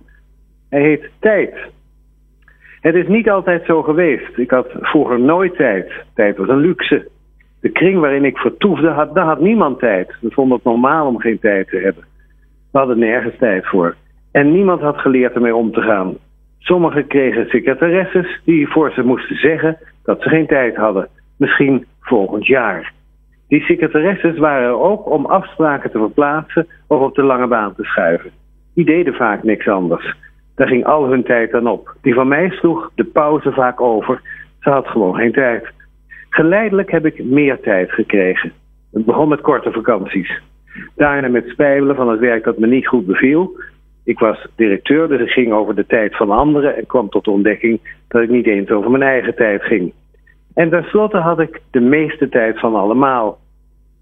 Hij 0.69 0.81
heet 0.81 1.09
Tijd. 1.19 1.53
Het 2.81 2.95
is 2.95 3.07
niet 3.07 3.29
altijd 3.29 3.65
zo 3.65 3.81
geweest. 3.81 4.37
Ik 4.37 4.51
had 4.51 4.67
vroeger 4.81 5.19
nooit 5.19 5.55
tijd. 5.55 5.91
Tijd 6.13 6.37
was 6.37 6.47
een 6.47 6.57
luxe 6.57 7.07
de 7.61 7.69
kring 7.69 7.99
waarin 7.99 8.25
ik 8.25 8.37
vertoefde, 8.37 8.87
had, 8.87 9.15
daar 9.15 9.25
had 9.25 9.39
niemand 9.39 9.79
tijd. 9.79 10.15
We 10.21 10.31
vonden 10.31 10.55
het 10.55 10.65
normaal 10.65 11.07
om 11.07 11.19
geen 11.19 11.39
tijd 11.39 11.67
te 11.69 11.77
hebben. 11.77 12.03
We 12.71 12.77
hadden 12.77 12.99
nergens 12.99 13.37
tijd 13.37 13.67
voor. 13.67 13.95
En 14.31 14.51
niemand 14.51 14.81
had 14.81 14.97
geleerd 14.97 15.33
ermee 15.33 15.55
om 15.55 15.71
te 15.71 15.81
gaan. 15.81 16.15
Sommigen 16.59 17.07
kregen 17.07 17.49
secretaresses 17.49 18.41
die 18.45 18.67
voor 18.67 18.91
ze 18.91 19.03
moesten 19.03 19.35
zeggen 19.35 19.77
dat 20.03 20.21
ze 20.21 20.29
geen 20.29 20.47
tijd 20.47 20.75
hadden. 20.75 21.07
Misschien 21.37 21.85
volgend 22.01 22.45
jaar. 22.45 22.93
Die 23.47 23.61
secretaresses 23.61 24.37
waren 24.37 24.67
er 24.67 24.79
ook 24.79 25.09
om 25.09 25.25
afspraken 25.25 25.91
te 25.91 25.97
verplaatsen 25.97 26.67
of 26.87 27.01
op 27.01 27.15
de 27.15 27.23
lange 27.23 27.47
baan 27.47 27.75
te 27.75 27.83
schuiven. 27.83 28.31
Die 28.73 28.85
deden 28.85 29.13
vaak 29.13 29.43
niks 29.43 29.67
anders. 29.67 30.15
Daar 30.55 30.67
ging 30.67 30.85
al 30.85 31.09
hun 31.09 31.23
tijd 31.23 31.51
dan 31.51 31.67
op. 31.67 31.95
Die 32.01 32.13
van 32.13 32.27
mij 32.27 32.49
sloeg 32.49 32.91
de 32.95 33.03
pauze 33.03 33.51
vaak 33.51 33.81
over. 33.81 34.21
Ze 34.59 34.69
had 34.69 34.87
gewoon 34.87 35.15
geen 35.15 35.31
tijd. 35.31 35.71
Geleidelijk 36.33 36.91
heb 36.91 37.05
ik 37.05 37.23
meer 37.23 37.59
tijd 37.59 37.91
gekregen. 37.91 38.51
Het 38.91 39.05
begon 39.05 39.29
met 39.29 39.41
korte 39.41 39.71
vakanties. 39.71 40.41
Daarna 40.95 41.27
met 41.27 41.47
spijbelen 41.47 41.95
van 41.95 42.09
het 42.09 42.19
werk 42.19 42.43
dat 42.43 42.57
me 42.57 42.67
niet 42.67 42.87
goed 42.87 43.05
beviel. 43.05 43.59
Ik 44.03 44.19
was 44.19 44.47
directeur, 44.55 45.07
dus 45.07 45.21
ik 45.21 45.29
ging 45.29 45.53
over 45.53 45.75
de 45.75 45.85
tijd 45.85 46.15
van 46.17 46.31
anderen 46.31 46.75
en 46.75 46.85
kwam 46.85 47.09
tot 47.09 47.23
de 47.23 47.31
ontdekking 47.31 47.79
dat 48.07 48.21
ik 48.21 48.29
niet 48.29 48.47
eens 48.47 48.69
over 48.69 48.91
mijn 48.91 49.03
eigen 49.03 49.35
tijd 49.35 49.63
ging. 49.63 49.93
En 50.53 50.69
tenslotte 50.69 51.17
had 51.17 51.39
ik 51.39 51.61
de 51.71 51.79
meeste 51.79 52.29
tijd 52.29 52.59
van 52.59 52.75
allemaal. 52.75 53.37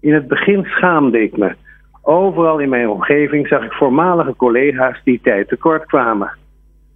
In 0.00 0.14
het 0.14 0.28
begin 0.28 0.64
schaamde 0.64 1.22
ik 1.22 1.36
me. 1.36 1.54
Overal 2.02 2.58
in 2.58 2.68
mijn 2.68 2.88
omgeving 2.88 3.48
zag 3.48 3.64
ik 3.64 3.72
voormalige 3.72 4.36
collega's 4.36 5.00
die 5.04 5.20
tijd 5.22 5.48
tekort 5.48 5.86
kwamen. 5.86 6.30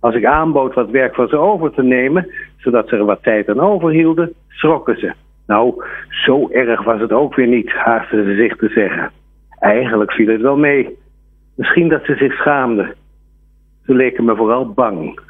Als 0.01 0.14
ik 0.14 0.25
aanbood 0.25 0.75
wat 0.75 0.90
werk 0.90 1.14
van 1.14 1.29
ze 1.29 1.37
over 1.37 1.73
te 1.73 1.83
nemen, 1.83 2.31
zodat 2.57 2.88
ze 2.88 2.97
er 2.97 3.05
wat 3.05 3.23
tijd 3.23 3.49
aan 3.49 3.61
overhielden, 3.61 4.33
schrokken 4.49 4.99
ze. 4.99 5.12
Nou, 5.47 5.85
zo 6.09 6.49
erg 6.51 6.83
was 6.83 7.01
het 7.01 7.13
ook 7.13 7.35
weer 7.35 7.47
niet, 7.47 7.73
haastten 7.73 8.25
ze 8.25 8.35
zich 8.35 8.57
te 8.57 8.69
zeggen. 8.69 9.11
Eigenlijk 9.59 10.13
viel 10.13 10.29
het 10.29 10.41
wel 10.41 10.57
mee. 10.57 10.99
Misschien 11.57 11.89
dat 11.89 12.05
ze 12.05 12.15
zich 12.15 12.33
schaamden. 12.33 12.95
Ze 13.85 13.95
leken 13.95 14.25
me 14.25 14.37
vooral 14.37 14.73
bang. 14.73 15.21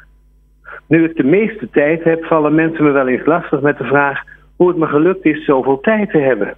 Nu 0.87 1.03
ik 1.03 1.15
de 1.15 1.23
meeste 1.23 1.69
tijd 1.69 2.03
heb, 2.03 2.25
vallen 2.25 2.55
mensen 2.55 2.83
me 2.83 2.91
wel 2.91 3.07
eens 3.07 3.25
lastig 3.25 3.61
met 3.61 3.77
de 3.77 3.83
vraag 3.83 4.23
hoe 4.55 4.67
het 4.67 4.77
me 4.77 4.87
gelukt 4.87 5.25
is 5.25 5.45
zoveel 5.45 5.79
tijd 5.79 6.09
te 6.09 6.17
hebben. 6.17 6.53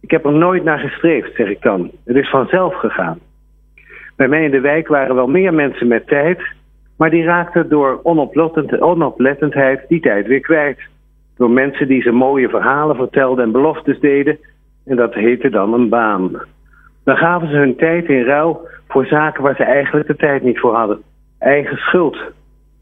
Ik 0.00 0.10
heb 0.10 0.24
er 0.24 0.32
nooit 0.32 0.64
naar 0.64 0.78
gestreefd, 0.78 1.34
zeg 1.34 1.48
ik 1.48 1.62
dan. 1.62 1.90
Het 2.04 2.16
is 2.16 2.30
vanzelf 2.30 2.74
gegaan. 2.74 3.18
Bij 4.16 4.28
mij 4.28 4.44
in 4.44 4.50
de 4.50 4.60
wijk 4.60 4.88
waren 4.88 5.14
wel 5.14 5.26
meer 5.26 5.54
mensen 5.54 5.88
met 5.88 6.06
tijd, 6.06 6.42
maar 6.96 7.10
die 7.10 7.24
raakten 7.24 7.68
door 7.68 8.00
onoplettendheid 8.80 9.84
die 9.88 10.00
tijd 10.00 10.26
weer 10.26 10.40
kwijt. 10.40 10.78
Door 11.36 11.50
mensen 11.50 11.88
die 11.88 12.02
ze 12.02 12.10
mooie 12.10 12.48
verhalen 12.48 12.96
vertelden 12.96 13.44
en 13.44 13.52
beloftes 13.52 14.00
deden. 14.00 14.38
En 14.86 14.96
dat 14.96 15.14
heette 15.14 15.50
dan 15.50 15.72
een 15.72 15.88
baan. 15.88 16.42
Dan 17.04 17.16
gaven 17.16 17.48
ze 17.48 17.54
hun 17.54 17.76
tijd 17.76 18.08
in 18.08 18.24
ruil 18.24 18.68
voor 18.88 19.06
zaken 19.06 19.42
waar 19.42 19.56
ze 19.56 19.64
eigenlijk 19.64 20.06
de 20.06 20.16
tijd 20.16 20.42
niet 20.42 20.58
voor 20.58 20.74
hadden. 20.74 21.02
Eigen 21.38 21.76
schuld, 21.76 22.18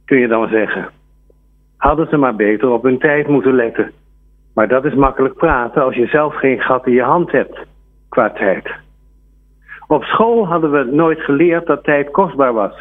kun 0.05 0.19
je 0.19 0.29
dan 0.29 0.49
zeggen. 0.49 0.89
Hadden 1.77 2.09
ze 2.09 2.17
maar 2.17 2.37
beter 2.37 2.69
op 2.69 2.83
hun 2.83 2.99
tijd 2.99 3.29
moeten 3.29 3.55
letten. 3.55 3.93
Maar 4.55 4.69
dat 4.69 4.85
is 4.85 4.95
makkelijk 4.95 5.35
praten 5.35 5.83
als 5.83 5.95
je 5.95 6.07
zelf 6.07 6.35
geen 6.35 6.61
gat 6.61 6.87
in 6.87 6.93
je 6.93 7.03
hand 7.03 7.31
hebt 7.31 7.59
qua 8.09 8.31
tijd. 8.31 8.71
Op 9.87 10.05
school 10.05 10.47
hadden 10.47 10.71
we 10.71 10.85
nooit 10.85 11.21
geleerd 11.21 11.67
dat 11.67 11.85
tijd 11.85 12.11
kostbaar 12.11 12.53
was 12.53 12.75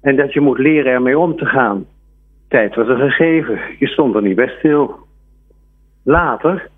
en 0.00 0.16
dat 0.16 0.32
je 0.32 0.40
moet 0.40 0.58
leren 0.58 0.92
ermee 0.92 1.18
om 1.18 1.36
te 1.36 1.46
gaan. 1.46 1.86
Tijd 2.48 2.74
was 2.74 2.88
een 2.88 2.98
gegeven, 2.98 3.60
je 3.78 3.86
stond 3.86 4.14
er 4.14 4.22
niet 4.22 4.36
bij 4.36 4.48
stil. 4.58 5.01
Later, 6.02 6.68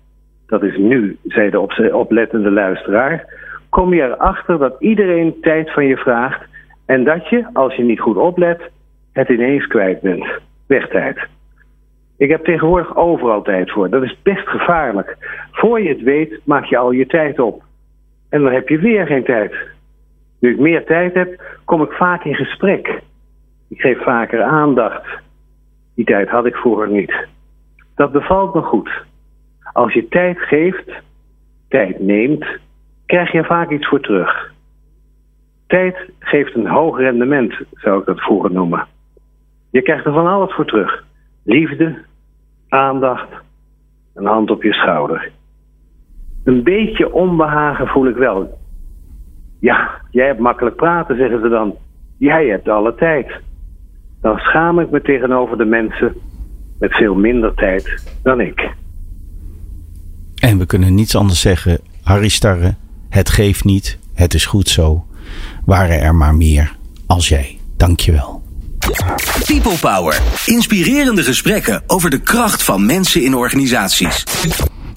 dat 0.47 0.63
is 0.63 0.77
nu, 0.77 1.17
zei 1.23 1.49
de 1.49 1.91
oplettende 1.93 2.51
luisteraar, 2.51 3.25
kom 3.69 3.93
je 3.93 4.01
erachter 4.01 4.57
dat 4.57 4.75
iedereen 4.79 5.37
tijd 5.41 5.73
van 5.73 5.85
je 5.85 5.97
vraagt 5.97 6.41
en 6.85 7.03
dat 7.03 7.29
je, 7.29 7.45
als 7.53 7.75
je 7.75 7.83
niet 7.83 7.99
goed 7.99 8.17
oplet, 8.17 8.71
het 9.13 9.29
ineens 9.29 9.67
kwijt 9.67 10.01
bent. 10.01 10.27
Wegtijd. 10.67 11.27
Ik 12.17 12.29
heb 12.29 12.43
tegenwoordig 12.43 12.95
overal 12.95 13.41
tijd 13.41 13.71
voor. 13.71 13.89
Dat 13.89 14.03
is 14.03 14.21
best 14.21 14.47
gevaarlijk. 14.47 15.17
Voor 15.51 15.81
je 15.81 15.89
het 15.89 16.01
weet, 16.01 16.39
maak 16.43 16.65
je 16.65 16.77
al 16.77 16.91
je 16.91 17.05
tijd 17.05 17.39
op. 17.39 17.63
En 18.29 18.41
dan 18.41 18.51
heb 18.51 18.69
je 18.69 18.79
weer 18.79 19.05
geen 19.05 19.23
tijd. 19.23 19.55
Nu 20.39 20.51
ik 20.51 20.59
meer 20.59 20.85
tijd 20.85 21.13
heb, 21.13 21.41
kom 21.65 21.81
ik 21.81 21.91
vaak 21.91 22.23
in 22.23 22.35
gesprek. 22.35 23.01
Ik 23.69 23.79
geef 23.79 24.03
vaker 24.03 24.43
aandacht. 24.43 25.03
Die 25.95 26.05
tijd 26.05 26.29
had 26.29 26.45
ik 26.45 26.55
vroeger 26.55 26.89
niet. 26.89 27.27
Dat 27.95 28.11
bevalt 28.11 28.53
me 28.53 28.61
goed. 28.61 28.89
Als 29.75 29.93
je 29.93 30.07
tijd 30.07 30.37
geeft, 30.39 30.89
tijd 31.67 31.99
neemt, 31.99 32.45
krijg 33.05 33.31
je 33.31 33.43
vaak 33.43 33.71
iets 33.71 33.87
voor 33.87 33.99
terug. 33.99 34.53
Tijd 35.67 36.09
geeft 36.19 36.55
een 36.55 36.67
hoog 36.67 36.97
rendement, 36.97 37.53
zou 37.73 37.99
ik 37.99 38.05
dat 38.05 38.19
vroeger 38.19 38.51
noemen. 38.51 38.87
Je 39.71 39.81
krijgt 39.81 40.05
er 40.05 40.13
van 40.13 40.27
alles 40.27 40.53
voor 40.53 40.65
terug. 40.65 41.03
Liefde, 41.43 41.97
aandacht, 42.69 43.27
een 44.13 44.25
hand 44.25 44.51
op 44.51 44.63
je 44.63 44.73
schouder. 44.73 45.31
Een 46.43 46.63
beetje 46.63 47.13
onbehagen 47.13 47.87
voel 47.87 48.07
ik 48.07 48.15
wel. 48.15 48.57
Ja, 49.59 50.01
jij 50.11 50.25
hebt 50.25 50.39
makkelijk 50.39 50.75
praten, 50.75 51.17
zeggen 51.17 51.41
ze 51.41 51.49
dan. 51.49 51.75
Jij 52.17 52.47
hebt 52.47 52.67
alle 52.67 52.95
tijd. 52.95 53.41
Dan 54.21 54.37
schaam 54.37 54.79
ik 54.79 54.89
me 54.89 55.01
tegenover 55.01 55.57
de 55.57 55.65
mensen 55.65 56.13
met 56.79 56.93
veel 56.93 57.15
minder 57.15 57.53
tijd 57.53 58.19
dan 58.23 58.39
ik. 58.41 58.74
En 60.45 60.57
we 60.57 60.65
kunnen 60.65 60.95
niets 60.95 61.15
anders 61.15 61.39
zeggen. 61.39 61.79
Harry 62.03 62.27
Starre, 62.27 62.75
het 63.09 63.29
geeft 63.29 63.63
niet. 63.63 63.97
Het 64.13 64.33
is 64.33 64.45
goed 64.45 64.69
zo. 64.69 65.05
Waren 65.65 66.01
er 66.01 66.15
maar 66.15 66.35
meer 66.35 66.75
als 67.07 67.27
jij. 67.27 67.59
Dankjewel. 67.77 68.43
People 69.45 69.77
Power. 69.79 70.21
Inspirerende 70.45 71.23
gesprekken 71.23 71.83
over 71.87 72.09
de 72.09 72.19
kracht 72.19 72.63
van 72.63 72.85
mensen 72.85 73.23
in 73.23 73.35
organisaties. 73.35 74.23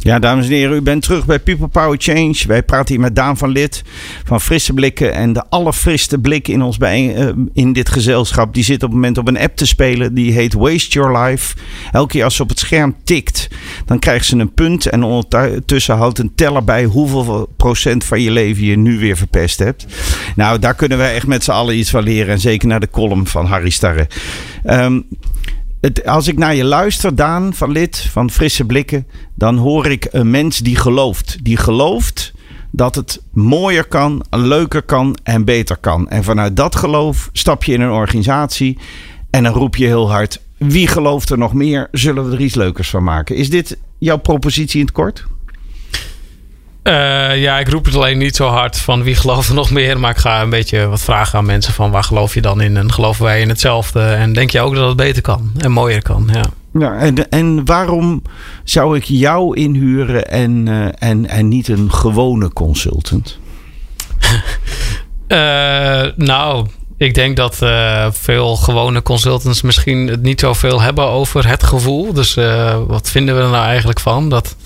Ja, 0.03 0.19
dames 0.19 0.47
en 0.47 0.53
heren, 0.53 0.77
u 0.77 0.83
bent 0.83 1.03
terug 1.03 1.27
bij 1.27 1.39
People 1.39 1.69
Power 1.69 1.97
Change. 2.01 2.35
Wij 2.47 2.63
praten 2.63 2.95
hier 2.95 3.01
met 3.01 3.17
Daan 3.17 3.37
van 3.37 3.51
Lid 3.51 3.83
van 4.25 4.41
Frisse 4.41 4.73
Blikken. 4.73 5.13
En 5.13 5.33
de 5.33 5.45
allerfriste 5.49 6.19
blik 6.19 6.49
in, 6.49 6.63
ons 6.63 6.77
bij, 6.77 7.17
uh, 7.17 7.29
in 7.53 7.73
dit 7.73 7.89
gezelschap, 7.89 8.55
die 8.55 8.65
zit 8.65 8.83
op 8.83 8.89
het 8.89 8.93
moment 8.93 9.19
op 9.19 9.29
een 9.29 9.39
app 9.39 9.57
te 9.57 9.67
spelen. 9.67 10.15
Die 10.15 10.33
heet 10.33 10.55
Waste 10.55 10.89
Your 10.89 11.19
Life. 11.19 11.57
Elke 11.93 12.09
keer 12.09 12.25
als 12.25 12.37
ze 12.37 12.43
op 12.43 12.49
het 12.49 12.59
scherm 12.59 12.95
tikt, 13.05 13.49
dan 13.85 13.99
krijgt 13.99 14.27
ze 14.27 14.37
een 14.37 14.53
punt. 14.53 14.87
En 14.87 15.03
ondertussen 15.03 15.97
houdt 15.97 16.19
een 16.19 16.35
teller 16.35 16.65
bij 16.65 16.85
hoeveel 16.85 17.49
procent 17.57 18.05
van 18.05 18.23
je 18.23 18.31
leven 18.31 18.65
je 18.65 18.77
nu 18.77 18.99
weer 18.99 19.17
verpest 19.17 19.59
hebt. 19.59 19.87
Nou, 20.37 20.59
daar 20.59 20.75
kunnen 20.75 20.99
wij 20.99 21.15
echt 21.15 21.27
met 21.27 21.45
z'n 21.45 21.51
allen 21.51 21.79
iets 21.79 21.91
van 21.91 22.03
leren. 22.03 22.33
En 22.33 22.41
zeker 22.41 22.69
naar 22.69 22.81
de 22.81 22.91
column 22.91 23.27
van 23.27 23.47
Harry 23.47 23.71
Starre. 23.71 24.09
Um, 24.65 25.07
als 26.05 26.29
ik 26.29 26.38
naar 26.38 26.55
je 26.55 26.64
luister, 26.64 27.14
Daan 27.14 27.55
van 27.55 27.71
Lid 27.71 27.99
van 27.99 28.31
Frisse 28.31 28.64
Blikken, 28.64 29.07
dan 29.35 29.57
hoor 29.57 29.87
ik 29.87 30.09
een 30.11 30.31
mens 30.31 30.59
die 30.59 30.77
gelooft. 30.77 31.38
Die 31.43 31.57
gelooft 31.57 32.33
dat 32.71 32.95
het 32.95 33.23
mooier 33.33 33.85
kan, 33.85 34.25
leuker 34.31 34.83
kan 34.83 35.17
en 35.23 35.45
beter 35.45 35.77
kan. 35.77 36.09
En 36.09 36.25
vanuit 36.25 36.57
dat 36.57 36.77
geloof 36.77 37.29
stap 37.33 37.64
je 37.64 37.73
in 37.73 37.81
een 37.81 37.91
organisatie 37.91 38.79
en 39.31 39.43
dan 39.43 39.53
roep 39.53 39.77
je 39.77 39.87
heel 39.87 40.11
hard: 40.11 40.41
wie 40.57 40.87
gelooft 40.87 41.31
er 41.31 41.38
nog 41.38 41.55
meer? 41.55 41.88
Zullen 41.93 42.29
we 42.29 42.37
er 42.37 42.43
iets 42.43 42.55
leukers 42.55 42.91
van 42.91 43.05
maken? 43.05 43.37
Is 43.37 43.51
dit 43.51 43.79
jouw 43.99 44.19
propositie 44.19 44.81
in 44.81 44.87
het 44.87 44.95
kort? 44.95 45.27
Uh, 46.88 47.40
ja, 47.42 47.59
ik 47.59 47.68
roep 47.68 47.85
het 47.85 47.94
alleen 47.94 48.18
niet 48.18 48.37
zo 48.37 48.46
hard 48.46 48.79
van 48.79 49.03
wie 49.03 49.14
gelooft 49.14 49.48
er 49.48 49.55
nog 49.55 49.70
meer. 49.70 50.01
Maar 50.01 50.11
ik 50.11 50.16
ga 50.16 50.42
een 50.42 50.51
beetje 50.51 50.87
wat 50.87 51.01
vragen 51.01 51.38
aan 51.38 51.46
mensen 51.46 51.72
van 51.72 51.90
waar 51.90 52.05
geloof 52.05 52.35
je 52.35 52.40
dan 52.40 52.61
in? 52.61 52.77
En 52.77 52.92
geloven 52.92 53.24
wij 53.24 53.40
in 53.40 53.48
hetzelfde? 53.48 54.01
En 54.01 54.33
denk 54.33 54.51
je 54.51 54.61
ook 54.61 54.74
dat 54.74 54.88
het 54.88 54.96
beter 54.96 55.22
kan 55.22 55.51
en 55.57 55.72
mooier 55.72 56.03
kan? 56.03 56.29
Ja. 56.33 56.44
Ja, 56.79 56.96
en, 56.98 57.31
en 57.31 57.64
waarom 57.64 58.22
zou 58.64 58.96
ik 58.96 59.05
jou 59.05 59.57
inhuren 59.57 60.29
en, 60.29 60.66
uh, 60.66 60.88
en, 60.98 61.29
en 61.29 61.48
niet 61.48 61.68
een 61.68 61.92
gewone 61.92 62.53
consultant? 62.53 63.38
uh, 65.29 66.07
nou, 66.31 66.66
ik 66.96 67.14
denk 67.14 67.37
dat 67.37 67.59
uh, 67.62 68.07
veel 68.11 68.57
gewone 68.57 69.03
consultants 69.03 69.62
misschien 69.62 70.07
het 70.07 70.22
niet 70.22 70.40
zoveel 70.40 70.81
hebben 70.81 71.05
over 71.05 71.48
het 71.48 71.62
gevoel. 71.62 72.12
Dus 72.12 72.37
uh, 72.37 72.79
wat 72.87 73.11
vinden 73.11 73.37
we 73.37 73.42
er 73.42 73.51
nou 73.51 73.64
eigenlijk 73.64 74.01
van? 74.01 74.29
Dat 74.29 74.57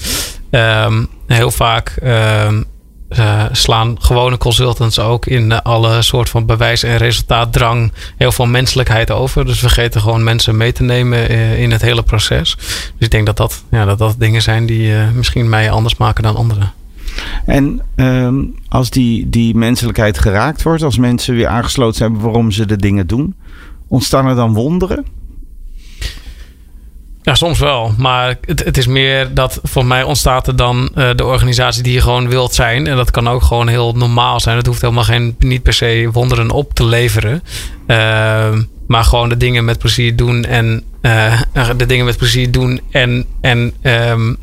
um, 0.60 1.08
heel 1.26 1.50
vaak 1.50 1.98
uh, 2.02 3.44
slaan 3.52 3.96
gewone 4.00 4.38
consultants 4.38 4.98
ook 4.98 5.26
in 5.26 5.62
alle 5.62 6.02
soort 6.02 6.28
van 6.28 6.46
bewijs- 6.46 6.82
en 6.82 6.96
resultaatdrang 6.96 7.92
heel 8.16 8.32
veel 8.32 8.46
menselijkheid 8.46 9.10
over. 9.10 9.46
Dus 9.46 9.58
vergeten 9.58 10.00
gewoon 10.00 10.24
mensen 10.24 10.56
mee 10.56 10.72
te 10.72 10.82
nemen 10.82 11.28
in 11.58 11.70
het 11.70 11.82
hele 11.82 12.02
proces. 12.02 12.56
Dus 12.56 12.92
ik 12.98 13.10
denk 13.10 13.26
dat 13.26 13.36
dat, 13.36 13.64
ja, 13.70 13.84
dat, 13.84 13.98
dat 13.98 14.14
dingen 14.18 14.42
zijn 14.42 14.66
die 14.66 14.94
misschien 15.14 15.48
mij 15.48 15.70
anders 15.70 15.96
maken 15.96 16.22
dan 16.22 16.36
anderen. 16.36 16.72
En 17.46 17.82
um, 17.96 18.54
als 18.68 18.90
die, 18.90 19.30
die 19.30 19.54
menselijkheid 19.54 20.18
geraakt 20.18 20.62
wordt, 20.62 20.82
als 20.82 20.98
mensen 20.98 21.34
weer 21.34 21.46
aangesloten 21.46 21.96
zijn 21.96 22.20
waarom 22.20 22.50
ze 22.50 22.66
de 22.66 22.76
dingen 22.76 23.06
doen, 23.06 23.34
ontstaan 23.88 24.26
er 24.26 24.34
dan 24.34 24.54
wonderen? 24.54 25.04
Ja, 27.22 27.34
soms 27.34 27.58
wel. 27.58 27.94
Maar 27.96 28.38
het, 28.40 28.64
het 28.64 28.76
is 28.76 28.86
meer 28.86 29.34
dat 29.34 29.60
voor 29.62 29.86
mij 29.86 30.02
ontstaat 30.02 30.46
er 30.46 30.56
dan 30.56 30.90
uh, 30.94 31.10
de 31.14 31.24
organisatie 31.24 31.82
die 31.82 31.92
je 31.92 32.00
gewoon 32.00 32.28
wilt 32.28 32.54
zijn. 32.54 32.86
En 32.86 32.96
dat 32.96 33.10
kan 33.10 33.28
ook 33.28 33.42
gewoon 33.42 33.68
heel 33.68 33.92
normaal 33.92 34.40
zijn. 34.40 34.56
Het 34.56 34.66
hoeft 34.66 34.80
helemaal 34.80 35.04
geen, 35.04 35.34
niet 35.38 35.62
per 35.62 35.72
se 35.72 36.08
wonderen 36.12 36.50
op 36.50 36.74
te 36.74 36.84
leveren. 36.84 37.42
Uh, 37.86 38.58
maar 38.86 39.04
gewoon 39.04 39.28
de 39.28 39.36
dingen 39.36 39.64
met 39.64 39.78
plezier 39.78 40.16
doen 40.16 40.44
en 40.44 40.84
uh, 41.02 41.40
de 41.76 41.86
dingen 41.86 42.04
met 42.04 42.16
plezier 42.16 42.50
doen 42.50 42.80
en, 42.90 43.24
en 43.40 43.72
um, 43.82 44.36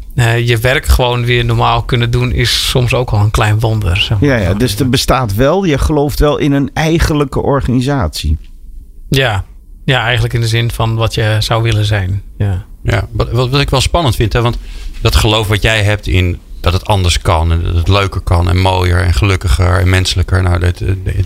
je 0.46 0.58
werk 0.62 0.86
gewoon 0.86 1.26
weer 1.26 1.46
normaal 1.46 1.84
kunnen 1.84 2.12
doen, 2.12 2.32
is 2.32 2.70
soms 2.70 2.94
ook 2.94 3.10
al 3.10 3.20
een 3.20 3.32
klein 3.32 3.60
wonder. 3.60 3.98
Zeg 3.98 4.20
maar. 4.20 4.30
Ja, 4.30 4.36
ja, 4.36 4.54
dus 4.54 4.80
er 4.80 4.90
bestaat 4.90 5.36
wel, 5.36 5.64
je 5.64 5.78
gelooft 5.78 6.20
wel 6.20 6.38
in 6.38 6.52
een 6.52 6.70
eigenlijke 6.74 7.42
organisatie. 7.42 8.38
Ja, 9.10 9.44
ja, 9.86 10.04
eigenlijk 10.04 10.34
in 10.34 10.42
de 10.42 10.48
zin 10.48 10.72
van 10.72 10.96
wat 10.96 11.14
je 11.14 11.36
zou 11.40 11.64
willen 11.64 11.86
zijn. 11.86 12.22
Ja, 12.38 12.66
ja 12.84 13.08
wat, 13.12 13.30
wat 13.30 13.60
ik 13.60 13.70
wel 13.70 13.82
spannend 13.82 14.16
vind, 14.16 14.34
hè, 14.34 14.42
want 14.42 14.58
dat 15.02 15.16
geloof 15.16 15.48
wat 15.48 15.62
jij 15.62 15.84
hebt 15.84 16.08
in 16.08 16.40
dat 16.60 16.74
het 16.74 16.86
anders 16.86 17.20
kan 17.22 17.52
en 17.52 17.64
dat 17.64 17.76
het 17.76 17.88
leuker 17.88 18.22
kan 18.22 18.50
en 18.50 18.58
mooier 18.58 19.04
en 19.04 19.14
gelukkiger 19.14 19.80
en 19.80 19.90
menselijker. 19.90 20.44
Nou, 20.44 20.60
dat, 20.60 20.78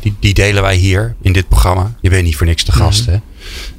die, 0.01 0.15
die 0.19 0.33
delen 0.33 0.61
wij 0.61 0.75
hier 0.75 1.15
in 1.21 1.33
dit 1.33 1.47
programma. 1.47 1.93
Je 2.01 2.09
bent 2.09 2.23
niet 2.23 2.35
voor 2.35 2.47
niks 2.47 2.63
te 2.63 2.71
gast. 2.71 3.07
Mm 3.07 3.21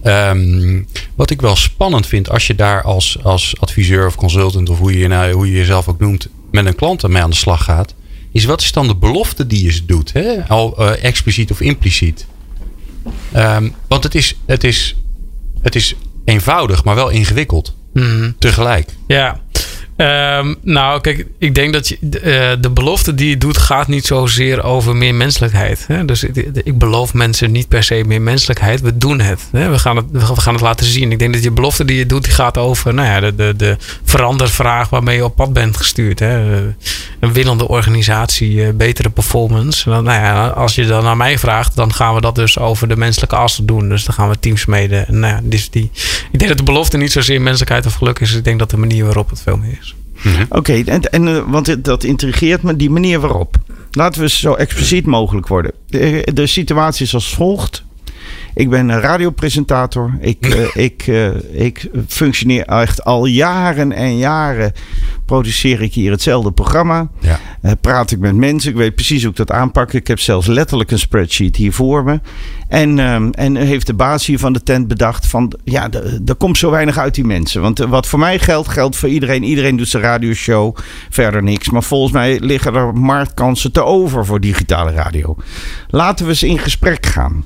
-hmm. 0.02 0.12
um, 0.12 0.86
wat 1.14 1.30
ik 1.30 1.40
wel 1.40 1.56
spannend 1.56 2.06
vind 2.06 2.30
als 2.30 2.46
je 2.46 2.54
daar 2.54 2.82
als, 2.82 3.18
als 3.22 3.54
adviseur 3.60 4.06
of 4.06 4.14
consultant 4.14 4.68
of 4.68 4.78
hoe 4.78 4.98
je, 4.98 5.08
nou, 5.08 5.32
hoe 5.32 5.46
je 5.46 5.56
jezelf 5.56 5.88
ook 5.88 6.00
noemt, 6.00 6.28
met 6.50 6.66
een 6.66 6.74
klant 6.74 7.08
mee 7.08 7.22
aan 7.22 7.30
de 7.30 7.36
slag 7.36 7.64
gaat, 7.64 7.94
is 8.32 8.44
wat 8.44 8.60
is 8.60 8.72
dan 8.72 8.86
de 8.86 8.96
belofte 8.96 9.46
die 9.46 9.64
je 9.64 9.84
doet? 9.84 10.12
Hè? 10.12 10.48
Al 10.48 10.74
uh, 10.78 11.04
expliciet 11.04 11.50
of 11.50 11.60
impliciet. 11.60 12.26
Um, 13.36 13.74
want 13.88 14.04
het 14.04 14.14
is, 14.14 14.36
het, 14.46 14.64
is, 14.64 14.96
het 15.62 15.74
is 15.74 15.94
eenvoudig, 16.24 16.84
maar 16.84 16.94
wel 16.94 17.08
ingewikkeld. 17.08 17.76
Mm 17.92 18.02
-hmm. 18.02 18.34
Tegelijk. 18.38 18.88
Ja. 19.06 19.40
Um, 19.96 20.56
nou, 20.62 21.00
kijk, 21.00 21.26
ik 21.38 21.54
denk 21.54 21.72
dat 21.72 21.88
je, 21.88 21.96
de, 22.00 22.20
uh, 22.20 22.62
de, 22.62 22.70
belofte 22.70 23.14
die 23.14 23.28
je 23.28 23.38
doet 23.38 23.58
gaat 23.58 23.88
niet 23.88 24.06
zozeer 24.06 24.62
over 24.62 24.96
meer 24.96 25.14
menselijkheid. 25.14 25.84
Hè? 25.86 26.04
Dus 26.04 26.24
ik, 26.24 26.78
beloof 26.78 27.14
mensen 27.14 27.52
niet 27.52 27.68
per 27.68 27.82
se 27.82 28.04
meer 28.06 28.22
menselijkheid. 28.22 28.80
We 28.80 28.98
doen 28.98 29.20
het, 29.20 29.48
hè? 29.52 29.68
We, 29.70 29.78
gaan 29.78 29.96
het. 29.96 30.04
We 30.10 30.20
gaan 30.20 30.54
het 30.54 30.62
laten 30.62 30.86
zien. 30.86 31.12
Ik 31.12 31.18
denk 31.18 31.32
dat 31.34 31.42
je 31.42 31.50
belofte 31.50 31.84
die 31.84 31.96
je 31.96 32.06
doet, 32.06 32.24
die 32.24 32.32
gaat 32.32 32.58
over 32.58 32.94
nou 32.94 33.08
ja, 33.08 33.20
de, 33.20 33.34
de, 33.34 33.54
de 33.56 33.76
verandervraag 34.04 34.88
waarmee 34.88 35.16
je 35.16 35.24
op 35.24 35.36
pad 35.36 35.52
bent 35.52 35.76
gestuurd. 35.76 36.18
Hè? 36.18 36.62
Een 37.20 37.32
winnende 37.32 37.68
organisatie, 37.68 38.72
betere 38.72 39.10
performance. 39.10 39.88
Nou 39.88 40.04
ja, 40.04 40.46
als 40.46 40.74
je 40.74 40.86
dan 40.86 41.04
naar 41.04 41.16
mij 41.16 41.38
vraagt, 41.38 41.76
dan 41.76 41.94
gaan 41.94 42.14
we 42.14 42.20
dat 42.20 42.34
dus 42.34 42.58
over 42.58 42.88
de 42.88 42.96
menselijke 42.96 43.36
as 43.36 43.60
doen. 43.62 43.88
Dus 43.88 44.04
dan 44.04 44.14
gaan 44.14 44.28
we 44.28 44.38
teams 44.40 44.66
mede. 44.66 45.04
Nou 45.08 45.34
ja, 45.34 45.40
dus 45.42 45.70
die, 45.70 45.90
ik 46.32 46.38
denk 46.38 46.48
dat 46.48 46.58
de 46.58 46.64
belofte 46.64 46.96
niet 46.96 47.12
zozeer 47.12 47.40
menselijkheid 47.40 47.86
of 47.86 47.94
geluk 47.94 48.18
is. 48.18 48.34
Ik 48.34 48.44
denk 48.44 48.58
dat 48.58 48.70
de 48.70 48.76
manier 48.76 49.04
waarop 49.04 49.30
het 49.30 49.42
veel 49.42 49.56
meer 49.56 49.78
is. 49.80 49.93
-hmm. 50.24 50.46
Oké, 50.48 50.82
en, 50.84 51.02
en 51.02 51.50
want 51.50 51.84
dat 51.84 52.04
intrigeert 52.04 52.62
me, 52.62 52.76
die 52.76 52.90
manier 52.90 53.20
waarop. 53.20 53.56
Laten 53.90 54.20
we 54.20 54.28
zo 54.28 54.54
expliciet 54.54 55.06
mogelijk 55.06 55.48
worden. 55.48 55.72
De, 55.86 56.28
de 56.34 56.46
situatie 56.46 57.06
is 57.06 57.14
als 57.14 57.34
volgt. 57.34 57.84
Ik 58.54 58.70
ben 58.70 58.88
een 58.88 59.00
radiopresentator. 59.00 60.16
Ik, 60.20 60.46
uh, 60.46 60.66
ik, 60.84 61.06
uh, 61.06 61.60
ik 61.64 61.88
functioneer 62.08 62.64
echt 62.64 63.04
al 63.04 63.26
jaren 63.26 63.92
en 63.92 64.16
jaren. 64.16 64.72
Produceer 65.26 65.82
ik 65.82 65.94
hier 65.94 66.10
hetzelfde 66.10 66.52
programma. 66.52 67.08
Ja. 67.20 67.40
Uh, 67.62 67.72
praat 67.80 68.10
ik 68.10 68.18
met 68.18 68.34
mensen. 68.34 68.70
Ik 68.70 68.76
weet 68.76 68.94
precies 68.94 69.22
hoe 69.22 69.30
ik 69.30 69.36
dat 69.36 69.52
aanpak. 69.52 69.92
Ik 69.92 70.06
heb 70.06 70.20
zelfs 70.20 70.46
letterlijk 70.46 70.90
een 70.90 70.98
spreadsheet 70.98 71.56
hier 71.56 71.72
voor 71.72 72.04
me. 72.04 72.20
En, 72.68 72.98
um, 72.98 73.32
en 73.32 73.56
heeft 73.56 73.86
de 73.86 73.94
baas 73.94 74.26
hier 74.26 74.38
van 74.38 74.52
de 74.52 74.62
tent 74.62 74.88
bedacht 74.88 75.26
van... 75.26 75.52
ja, 75.64 75.88
er 76.26 76.34
komt 76.34 76.58
zo 76.58 76.70
weinig 76.70 76.98
uit 76.98 77.14
die 77.14 77.24
mensen. 77.24 77.60
Want 77.60 77.78
wat 77.78 78.06
voor 78.06 78.18
mij 78.18 78.38
geldt, 78.38 78.68
geldt 78.68 78.96
voor 78.96 79.08
iedereen. 79.08 79.42
Iedereen 79.42 79.76
doet 79.76 79.88
zijn 79.88 80.02
radioshow. 80.02 80.76
Verder 81.10 81.42
niks. 81.42 81.70
Maar 81.70 81.82
volgens 81.82 82.12
mij 82.12 82.40
liggen 82.40 82.74
er 82.74 82.94
marktkansen 82.94 83.72
te 83.72 83.84
over 83.84 84.26
voor 84.26 84.40
digitale 84.40 84.90
radio. 84.90 85.36
Laten 85.88 86.24
we 86.24 86.30
eens 86.30 86.42
in 86.42 86.58
gesprek 86.58 87.06
gaan. 87.06 87.44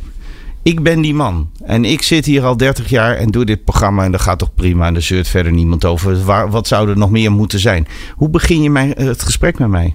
Ik 0.69 0.83
ben 0.83 1.01
die 1.01 1.15
man. 1.15 1.51
En 1.65 1.85
ik 1.85 2.03
zit 2.03 2.25
hier 2.25 2.45
al 2.45 2.57
30 2.57 2.89
jaar 2.89 3.17
en 3.17 3.31
doe 3.31 3.45
dit 3.45 3.65
programma. 3.65 4.05
En 4.05 4.13
dat 4.13 4.21
gaat 4.21 4.39
toch 4.39 4.55
prima. 4.55 4.87
En 4.87 4.95
er 4.95 5.03
zeurt 5.03 5.29
verder 5.29 5.53
niemand 5.53 5.85
over. 5.85 6.25
Waar, 6.25 6.51
wat 6.51 6.67
zou 6.67 6.89
er 6.89 6.99
nog 6.99 7.11
meer 7.11 7.33
moeten 7.33 7.59
zijn? 7.59 7.87
Hoe 8.15 8.29
begin 8.29 8.63
je 8.63 8.71
mij, 8.71 8.95
het 8.97 9.23
gesprek 9.23 9.59
met 9.59 9.69
mij? 9.69 9.95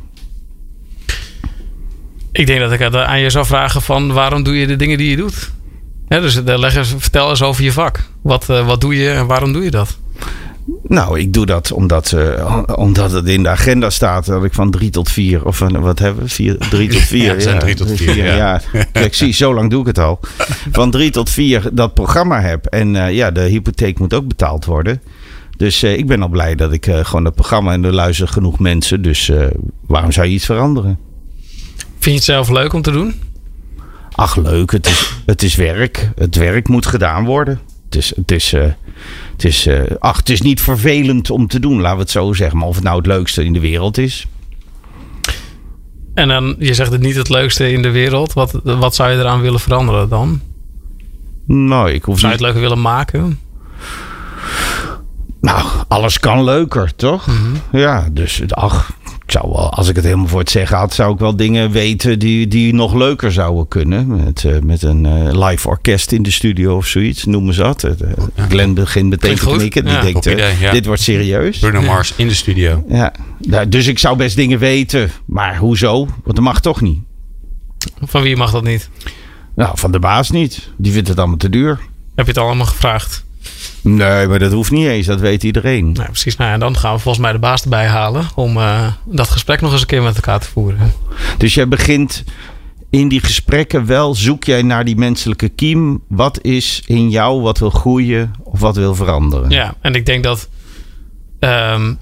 Ik 2.31 2.47
denk 2.47 2.59
dat 2.59 2.71
ik 2.71 2.95
aan 2.95 3.19
je 3.19 3.29
zou 3.29 3.45
vragen 3.45 3.81
van 3.81 4.13
waarom 4.13 4.43
doe 4.43 4.59
je 4.59 4.67
de 4.67 4.75
dingen 4.75 4.97
die 4.97 5.09
je 5.09 5.15
doet? 5.15 5.51
Dus 6.07 6.41
leg 6.43 6.75
eens, 6.75 6.93
vertel 6.97 7.29
eens 7.29 7.43
over 7.43 7.63
je 7.63 7.71
vak. 7.71 8.09
Wat, 8.21 8.49
uh, 8.49 8.65
wat 8.65 8.81
doe 8.81 8.95
je 8.95 9.09
en 9.09 9.27
waarom 9.27 9.53
doe 9.53 9.63
je 9.63 9.71
dat? 9.71 9.97
Nou, 10.83 11.19
ik 11.19 11.33
doe 11.33 11.45
dat 11.45 11.71
omdat, 11.71 12.11
uh, 12.15 12.63
omdat 12.75 13.11
het 13.11 13.27
in 13.27 13.43
de 13.43 13.49
agenda 13.49 13.89
staat 13.89 14.25
dat 14.25 14.43
ik 14.43 14.53
van 14.53 14.71
drie 14.71 14.89
tot 14.89 15.09
vier, 15.09 15.45
of 15.45 15.57
van, 15.57 15.81
wat 15.81 15.99
hebben 15.99 16.23
we? 16.23 16.29
Vier, 16.29 16.57
drie 16.57 16.89
tot 16.89 17.01
vier. 17.13 17.23
Ja, 17.23 17.33
het 17.33 17.43
zijn 17.43 17.55
ja, 17.55 17.61
drie 17.61 17.75
tot 17.75 17.91
vier. 17.91 18.15
Ja. 18.15 18.35
ja. 18.35 18.61
Kijk, 18.91 19.13
zie, 19.13 19.33
zo 19.33 19.53
lang 19.53 19.69
doe 19.69 19.81
ik 19.81 19.87
het 19.87 19.99
al. 19.99 20.19
Van 20.71 20.91
drie 20.91 21.11
tot 21.11 21.29
vier 21.29 21.69
dat 21.73 21.93
programma 21.93 22.41
heb. 22.41 22.65
En 22.65 22.95
uh, 22.95 23.11
ja, 23.11 23.31
de 23.31 23.41
hypotheek 23.41 23.99
moet 23.99 24.13
ook 24.13 24.27
betaald 24.27 24.65
worden. 24.65 25.01
Dus 25.57 25.83
uh, 25.83 25.97
ik 25.97 26.07
ben 26.07 26.21
al 26.21 26.27
blij 26.27 26.55
dat 26.55 26.73
ik 26.73 26.85
gewoon 26.85 27.25
het 27.25 27.35
programma 27.35 27.73
en 27.73 27.83
er 27.83 27.93
luisteren 27.93 28.33
genoeg 28.33 28.59
mensen. 28.59 29.01
Dus 29.01 29.31
waarom 29.87 30.11
zou 30.11 30.27
je 30.27 30.33
iets 30.33 30.45
veranderen? 30.45 30.99
Vind 31.77 32.03
je 32.03 32.11
het 32.11 32.23
zelf 32.23 32.49
leuk 32.49 32.73
om 32.73 32.81
te 32.81 32.91
doen? 32.91 33.13
Ach, 34.11 34.35
leuk. 34.35 34.71
Het 34.71 34.87
is, 34.87 35.13
het 35.25 35.43
is 35.43 35.55
werk. 35.55 36.11
Het 36.15 36.35
werk 36.35 36.67
moet 36.67 36.85
gedaan 36.85 37.25
worden. 37.25 37.59
Het 37.93 38.01
is, 38.01 38.15
het 38.15 38.31
is, 38.31 38.53
uh, 38.53 38.63
het 39.31 39.45
is, 39.45 39.67
uh, 39.67 39.83
ach, 39.99 40.17
het 40.17 40.29
is 40.29 40.41
niet 40.41 40.61
vervelend 40.61 41.29
om 41.29 41.47
te 41.47 41.59
doen, 41.59 41.81
laten 41.81 41.95
we 41.95 42.01
het 42.01 42.11
zo 42.11 42.33
zeggen. 42.33 42.57
Maar 42.57 42.67
of 42.67 42.75
het 42.75 42.83
nou 42.83 42.97
het 42.97 43.05
leukste 43.05 43.45
in 43.45 43.53
de 43.53 43.59
wereld 43.59 43.97
is. 43.97 44.27
En 46.13 46.27
dan, 46.27 46.55
je 46.59 46.73
zegt 46.73 46.91
het 46.91 47.01
niet 47.01 47.15
het 47.15 47.29
leukste 47.29 47.71
in 47.71 47.81
de 47.81 47.91
wereld. 47.91 48.33
Wat, 48.33 48.59
wat 48.63 48.95
zou 48.95 49.11
je 49.11 49.17
eraan 49.17 49.41
willen 49.41 49.59
veranderen 49.59 50.09
dan? 50.09 50.41
Nou, 51.45 51.91
ik 51.91 52.03
hoef 52.03 52.19
Zou 52.19 52.31
je 52.31 52.37
het 52.37 52.45
leuker 52.45 52.61
willen 52.61 52.81
maken? 52.81 53.39
Nou, 55.41 55.65
alles 55.87 56.19
kan 56.19 56.43
leuker, 56.43 56.95
toch? 56.95 57.27
Mhm. 57.27 57.77
Ja, 57.77 58.09
dus 58.11 58.41
ach, 58.49 58.91
ik 59.25 59.31
zou 59.31 59.49
wel, 59.51 59.69
als 59.73 59.89
ik 59.89 59.95
het 59.95 60.05
helemaal 60.05 60.27
voor 60.27 60.39
het 60.39 60.49
zeggen 60.49 60.77
had, 60.77 60.93
zou 60.93 61.13
ik 61.13 61.19
wel 61.19 61.35
dingen 61.35 61.71
weten 61.71 62.19
die, 62.19 62.47
die 62.47 62.73
nog 62.73 62.93
leuker 62.93 63.31
zouden 63.31 63.67
kunnen. 63.67 64.07
Met, 64.23 64.43
eh, 64.45 64.59
met 64.59 64.81
een 64.83 65.05
eh, 65.05 65.47
live 65.47 65.67
orkest 65.67 66.11
in 66.11 66.23
de 66.23 66.31
studio 66.31 66.75
of 66.75 66.85
zoiets, 66.87 67.25
noemen 67.25 67.53
ze 67.53 67.61
dat. 67.61 67.83
Eh, 67.83 67.91
Glenn 68.49 68.73
begint 68.73 69.09
meteen 69.09 69.35
te 69.35 69.45
knikken. 69.55 69.83
Die 69.85 69.93
Ja. 69.93 70.01
denkt, 70.01 70.17
Goed 70.17 70.25
idee, 70.33 70.57
ja. 70.59 70.71
dit 70.71 70.85
wordt 70.85 71.01
serieus. 71.01 71.59
Bruno 71.59 71.81
Mars 71.81 72.13
in 72.15 72.27
de 72.27 72.33
studio. 72.33 72.83
Ja, 72.87 73.13
Nou, 73.39 73.69
dus 73.69 73.87
ik 73.87 73.99
zou 73.99 74.17
best 74.17 74.35
dingen 74.35 74.59
weten. 74.59 75.11
Maar 75.25 75.57
hoezo? 75.57 76.05
Want 76.05 76.35
dat 76.35 76.39
mag 76.45 76.61
toch 76.61 76.81
niet? 76.81 76.99
Van 78.01 78.21
wie 78.21 78.35
mag 78.35 78.51
dat 78.51 78.63
niet? 78.63 78.89
Nou, 79.55 79.77
van 79.77 79.91
de 79.91 79.99
baas 79.99 80.29
niet. 80.31 80.69
Die 80.77 80.91
vindt 80.91 81.07
het 81.07 81.17
allemaal 81.17 81.37
te 81.37 81.49
duur. 81.49 81.79
Heb 82.15 82.25
je 82.25 82.31
het 82.31 82.37
allemaal 82.41 82.65
gevraagd? 82.65 83.25
Nee, 83.81 84.27
maar 84.27 84.39
dat 84.39 84.51
hoeft 84.51 84.71
niet 84.71 84.87
eens. 84.87 85.05
Dat 85.05 85.19
weet 85.19 85.43
iedereen. 85.43 85.91
Nou, 85.91 86.05
precies. 86.05 86.37
Nou, 86.37 86.51
en 86.51 86.59
dan 86.59 86.77
gaan 86.77 86.93
we 86.93 86.99
volgens 86.99 87.23
mij 87.23 87.33
de 87.33 87.39
baas 87.39 87.63
erbij 87.63 87.87
halen 87.87 88.25
om 88.35 88.57
eh, 88.57 88.87
dat 89.05 89.29
gesprek 89.29 89.61
nog 89.61 89.71
eens 89.71 89.81
een 89.81 89.87
keer 89.87 90.01
met 90.01 90.15
elkaar 90.15 90.39
te 90.39 90.47
voeren. 90.47 90.93
Dus 91.37 91.53
jij 91.53 91.67
begint 91.67 92.23
in 92.89 93.07
die 93.07 93.19
gesprekken 93.19 93.85
wel, 93.85 94.15
zoek 94.15 94.43
jij 94.43 94.61
naar 94.61 94.85
die 94.85 94.95
menselijke 94.95 95.49
kiem. 95.49 96.01
Wat 96.07 96.41
is 96.41 96.81
in 96.85 97.09
jou 97.09 97.41
wat 97.41 97.59
wil 97.59 97.69
groeien 97.69 98.33
of 98.43 98.59
wat 98.59 98.75
wil 98.75 98.95
veranderen? 98.95 99.49
Ja, 99.49 99.75
en 99.81 99.95
ik 99.95 100.05
denk 100.05 100.23
dat 100.23 100.49
ehm, 101.39 101.93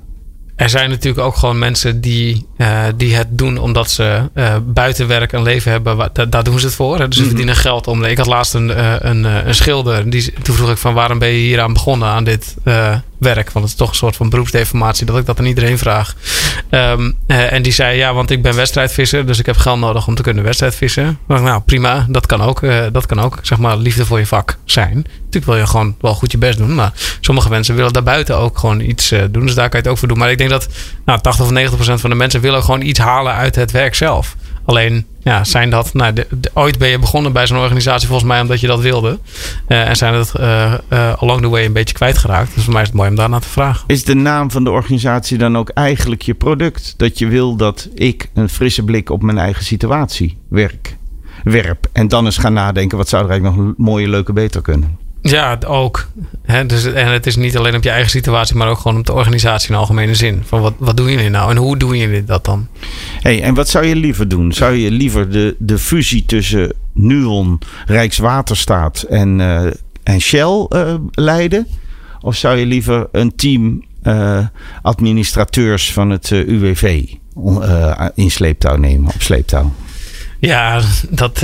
er 0.61 0.69
zijn 0.69 0.89
natuurlijk 0.89 1.25
ook 1.25 1.35
gewoon 1.35 1.59
mensen 1.59 2.01
die, 2.01 2.45
eh, 2.57 2.83
die 2.95 3.15
het 3.15 3.27
doen 3.29 3.57
omdat 3.57 3.91
ze 3.91 4.29
eh, 4.33 4.55
buiten 4.63 5.07
werk 5.07 5.31
een 5.31 5.43
leven 5.43 5.71
hebben. 5.71 5.97
Waar, 5.97 6.09
daar, 6.13 6.29
daar 6.29 6.43
doen 6.43 6.59
ze 6.59 6.65
het 6.65 6.75
voor. 6.75 6.99
Hè? 6.99 7.07
Dus 7.07 7.17
ze 7.17 7.25
verdienen 7.25 7.55
geld 7.55 7.87
om. 7.87 8.03
Ik 8.03 8.17
had 8.17 8.27
laatst 8.27 8.53
een, 8.53 8.71
eh, 8.71 8.93
een, 8.99 9.23
een 9.23 9.55
schilder. 9.55 10.09
Die, 10.09 10.33
toen 10.41 10.55
vroeg 10.55 10.69
ik 10.69 10.77
van 10.77 10.93
waarom 10.93 11.19
ben 11.19 11.29
je 11.29 11.39
hier 11.39 11.61
aan 11.61 11.73
begonnen 11.73 12.07
aan 12.07 12.23
dit 12.23 12.55
werk? 13.21 13.51
Want 13.51 13.65
het 13.65 13.73
is 13.73 13.79
toch 13.79 13.89
een 13.89 13.95
soort 13.95 14.15
van 14.15 14.29
beroepsdeformatie 14.29 15.05
dat 15.05 15.17
ik 15.17 15.25
dat 15.25 15.39
aan 15.39 15.45
iedereen 15.45 15.77
vraag. 15.77 16.15
Ehm, 16.69 17.11
eh, 17.27 17.53
en 17.53 17.61
die 17.61 17.71
zei 17.71 17.97
ja, 17.97 18.13
want 18.13 18.31
ik 18.31 18.41
ben 18.41 18.55
wedstrijdvisser. 18.55 19.25
Dus 19.25 19.39
ik 19.39 19.45
heb 19.45 19.57
geld 19.57 19.79
nodig 19.79 20.07
om 20.07 20.15
te 20.15 20.21
kunnen 20.21 20.43
wedstrijdvissen. 20.43 21.19
Nou 21.27 21.61
prima, 21.61 22.05
dat 22.09 22.25
kan 22.25 22.41
ook. 22.41 22.63
eh, 22.63 22.85
dat 22.91 23.05
kan 23.05 23.19
ook 23.19 23.39
zeg 23.41 23.57
maar 23.57 23.77
liefde 23.77 24.05
voor 24.05 24.19
je 24.19 24.25
vak 24.25 24.57
zijn. 24.65 24.93
Natuurlijk 25.15 25.45
wil 25.45 25.55
je 25.55 25.67
gewoon 25.67 25.95
wel 26.01 26.13
goed 26.13 26.31
je 26.31 26.37
best 26.37 26.57
doen. 26.57 26.75
Maar 26.75 26.93
sommige 27.19 27.49
mensen 27.49 27.75
willen 27.75 27.93
daarbuiten 27.93 28.37
ook 28.37 28.57
gewoon 28.57 28.79
iets 28.79 29.11
eh, 29.11 29.21
doen. 29.29 29.45
Dus 29.45 29.55
daar 29.55 29.69
kan 29.69 29.79
je 29.79 29.85
het 29.85 29.87
ook 29.87 29.97
voor 29.97 30.07
doen. 30.07 30.17
Maar 30.17 30.31
ik 30.31 30.37
denk 30.37 30.49
dat 30.49 30.67
nou, 31.05 31.21
80 31.21 31.45
of 31.45 31.51
90 31.51 31.75
procent 31.75 32.01
van 32.01 32.09
de 32.09 32.15
mensen 32.15 32.41
willen 32.41 32.63
gewoon 32.63 32.81
iets 32.81 32.99
halen 32.99 33.33
uit 33.33 33.55
het 33.55 33.71
werk 33.71 33.95
zelf. 33.95 34.35
Alleen 34.65 35.05
ja, 35.23 35.43
zijn 35.43 35.69
dat. 35.69 35.93
Nou, 35.93 36.13
de- 36.13 36.27
ooit 36.53 36.77
ben 36.77 36.89
je 36.89 36.99
begonnen 36.99 37.33
bij 37.33 37.47
zo'n 37.47 37.57
organisatie 37.57 38.07
volgens 38.07 38.29
mij 38.29 38.41
omdat 38.41 38.59
je 38.59 38.67
dat 38.67 38.79
wilde. 38.81 39.19
Eh, 39.67 39.87
en 39.87 39.95
zijn 39.95 40.13
dat 40.13 40.35
eh, 40.35 40.73
eh, 40.73 41.13
along 41.13 41.41
the 41.41 41.49
way 41.49 41.65
een 41.65 41.73
beetje 41.73 41.93
kwijtgeraakt. 41.93 42.55
Dus 42.55 42.63
voor 42.63 42.73
mij 42.73 42.81
is 42.81 42.87
het 42.87 42.97
mooi 42.97 43.09
om 43.09 43.15
daarna 43.15 43.39
te 43.39 43.49
vragen. 43.49 43.83
Is 43.87 44.03
de 44.03 44.13
naam 44.15 44.51
van 44.51 44.63
de 44.63 44.69
organisatie 44.69 45.37
dan 45.37 45.57
ook 45.57 45.69
eigenlijk 45.69 46.21
je 46.21 46.33
product? 46.33 46.93
Dat 46.97 47.19
je 47.19 47.27
wil 47.27 47.55
dat 47.55 47.89
ik 47.95 48.29
een 48.33 48.49
frisse 48.49 48.83
blik 48.83 49.09
op 49.09 49.21
mijn 49.21 49.37
eigen 49.37 49.63
situatie 49.65 50.37
werk, 50.47 50.97
werp. 51.43 51.87
En 51.91 52.07
dan 52.07 52.25
eens 52.25 52.37
gaan 52.37 52.53
nadenken, 52.53 52.97
wat 52.97 53.09
zou 53.09 53.23
er 53.23 53.29
eigenlijk 53.29 53.59
nog 53.61 53.73
mooier, 53.77 54.09
leuker, 54.09 54.33
beter 54.33 54.61
kunnen? 54.61 54.97
Ja, 55.21 55.57
ook. 55.67 56.07
Hè, 56.41 56.65
dus, 56.65 56.85
en 56.85 57.07
het 57.07 57.25
is 57.25 57.35
niet 57.35 57.57
alleen 57.57 57.75
op 57.75 57.83
je 57.83 57.89
eigen 57.89 58.09
situatie, 58.09 58.55
maar 58.55 58.69
ook 58.69 58.77
gewoon 58.77 58.97
op 58.97 59.05
de 59.05 59.13
organisatie 59.13 59.69
in 59.69 59.75
algemene 59.75 60.15
zin. 60.15 60.41
Van 60.45 60.61
wat, 60.61 60.73
wat 60.77 60.97
doen 60.97 61.11
jullie 61.11 61.29
nou 61.29 61.51
en 61.51 61.57
hoe 61.57 61.77
doen 61.77 61.97
jullie 61.97 62.23
dat 62.23 62.45
dan? 62.45 62.67
Hey, 63.19 63.41
en 63.41 63.53
wat 63.53 63.69
zou 63.69 63.85
je 63.85 63.95
liever 63.95 64.27
doen? 64.27 64.53
Zou 64.53 64.75
je 64.75 64.91
liever 64.91 65.29
de, 65.29 65.55
de 65.59 65.77
fusie 65.77 66.25
tussen 66.25 66.73
Nuon, 66.93 67.59
Rijkswaterstaat 67.85 69.01
en, 69.01 69.41
eh, 69.41 69.71
en 70.03 70.21
Shell 70.21 70.65
eh, 70.69 70.95
leiden? 71.11 71.67
Of 72.21 72.35
zou 72.35 72.57
je 72.57 72.65
liever 72.65 73.07
een 73.11 73.35
team 73.35 73.83
eh, 74.01 74.45
administrateurs 74.81 75.93
van 75.93 76.09
het 76.09 76.29
UWV 76.29 77.05
in 78.15 78.31
sleeptouw 78.31 78.75
nemen, 78.75 79.13
op 79.13 79.21
sleeptouw? 79.21 79.73
Ja, 80.39 80.81
dat. 81.09 81.43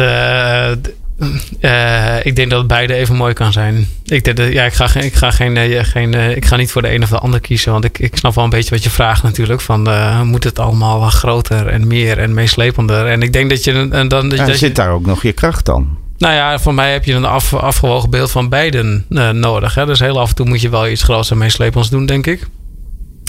Eh, 1.60 2.16
ik 2.26 2.36
denk 2.36 2.50
dat 2.50 2.60
het 2.60 2.68
beide 2.68 2.94
even 2.94 3.16
mooi 3.16 3.34
kan 3.34 3.52
zijn. 3.52 3.88
Ik, 4.06 4.24
denk 4.24 4.38
dat- 4.38 4.52
ja, 4.54 4.64
ik, 4.64 4.74
ga, 4.74 4.88
geen- 4.88 5.04
ik, 5.04 5.14
ga 5.14 5.32
geen, 5.32 5.58
eh, 5.58 5.84
geen, 5.84 6.14
eh, 6.14 6.36
ik 6.36 6.46
ga 6.46 6.56
niet 6.56 6.72
voor 6.72 6.82
de 6.82 6.94
een 6.94 7.04
of 7.04 7.10
de 7.10 7.18
ander 7.20 7.40
kiezen. 7.40 7.72
Want 7.72 7.84
ik, 7.86 8.00
ik 8.00 8.16
snap 8.18 8.36
wel 8.36 8.44
een 8.44 8.50
beetje 8.50 8.70
wat 8.70 8.84
je 8.84 8.90
vraagt 8.90 9.24
natuurlijk. 9.24 9.62
Van, 9.62 9.90
moet 10.28 10.44
het 10.44 10.60
allemaal 10.60 11.00
wat 11.00 11.14
groter 11.14 11.68
en 11.68 11.88
meer 11.88 12.18
en 12.20 12.34
meeslepender? 12.34 13.06
En 13.08 13.22
ik 13.22 13.34
denk 13.34 13.50
dat 13.50 13.64
je... 13.64 13.72
een- 13.72 14.08
dan, 14.08 14.30
dat, 14.30 14.38
zit 14.48 14.60
je 14.60 14.72
daar 14.72 14.90
ook 14.92 15.06
nog 15.06 15.24
je 15.24 15.32
kracht 15.34 15.66
dan? 15.66 15.98
nou 16.18 16.34
ja, 16.34 16.60
voor 16.60 16.74
mij 16.74 16.92
heb 16.92 17.06
je 17.06 17.14
een 17.14 17.26
af, 17.26 17.54
afgewogen 17.54 18.10
beeld 18.10 18.32
van 18.32 18.50
beiden 18.50 19.06
nodig. 19.32 19.76
Hè? 19.76 19.86
Dus 19.86 20.00
heel 20.00 20.20
af 20.20 20.30
en 20.30 20.36
toe 20.36 20.46
moet 20.48 20.62
je 20.62 20.70
wel 20.70 20.88
iets 20.88 21.04
groots 21.04 21.32
en 21.32 21.38
meeslepends 21.38 21.90
doen, 21.90 22.06
denk 22.06 22.28
ik. 22.28 22.48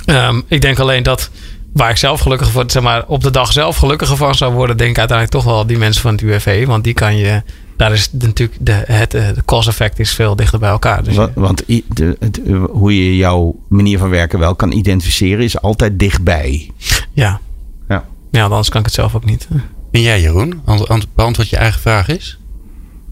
Ehm, 0.05 0.41
ik 0.49 0.61
denk 0.61 0.79
alleen 0.79 1.03
dat 1.03 1.31
waar 1.73 1.91
ik 1.91 1.97
zelf 1.97 2.21
gelukkig 2.21 2.51
voor, 2.51 2.65
zeg 2.67 2.83
maar, 2.83 3.05
op 3.07 3.23
de 3.23 3.31
dag 3.31 3.53
zelf 3.53 3.77
gelukkiger 3.77 4.17
van 4.17 4.35
zou 4.35 4.53
worden, 4.55 4.77
denk 4.77 4.91
ik 4.91 4.99
uiteindelijk 4.99 5.37
toch 5.39 5.53
wel 5.55 5.67
die 5.67 5.79
mensen 5.79 6.03
van 6.03 6.13
het 6.13 6.21
UWV. 6.21 6.67
Want 6.67 6.85
die 6.85 6.95
kan 6.95 7.17
je, 7.17 7.43
daar 7.79 7.93
is 7.93 8.13
natuurlijk 8.13 8.59
de, 8.61 8.73
het 8.87 9.15
eh, 9.15 9.27
de 9.35 9.45
cause 9.45 9.69
effect 9.69 9.99
is 9.99 10.15
veel 10.15 10.37
dichter 10.37 10.59
bij 10.59 10.71
elkaar. 10.71 11.03
Dus 11.05 11.17
Wa- 11.17 11.31
Want 11.35 11.65
de, 11.67 12.17
eh, 12.47 12.65
hoe 12.71 13.05
je 13.05 13.17
jouw 13.17 13.57
manier 13.69 13.99
van 13.99 14.11
werken 14.11 14.39
wel 14.39 14.55
kan 14.55 14.73
identificeren, 14.73 15.45
is 15.45 15.61
altijd 15.61 15.99
dichtbij. 15.99 16.71
ja. 17.13 17.41
Ja. 17.89 18.05
Ja, 18.31 18.43
anders 18.45 18.69
kan 18.69 18.81
ik 18.81 18.87
het 18.87 18.95
zelf 18.95 19.15
ook 19.15 19.25
niet. 19.25 19.49
En 19.91 20.01
jij 20.01 20.21
Jeroen, 20.21 20.61
Ant- 20.65 20.89
ant- 20.89 21.15
beantwoord 21.15 21.49
je 21.49 21.57
eigen 21.57 21.81
vraag 21.81 22.09
is? 22.09 22.39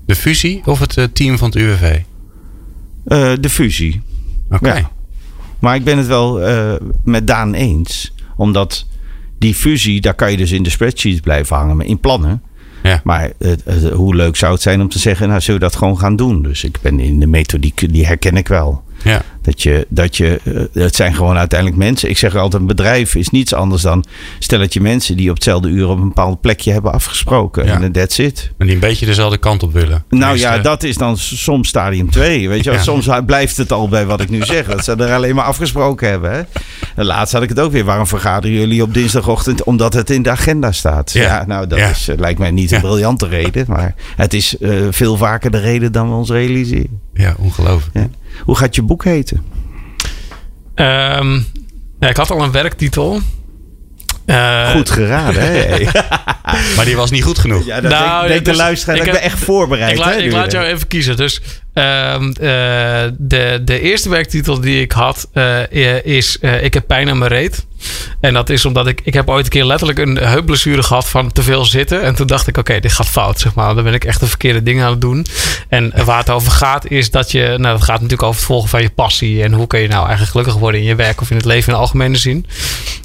De 0.06 0.14
fusie 0.14 0.62
of 0.64 0.78
het 0.78 0.96
eh, 0.96 1.04
team 1.12 1.38
van 1.38 1.48
het 1.48 1.56
UWV? 1.56 2.00
Eh, 3.04 3.32
de 3.40 3.50
fusie. 3.50 4.02
Oké. 4.50 4.74
Ja. 4.74 4.90
Maar 5.58 5.74
ik 5.74 5.84
ben 5.84 5.98
het 5.98 6.06
wel 6.06 6.40
eh, 6.42 6.74
met 7.04 7.26
Daan 7.26 7.54
eens. 7.54 8.12
Omdat 8.36 8.86
die 9.38 9.54
fusie, 9.54 10.00
daar 10.00 10.14
kan 10.14 10.30
je 10.30 10.36
dus 10.36 10.50
in 10.52 10.62
de 10.62 10.70
spreadsheets 10.70 11.20
blijven 11.20 11.56
hangen, 11.56 11.76
maar 11.76 11.86
in 11.86 12.00
plannen. 12.00 12.42
Ja. 12.86 13.00
Maar 13.04 13.30
eh, 13.38 13.52
eh, 13.52 13.92
hoe 13.92 14.14
leuk 14.14 14.36
zou 14.36 14.52
het 14.52 14.62
zijn 14.62 14.80
om 14.80 14.88
te 14.88 14.98
zeggen, 14.98 15.28
nou 15.28 15.40
zullen 15.40 15.60
we 15.60 15.66
dat 15.66 15.76
gewoon 15.76 15.98
gaan 15.98 16.16
doen. 16.16 16.42
Dus 16.42 16.64
ik 16.64 16.78
ben 16.82 17.00
in 17.00 17.20
de 17.20 17.26
methodiek, 17.26 17.92
die 17.92 18.06
herken 18.06 18.36
ik 18.36 18.48
wel. 18.48 18.82
Ja. 19.04 19.22
Dat 19.42 19.62
je, 19.62 19.86
dat 19.88 20.16
je, 20.16 20.40
eh, 20.72 20.82
het 20.82 20.94
zijn 20.96 21.14
gewoon 21.14 21.36
uiteindelijk 21.36 21.78
mensen. 21.78 22.08
Ik 22.10 22.18
zeg 22.18 22.34
altijd, 22.36 22.60
een 22.62 22.68
bedrijf 22.68 23.14
is 23.14 23.28
niets 23.30 23.54
anders 23.54 23.82
dan 23.82 24.04
stelletje 24.38 24.80
mensen 24.80 25.16
die 25.16 25.28
op 25.28 25.34
hetzelfde 25.34 25.68
uur 25.68 25.88
op 25.88 25.98
een 25.98 26.08
bepaald 26.08 26.40
plekje 26.40 26.72
hebben 26.72 26.92
afgesproken. 26.92 27.66
Ja. 27.66 27.80
En 27.80 27.92
that's 27.92 28.18
it. 28.18 28.50
Maar 28.58 28.66
die 28.66 28.76
een 28.76 28.82
beetje 28.82 29.06
dezelfde 29.06 29.38
kant 29.38 29.62
op 29.62 29.72
willen. 29.72 30.04
Nou 30.08 30.38
ja, 30.38 30.58
dat 30.58 30.82
is 30.82 30.96
dan 30.96 31.18
soms 31.18 31.68
stadium 31.68 32.10
2. 32.10 32.48
Weet 32.48 32.64
je. 32.64 32.70
Ja. 32.70 32.82
soms 32.82 33.08
blijft 33.26 33.56
het 33.56 33.72
al 33.72 33.88
bij 33.88 34.06
wat 34.06 34.20
ik 34.20 34.28
nu 34.28 34.42
zeg. 34.44 34.66
Dat 34.66 34.84
ze 34.84 34.94
er 34.94 35.12
alleen 35.12 35.34
maar 35.34 35.44
afgesproken 35.44 36.08
hebben. 36.08 36.32
Hè? 36.32 36.40
En 36.96 37.04
laatst 37.04 37.32
had 37.32 37.42
ik 37.42 37.48
het 37.48 37.60
ook 37.60 37.72
weer. 37.72 37.84
Waarom 37.84 38.06
vergaderen 38.06 38.56
jullie 38.56 38.82
op 38.82 38.94
dinsdagochtend? 38.94 39.64
Omdat 39.64 39.92
het 39.92 40.10
in 40.10 40.22
de 40.22 40.30
agenda 40.30 40.72
staat. 40.72 41.12
Ja, 41.12 41.22
Ja. 41.22 41.44
nou, 41.46 41.66
dat 41.66 41.78
is, 41.78 42.08
eh, 42.08 42.18
lijkt 42.18 42.38
mij 42.38 42.50
niet 42.50 42.70
een 42.70 42.76
Ja. 42.76 42.82
briljante 42.82 43.28
reden. 43.28 43.64
Maar 43.68 43.94
het 44.16 44.34
is 44.34 44.58
eh, 44.58 44.70
veel 44.90 45.16
vaker 45.16 45.50
de 45.50 45.58
reden 45.60 45.92
dan 45.92 46.08
we 46.08 46.14
ons 46.14 46.30
realiseren. 46.30 47.00
Ja, 47.14 47.34
ongelooflijk. 47.38 47.94
Hoe 48.44 48.56
gaat 48.56 48.74
je 48.74 48.82
boek 48.82 49.04
heten? 49.04 49.44
Ehm, 50.74 51.34
ja, 52.00 52.08
ik 52.08 52.16
had 52.16 52.30
al 52.30 52.42
een 52.42 52.50
werktitel. 52.50 53.20
Eh, 54.26 54.70
Goed 54.70 54.90
geraden, 54.90 55.42
hè? 55.42 55.78
Maar 56.76 56.84
die 56.84 56.96
was 56.96 57.10
niet 57.10 57.24
goed 57.24 57.38
genoeg. 57.38 57.64
Ja, 57.66 57.80
dat 57.80 57.90
Nou, 57.90 58.18
denk, 58.18 58.28
denk 58.32 58.44
de 58.44 58.50
dus- 58.50 58.60
luisteraar. 58.60 58.96
ik 58.96 59.04
ik 59.04 59.12
ben 59.12 59.20
echt 59.20 59.38
voorbereid. 59.38 59.92
Ik, 59.92 59.98
la- 59.98 60.08
hè, 60.10 60.16
ik 60.16 60.24
nu. 60.24 60.30
laat 60.30 60.52
jou 60.52 60.66
even 60.66 60.86
kiezen. 60.88 61.16
Dus 61.16 61.40
ehm, 61.72 62.28
eh, 62.28 63.04
de, 63.18 63.60
de 63.64 63.80
eerste 63.80 64.08
werktitel 64.08 64.60
die 64.60 64.80
ik 64.80 64.92
had 64.92 65.28
eh, 65.32 66.04
is 66.04 66.38
eh, 66.38 66.62
Ik 66.64 66.74
heb 66.74 66.86
pijn 66.86 67.08
aan 67.08 67.18
mijn 67.18 67.30
reet. 67.30 67.66
En 68.20 68.34
dat 68.34 68.50
is 68.50 68.64
omdat 68.64 68.86
ik... 68.86 69.00
Ik 69.04 69.14
heb 69.14 69.28
ooit 69.28 69.44
een 69.44 69.50
keer 69.50 69.64
letterlijk 69.64 69.98
een 69.98 70.16
heupblessure 70.16 70.82
gehad 70.82 71.08
van 71.08 71.32
te 71.32 71.42
veel 71.42 71.64
zitten. 71.64 72.02
En 72.02 72.14
toen 72.14 72.26
dacht 72.26 72.46
ik, 72.46 72.56
oké, 72.56 72.80
dit 72.80 72.92
gaat 72.92 73.08
fout, 73.08 73.40
zeg 73.40 73.54
maar. 73.54 73.74
Dan 73.74 73.84
ben 73.84 73.94
ik 73.94 74.04
echt 74.04 74.20
de 74.20 74.26
verkeerde 74.26 74.62
dingen 74.62 74.84
aan 74.84 74.90
het 74.90 75.00
doen. 75.00 75.26
En 75.68 75.92
waar 76.04 76.18
het 76.18 76.30
over 76.30 76.52
gaat 76.52 76.90
is 76.90 77.10
dat 77.10 77.30
je... 77.30 77.40
Nou, 77.58 77.62
dat 77.76 77.82
gaat 77.82 77.94
natuurlijk 78.00 78.22
over 78.22 78.36
het 78.36 78.44
volgen 78.46 78.68
van 78.68 78.82
je 78.82 78.90
passie. 78.90 79.42
En 79.42 79.52
hoe 79.52 79.66
kun 79.66 79.80
je 79.80 79.88
nou 79.88 80.00
eigenlijk 80.00 80.30
gelukkig 80.30 80.54
worden 80.54 80.80
in 80.80 80.86
je 80.86 80.94
werk 80.94 81.20
of 81.20 81.30
in 81.30 81.36
het 81.36 81.44
leven 81.44 81.72
in 81.72 81.78
algemene 81.78 82.16
zin. 82.16 82.46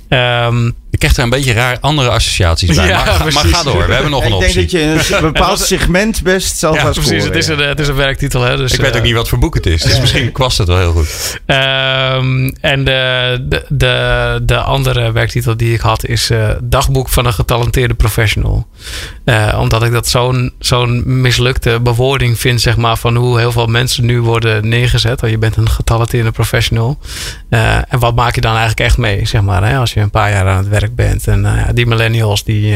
Ehm, 0.09 0.67
Ik 0.67 0.74
krijg 1.01 1.17
er 1.17 1.23
een 1.23 1.29
beetje 1.29 1.53
raar 1.53 1.77
andere 1.79 2.09
associaties 2.09 2.75
bij. 2.75 2.87
Ja, 2.87 3.03
maar, 3.03 3.13
ga, 3.13 3.23
maar 3.23 3.45
ga 3.45 3.63
door, 3.63 3.87
we 3.87 3.93
hebben 3.93 4.11
nog 4.11 4.23
ik 4.25 4.31
een 4.31 4.39
denk 4.39 4.55
optie. 4.55 4.61
dat 4.61 5.07
je 5.07 5.15
een 5.15 5.21
bepaald 5.33 5.59
segment 5.59 6.23
best 6.23 6.57
zal 6.57 6.73
ja, 6.73 6.81
gaan 6.81 6.91
precies. 6.91 7.23
Het 7.23 7.35
is, 7.35 7.47
een, 7.47 7.59
het 7.59 7.79
is 7.79 7.87
een 7.87 7.95
werktitel. 7.95 8.41
Hè, 8.41 8.57
dus, 8.57 8.73
Ik 8.73 8.81
weet 8.81 8.91
eh, 8.91 8.97
ook 8.97 9.03
niet 9.03 9.13
wat 9.13 9.29
voor 9.29 9.39
boek 9.39 9.53
het 9.53 9.65
is. 9.65 9.81
Dus 9.81 9.99
misschien 9.99 10.31
kwast 10.31 10.57
het 10.57 10.67
wel 10.67 10.77
heel 10.77 10.91
goed. 10.91 11.39
Ehm, 11.45 12.51
en 12.61 12.83
de, 12.83 13.45
de, 13.49 13.65
de, 13.69 14.39
de 14.43 14.57
andere 14.57 15.11
werktitel 15.11 15.57
die 15.57 15.73
ik 15.73 15.79
had 15.79 16.05
is 16.05 16.29
eh, 16.29 16.49
Dagboek 16.63 17.09
van 17.09 17.25
een 17.25 17.33
getalenteerde 17.33 17.93
professional. 17.93 18.67
Eh, 19.23 19.57
omdat 19.59 19.84
ik 19.84 19.91
dat 19.91 20.07
zo'n 20.07 20.53
zo'n 20.59 21.21
mislukte 21.21 21.79
bewoording 21.79 22.39
vind, 22.39 22.61
zeg 22.61 22.77
maar, 22.77 22.97
van 22.97 23.15
hoe 23.15 23.39
heel 23.39 23.51
veel 23.51 23.67
mensen 23.67 24.05
nu 24.05 24.21
worden 24.21 24.67
neergezet. 24.67 25.21
Want 25.21 25.34
je 25.34 25.39
bent 25.39 25.55
een 25.55 25.69
getalenteerde 25.69 26.32
professional. 26.32 26.99
Eh, 27.49 27.75
en 27.75 27.99
wat 27.99 28.15
maak 28.15 28.36
je 28.36 28.41
dan 28.41 28.51
eigenlijk 28.51 28.79
echt 28.79 28.97
mee, 28.97 29.25
zeg 29.25 29.41
maar, 29.41 29.63
hè, 29.63 29.77
als 29.77 29.93
je 29.93 29.99
een 29.99 30.09
paar 30.09 30.32
jaar 30.32 30.47
aan 30.47 30.57
het 30.57 30.67
werk 30.67 30.95
bent. 30.95 31.27
En 31.27 31.43
uh, 31.43 31.63
die 31.73 31.86
millennials 31.86 32.43
die 32.43 32.75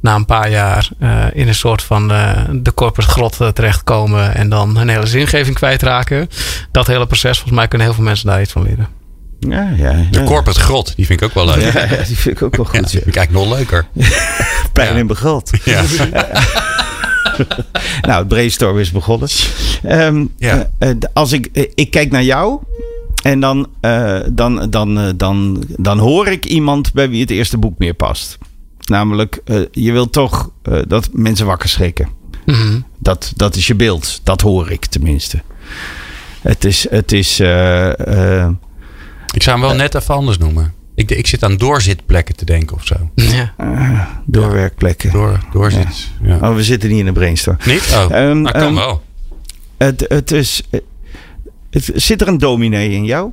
na 0.00 0.14
een 0.14 0.26
paar 0.26 0.50
jaar 0.50 0.88
in 1.32 1.48
een 1.48 1.54
soort 1.54 1.82
van 1.82 2.08
de 2.52 2.72
corporate 2.74 3.10
grot 3.10 3.54
terechtkomen 3.54 4.34
en 4.34 4.48
dan 4.48 4.76
hun 4.76 4.88
hele 4.88 5.06
zingeving 5.06 5.56
kwijtraken. 5.56 6.28
Dat 6.70 6.86
hele 6.86 7.06
proces, 7.06 7.36
volgens 7.36 7.58
mij 7.58 7.68
kunnen 7.68 7.86
heel 7.86 7.96
veel 7.96 8.04
mensen 8.04 8.26
daar 8.26 8.40
iets 8.40 8.52
van 8.52 8.62
leren. 8.62 9.01
Ja, 9.48 9.74
ja, 9.76 9.90
ja. 9.90 10.04
De 10.10 10.22
corporate 10.24 10.60
grot, 10.60 10.96
die 10.96 11.06
vind 11.06 11.20
ik 11.20 11.26
ook 11.28 11.34
wel 11.34 11.44
leuk. 11.46 11.72
Ja, 11.72 11.86
die 12.06 12.16
vind 12.16 12.36
ik 12.36 12.42
ook 12.42 12.56
wel 12.56 12.64
goed. 12.74 12.74
Ja, 12.74 12.80
die 12.80 12.90
vind 12.90 13.06
ik 13.06 13.16
eigenlijk 13.16 13.46
nog 13.48 13.58
leuker. 13.58 13.86
Pijn 14.72 14.96
in 14.96 15.06
begrot. 15.06 15.50
Ja. 15.64 15.82
nou, 18.02 18.18
het 18.18 18.28
brainstorm 18.28 18.78
is 18.78 18.90
begonnen. 18.90 19.28
Ehm, 19.82 20.24
Ja. 20.36 20.70
eh, 20.78 20.90
eh, 20.90 20.96
als 21.12 21.32
ik, 21.32 21.46
eh, 21.52 21.70
ik 21.74 21.90
kijk 21.90 22.10
naar 22.10 22.22
jou 22.22 22.60
en 23.22 23.40
dan, 23.40 23.68
dan, 24.32 24.66
dan, 24.70 25.12
dan, 25.16 25.64
dan 25.76 25.98
hoor 25.98 26.28
ik 26.28 26.44
iemand 26.46 26.92
bij 26.92 27.08
wie 27.10 27.20
het 27.20 27.30
eerste 27.30 27.58
boek 27.58 27.78
meer 27.78 27.94
past. 27.94 28.38
Namelijk, 28.84 29.40
je 29.70 29.92
wilt 29.92 30.12
toch 30.12 30.50
dat 30.88 31.08
mensen 31.12 31.46
wakker 31.46 31.68
schrikken. 31.68 32.08
Mhm. 32.46 32.80
Dat, 32.98 33.32
dat 33.36 33.56
is 33.56 33.66
je 33.66 33.74
beeld. 33.74 34.20
Dat 34.24 34.40
hoor 34.40 34.70
ik 34.70 34.84
tenminste. 34.86 35.42
Het 36.40 36.64
is. 36.64 36.86
Het 36.90 37.12
is 37.12 37.40
Ik 39.32 39.42
zou 39.42 39.58
hem 39.58 39.66
wel 39.66 39.76
net 39.76 39.94
even 39.94 40.14
anders 40.14 40.38
noemen. 40.38 40.74
Ik, 40.94 41.10
ik 41.10 41.26
zit 41.26 41.44
aan 41.44 41.56
doorzitplekken 41.56 42.36
te 42.36 42.44
denken 42.44 42.76
of 42.76 42.86
zo. 42.86 42.94
Ja. 43.36 43.54
doorwerkplekken. 44.26 45.12
Door, 45.12 45.38
doorzit. 45.52 46.10
Ja. 46.22 46.36
Oh, 46.36 46.54
we 46.54 46.62
zitten 46.62 46.88
niet 46.90 46.98
in 46.98 47.06
een 47.06 47.12
brainstorm. 47.12 47.56
Niet? 47.64 47.90
Oh, 47.94 48.16
Ehm, 48.16 48.40
nou, 48.40 48.52
kan 48.52 48.62
ehm, 48.62 48.74
wel. 48.74 49.02
Het, 49.76 50.04
het 50.08 50.30
is. 50.30 50.62
Het, 51.70 51.90
zit 51.94 52.20
er 52.20 52.28
een 52.28 52.38
dominee 52.38 52.90
in 52.90 53.04
jou? 53.04 53.30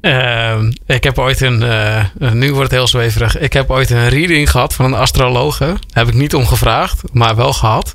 Ehm, 0.00 0.72
ik 0.86 1.04
heb 1.04 1.18
ooit 1.18 1.40
een, 1.40 1.62
eh, 1.62 2.04
nu 2.32 2.48
wordt 2.48 2.70
het 2.70 2.78
heel 2.78 2.86
zweverig. 2.88 3.38
Ik 3.38 3.52
heb 3.52 3.70
ooit 3.70 3.90
een 3.90 4.08
reading 4.08 4.50
gehad 4.50 4.74
van 4.74 4.84
een 4.84 4.94
astrologe. 4.94 5.76
Heb 5.92 6.08
ik 6.08 6.14
niet 6.14 6.34
om 6.34 6.46
gevraagd, 6.46 7.02
maar 7.12 7.36
wel 7.36 7.52
gehad. 7.52 7.94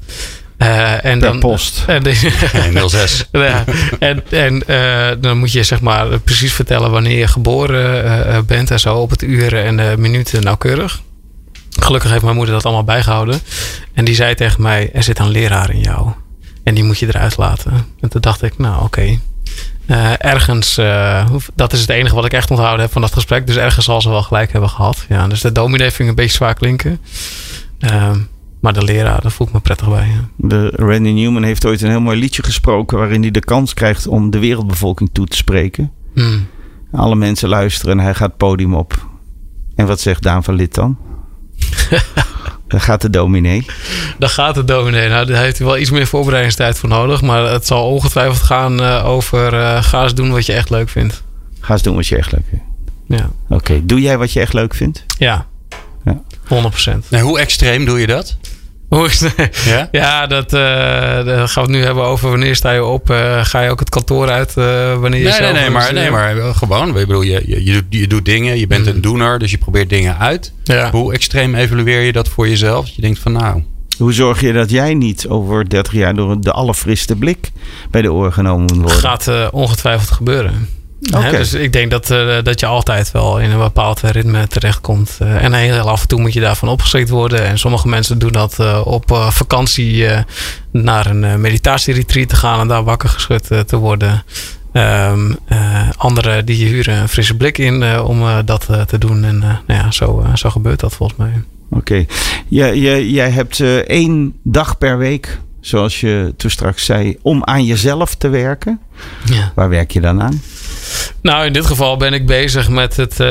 Eh, 0.61 0.91
en 1.05 1.19
Per 1.19 1.27
dan, 1.29 1.39
post. 1.39 1.83
En, 1.87 2.03
die- 2.03 2.31
Nee, 2.71 2.89
06. 2.89 3.25
ja, 3.31 3.63
en 3.99 4.23
en 4.29 4.67
eh, 4.67 5.07
dan 5.19 5.37
moet 5.37 5.51
je 5.51 5.63
zeg 5.63 5.81
maar 5.81 6.19
precies 6.19 6.53
vertellen 6.53 6.91
wanneer 6.91 7.17
je 7.17 7.27
geboren 7.27 8.05
eh, 8.27 8.39
bent 8.41 8.71
en 8.71 8.79
zo 8.79 8.95
op 8.95 9.09
het 9.09 9.21
uren 9.21 9.63
en 9.63 9.77
de 9.77 9.93
minuten 9.97 10.43
nauwkeurig. 10.43 11.01
Gelukkig 11.79 12.11
heeft 12.11 12.23
mijn 12.23 12.35
moeder 12.35 12.53
dat 12.53 12.63
allemaal 12.65 12.83
bijgehouden. 12.83 13.39
En 13.93 14.05
die 14.05 14.15
zei 14.15 14.35
tegen 14.35 14.61
mij: 14.61 14.89
Er 14.93 15.03
zit 15.03 15.19
een 15.19 15.29
leraar 15.29 15.73
in 15.73 15.79
jou. 15.81 16.09
En 16.63 16.73
die 16.73 16.83
moet 16.83 16.99
je 16.99 17.07
eruit 17.07 17.37
laten. 17.37 17.85
En 18.01 18.09
toen 18.09 18.21
dacht 18.21 18.43
ik: 18.43 18.57
Nou, 18.57 18.83
oké. 18.83 19.19
Eh, 19.87 20.11
ergens, 20.17 20.77
eh, 20.77 21.25
dat 21.55 21.73
is 21.73 21.81
het 21.81 21.89
enige 21.89 22.15
wat 22.15 22.25
ik 22.25 22.33
echt 22.33 22.49
onthouden 22.51 22.81
heb 22.81 22.91
van 22.91 23.01
dat 23.01 23.13
gesprek. 23.13 23.47
Dus 23.47 23.55
ergens 23.55 23.85
zal 23.85 24.01
ze 24.01 24.09
wel 24.09 24.23
gelijk 24.23 24.51
hebben 24.51 24.69
gehad. 24.69 25.05
Ja, 25.09 25.27
dus 25.27 25.41
de 25.41 25.51
dominee 25.51 25.87
vind 25.89 25.99
ik 25.99 26.07
een 26.07 26.15
beetje 26.15 26.35
zwaar 26.35 26.53
klinken. 26.53 26.99
Ehm, 27.79 28.17
maar 28.61 28.73
de 28.73 28.83
leraar, 28.83 29.21
daar 29.21 29.31
voel 29.31 29.47
ik 29.47 29.53
me 29.53 29.59
prettig 29.59 29.89
bij. 29.89 30.07
ja. 30.07 30.27
De 30.35 30.69
Randy 30.75 31.09
Newman 31.09 31.43
heeft 31.43 31.65
ooit 31.65 31.81
een 31.81 31.89
heel 31.89 32.01
mooi 32.01 32.19
liedje 32.19 32.43
gesproken. 32.43 32.97
waarin 32.97 33.21
hij 33.21 33.31
de 33.31 33.39
kans 33.39 33.73
krijgt 33.73 34.07
om 34.07 34.29
de 34.29 34.39
wereldbevolking 34.39 35.09
toe 35.13 35.25
te 35.27 35.35
spreken. 35.37 35.91
Hmm. 36.13 36.47
Alle 36.91 37.15
mensen 37.15 37.49
luisteren 37.49 37.97
en 37.97 38.03
hij 38.03 38.13
gaat 38.13 38.27
het 38.27 38.37
podium 38.37 38.75
op. 38.75 39.07
En 39.75 39.87
wat 39.87 39.99
zegt 39.99 40.23
Daan 40.23 40.43
van 40.43 40.53
Lid 40.55 40.73
dan? 40.73 40.97
Dan 42.67 42.81
gaat 42.81 43.01
de 43.01 43.09
dominee. 43.09 43.65
Daar 44.19 44.29
gaat 44.29 44.55
de 44.55 44.63
dominee. 44.65 45.09
Nou, 45.09 45.25
daar 45.25 45.41
heeft 45.41 45.57
hij 45.57 45.67
wel 45.67 45.77
iets 45.77 45.89
meer 45.91 46.07
voorbereidingstijd 46.07 46.77
voor 46.77 46.89
nodig. 46.89 47.21
Maar 47.21 47.43
het 47.51 47.67
zal 47.67 47.87
ongetwijfeld 47.89 48.41
gaan 48.41 48.81
eh, 48.81 49.05
over 49.05 49.53
eh, 49.53 49.83
ga 49.83 50.03
eens 50.03 50.13
doen 50.15 50.31
wat 50.31 50.45
je 50.45 50.53
echt 50.53 50.69
leuk 50.69 50.89
vindt. 50.89 51.23
Ga 51.59 51.73
eens 51.73 51.81
doen 51.81 51.95
wat 51.95 52.07
je 52.07 52.17
echt 52.17 52.31
leuk 52.31 52.43
vindt. 52.49 52.63
Ja, 53.07 53.29
Oké, 53.49 53.85
doe 53.85 54.01
jij 54.01 54.17
wat 54.17 54.31
je 54.33 54.39
echt 54.39 54.53
leuk 54.53 54.73
vindt? 54.75 55.05
ja. 55.17 55.45
Ja. 56.05 56.21
100%. 56.95 57.09
Nee, 57.09 57.21
hoe 57.21 57.39
extreem 57.39 57.85
doe 57.85 57.99
je 57.99 58.07
dat? 58.07 58.37
Hoe 58.91 59.05
is 59.05 59.19
het? 59.19 59.61
Ja? 59.65 59.87
Ja, 59.91 60.27
dat 60.27 60.53
eh, 60.53 61.25
dan 61.25 61.49
gaan 61.49 61.65
we 61.65 61.69
het 61.71 61.79
nu 61.79 61.83
hebben 61.83 62.03
over 62.03 62.29
wanneer 62.29 62.55
sta 62.55 62.71
je 62.71 62.83
op. 62.85 63.09
eh, 63.09 63.45
ga 63.45 63.61
je 63.61 63.69
ook 63.69 63.79
het 63.79 63.89
kantoor 63.89 64.29
uit 64.29 64.57
eh, 64.57 64.65
wanneer 64.99 65.19
je 65.19 65.25
Nee, 65.25 65.33
zelf 65.33 65.51
nee, 65.51 65.61
nee, 65.61 65.69
maar, 65.69 65.93
nee, 65.93 66.09
maar 66.11 66.35
gewoon. 66.55 66.87
Ik 66.97 67.07
bedoel, 67.07 67.21
je, 67.21 67.43
je, 67.45 67.65
je, 67.65 67.71
doet- 67.73 67.83
je 67.89 68.07
doet 68.07 68.25
dingen, 68.25 68.59
je 68.59 68.67
bent 68.67 68.87
een 68.87 69.01
doener, 69.01 69.39
dus 69.39 69.51
je 69.51 69.57
probeert 69.57 69.89
dingen 69.89 70.17
uit. 70.19 70.53
Ja. 70.63 70.91
Hoe 70.91 71.13
extreem 71.13 71.55
evalueer 71.55 71.99
je 72.01 72.11
dat 72.11 72.27
voor 72.29 72.47
jezelf? 72.47 72.87
Je 72.87 73.01
denkt 73.01 73.19
van 73.19 73.31
nou, 73.31 73.63
Hoe 73.97 74.13
zorg 74.13 74.41
je 74.41 74.53
dat 74.53 74.69
jij 74.69 74.93
niet 74.93 75.27
over 75.27 75.69
30 75.69 75.93
jaar 75.93 76.15
door 76.15 76.41
de 76.41 76.51
allerfriste 76.51 77.15
blik 77.15 77.51
bij 77.91 78.01
de 78.01 78.11
oren 78.13 78.33
genomen 78.33 78.61
moet 78.65 78.75
worden? 78.77 78.91
gaat 78.99 79.27
eh, 79.27 79.47
ongetwijfeld 79.51 80.11
gebeuren. 80.11 80.69
Hè, 81.01 81.31
dus 81.31 81.53
ik 81.53 81.73
denk 81.73 81.91
dat, 81.91 82.11
eh, 82.11 82.37
dat 82.43 82.59
je 82.59 82.65
altijd 82.65 83.11
wel 83.11 83.39
in 83.39 83.51
een 83.51 83.57
bepaald 83.59 83.99
ritme 83.99 84.47
terechtkomt. 84.47 85.17
Eh, 85.19 85.43
en 85.43 85.53
heel 85.53 85.89
af 85.89 86.01
en 86.01 86.07
toe 86.07 86.19
moet 86.19 86.33
je 86.33 86.39
daarvan 86.39 86.69
opgeschrikt 86.69 87.09
worden. 87.09 87.45
En 87.45 87.59
sommige 87.59 87.87
mensen 87.87 88.19
doen 88.19 88.31
dat 88.31 88.59
eh, 88.59 88.81
op 88.83 89.29
vakantie 89.29 90.07
naar 90.71 91.05
een 91.05 91.41
meditatieretreat 91.41 92.29
te 92.29 92.35
gaan 92.35 92.59
en 92.59 92.67
daar 92.67 92.83
wakker 92.83 93.09
geschud 93.09 93.47
te 93.67 93.77
worden. 93.77 94.23
Um, 94.73 95.37
anderen 95.97 96.45
die 96.45 96.65
huren 96.65 96.97
een 96.97 97.09
frisse 97.09 97.37
blik 97.37 97.57
in 97.57 97.99
om 97.99 98.23
dat 98.45 98.67
te 98.87 98.97
doen. 98.97 99.23
En 99.23 99.39
nou 99.39 99.59
ja, 99.67 99.91
zo, 99.91 100.25
zo 100.35 100.49
gebeurt 100.49 100.79
dat 100.79 100.93
volgens 100.93 101.19
mij. 101.19 101.43
Oké. 101.69 101.77
Okay. 101.77 102.07
Jij, 102.47 102.77
jij, 102.77 103.07
jij 103.07 103.29
hebt 103.29 103.59
één 103.87 104.33
dag 104.43 104.77
per 104.77 104.97
week, 104.97 105.39
zoals 105.59 105.99
je 105.99 106.33
toen 106.37 106.49
straks 106.49 106.85
zei, 106.85 107.17
om 107.21 107.43
aan 107.43 107.65
jezelf 107.65 108.15
te 108.15 108.29
werken. 108.29 108.79
Ja. 109.25 109.51
Waar 109.55 109.69
werk 109.69 109.91
je 109.91 110.01
dan 110.01 110.21
aan? 110.21 110.41
Nou, 111.21 111.45
in 111.45 111.53
dit 111.53 111.65
geval 111.65 111.97
ben 111.97 112.13
ik 112.13 112.25
bezig 112.25 112.69
met 112.69 112.95
het, 112.95 113.19
uh, 113.19 113.27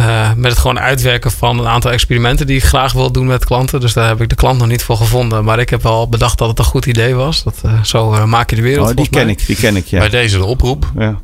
uh, 0.00 0.32
met 0.36 0.50
het 0.50 0.60
gewoon 0.60 0.80
uitwerken 0.80 1.30
van 1.30 1.58
een 1.58 1.66
aantal 1.66 1.90
experimenten 1.90 2.46
die 2.46 2.56
ik 2.56 2.64
graag 2.64 2.92
wil 2.92 3.12
doen 3.12 3.26
met 3.26 3.44
klanten. 3.44 3.80
Dus 3.80 3.92
daar 3.92 4.08
heb 4.08 4.20
ik 4.20 4.28
de 4.28 4.34
klant 4.34 4.58
nog 4.58 4.68
niet 4.68 4.82
voor 4.82 4.96
gevonden. 4.96 5.44
Maar 5.44 5.58
ik 5.58 5.70
heb 5.70 5.82
wel 5.82 6.08
bedacht 6.08 6.38
dat 6.38 6.48
het 6.48 6.58
een 6.58 6.64
goed 6.64 6.86
idee 6.86 7.14
was. 7.14 7.42
Dat, 7.42 7.62
uh, 7.66 7.82
zo 7.82 8.26
maak 8.26 8.50
je 8.50 8.56
de 8.56 8.62
wereld. 8.62 8.90
Oh, 8.90 8.96
die 8.96 9.08
ken 9.08 9.24
mij. 9.24 9.34
ik, 9.34 9.46
die 9.46 9.56
ken 9.56 9.76
ik, 9.76 9.86
ja. 9.86 9.98
Bij 9.98 10.08
deze 10.08 10.38
de 10.38 10.44
oproep. 10.44 10.92
Ja. 10.98 11.20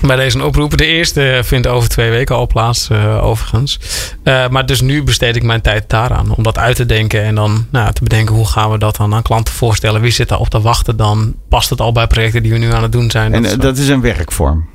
Bij 0.00 0.16
deze 0.16 0.36
een 0.36 0.44
oproep. 0.44 0.76
De 0.76 0.86
eerste 0.86 1.40
vindt 1.44 1.66
over 1.66 1.88
twee 1.88 2.10
weken 2.10 2.36
al 2.36 2.46
plaats, 2.46 2.88
uh, 2.92 3.24
overigens. 3.24 3.78
Uh, 4.24 4.48
maar 4.48 4.66
dus 4.66 4.80
nu 4.80 5.02
besteed 5.02 5.36
ik 5.36 5.42
mijn 5.42 5.60
tijd 5.60 5.84
daaraan. 5.90 6.34
Om 6.36 6.42
dat 6.42 6.58
uit 6.58 6.76
te 6.76 6.86
denken 6.86 7.22
en 7.22 7.34
dan 7.34 7.66
nou, 7.70 7.92
te 7.92 8.02
bedenken 8.02 8.34
hoe 8.34 8.46
gaan 8.46 8.70
we 8.70 8.78
dat 8.78 8.96
dan 8.96 9.14
aan 9.14 9.22
klanten 9.22 9.54
voorstellen. 9.54 10.00
Wie 10.00 10.10
zit 10.10 10.28
daar 10.28 10.38
op 10.38 10.48
te 10.48 10.60
wachten 10.60 10.96
dan? 10.96 11.34
Past 11.48 11.70
het 11.70 11.80
al 11.80 11.92
bij 11.92 12.06
projecten 12.06 12.42
die 12.42 12.52
we 12.52 12.58
nu 12.58 12.72
aan 12.72 12.82
het 12.82 12.92
doen 12.92 13.10
zijn? 13.10 13.34
En 13.34 13.42
dat 13.42 13.50
is, 13.50 13.58
dat 13.58 13.78
is 13.78 13.88
een 13.88 14.00
werkvorm? 14.00 14.66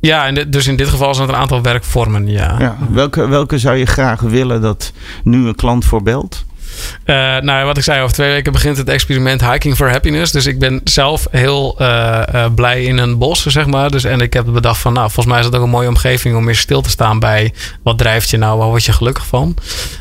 Ja, 0.00 0.26
en 0.26 0.34
de, 0.34 0.48
dus 0.48 0.66
in 0.66 0.76
dit 0.76 0.88
geval 0.88 1.14
zijn 1.14 1.26
het 1.26 1.36
een 1.36 1.42
aantal 1.42 1.62
werkvormen, 1.62 2.28
ja. 2.28 2.56
ja 2.58 2.76
welke, 2.90 3.28
welke 3.28 3.58
zou 3.58 3.76
je 3.76 3.86
graag 3.86 4.20
willen 4.20 4.60
dat 4.60 4.92
nu 5.24 5.46
een 5.46 5.54
klant 5.54 5.84
voorbelt? 5.84 6.44
Uh, 7.06 7.36
nou, 7.38 7.66
wat 7.66 7.76
ik 7.76 7.82
zei, 7.82 8.02
over 8.02 8.14
twee 8.14 8.30
weken 8.30 8.52
begint 8.52 8.76
het 8.76 8.88
experiment 8.88 9.50
Hiking 9.50 9.76
for 9.76 9.90
Happiness. 9.90 10.32
Dus 10.32 10.46
ik 10.46 10.58
ben 10.58 10.80
zelf 10.84 11.26
heel 11.30 11.76
uh, 11.80 12.22
uh, 12.34 12.44
blij 12.54 12.84
in 12.84 12.98
een 12.98 13.18
bos, 13.18 13.46
zeg 13.46 13.66
maar. 13.66 13.90
Dus, 13.90 14.04
en 14.04 14.20
ik 14.20 14.32
heb 14.32 14.44
bedacht 14.44 14.80
van, 14.80 14.92
nou, 14.92 15.04
volgens 15.04 15.26
mij 15.26 15.38
is 15.38 15.44
het 15.44 15.56
ook 15.56 15.62
een 15.62 15.70
mooie 15.70 15.88
omgeving 15.88 16.36
om 16.36 16.44
meer 16.44 16.56
stil 16.56 16.80
te 16.80 16.90
staan 16.90 17.18
bij 17.18 17.52
wat 17.82 17.98
drijft 17.98 18.30
je 18.30 18.36
nou, 18.36 18.58
waar 18.58 18.68
word 18.68 18.84
je 18.84 18.92
gelukkig 18.92 19.26
van. 19.26 19.56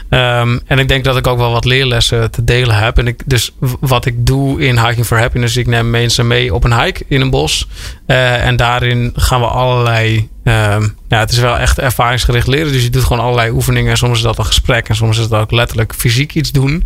Um, 0.10 0.62
en 0.66 0.80
ik 0.80 0.88
denk 0.88 1.04
dat 1.04 1.18
ik 1.18 1.28
ook 1.28 1.38
wel 1.38 1.52
wat 1.52 1.66
leerlessen 1.66 2.32
te 2.32 2.44
delen 2.44 2.76
heb. 2.76 2.98
En 2.98 3.08
ik, 3.08 3.22
dus 3.26 3.52
wat 3.80 4.06
ik 4.06 4.26
doe 4.26 4.62
in 4.62 4.86
Hiking 4.86 5.06
for 5.06 5.20
Happiness, 5.20 5.58
ik 5.58 5.68
neem 5.68 5.90
mensen 5.90 6.28
mee 6.28 6.54
op 6.54 6.64
een 6.64 6.82
hike 6.82 7.04
in 7.08 7.22
een 7.22 7.30
bos. 7.30 7.68
En 8.06 8.56
daarin 8.56 9.12
gaan 9.16 9.40
we 9.40 9.48
allerlei 9.48 10.30
Um, 10.48 10.96
ja, 11.08 11.20
het 11.20 11.32
is 11.32 11.40
wel 11.40 11.58
echt 11.58 11.80
ervaringsgericht 11.80 12.48
leren. 12.48 12.72
Dus 12.72 12.84
je 12.84 12.90
doet 12.90 13.04
gewoon 13.04 13.24
allerlei 13.24 13.52
oefeningen. 13.52 13.98
Soms 13.98 14.18
is 14.18 14.24
dat 14.24 14.38
een 14.38 14.46
gesprek 14.46 14.90
en 14.90 14.96
soms 14.96 15.18
is 15.18 15.28
dat 15.28 15.42
ook 15.42 15.52
letterlijk 15.52 15.94
fysiek 15.96 16.34
iets 16.34 16.52
doen. 16.52 16.84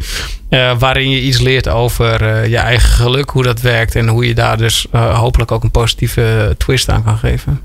Uh, 0.50 0.80
waarin 0.80 1.10
je 1.10 1.22
iets 1.22 1.40
leert 1.40 1.68
over 1.68 2.22
uh, 2.22 2.48
je 2.48 2.58
eigen 2.58 2.90
geluk, 2.90 3.30
hoe 3.30 3.44
dat 3.44 3.62
werkt. 3.62 3.96
En 3.96 4.08
hoe 4.08 4.28
je 4.28 4.34
daar 4.34 4.58
dus 4.58 4.88
uh, 4.96 5.20
hopelijk 5.20 5.52
ook 5.52 5.64
een 5.64 5.72
positieve 5.72 6.56
twist 6.58 6.90
aan 6.90 7.04
kan 7.04 7.18
geven. 7.18 7.62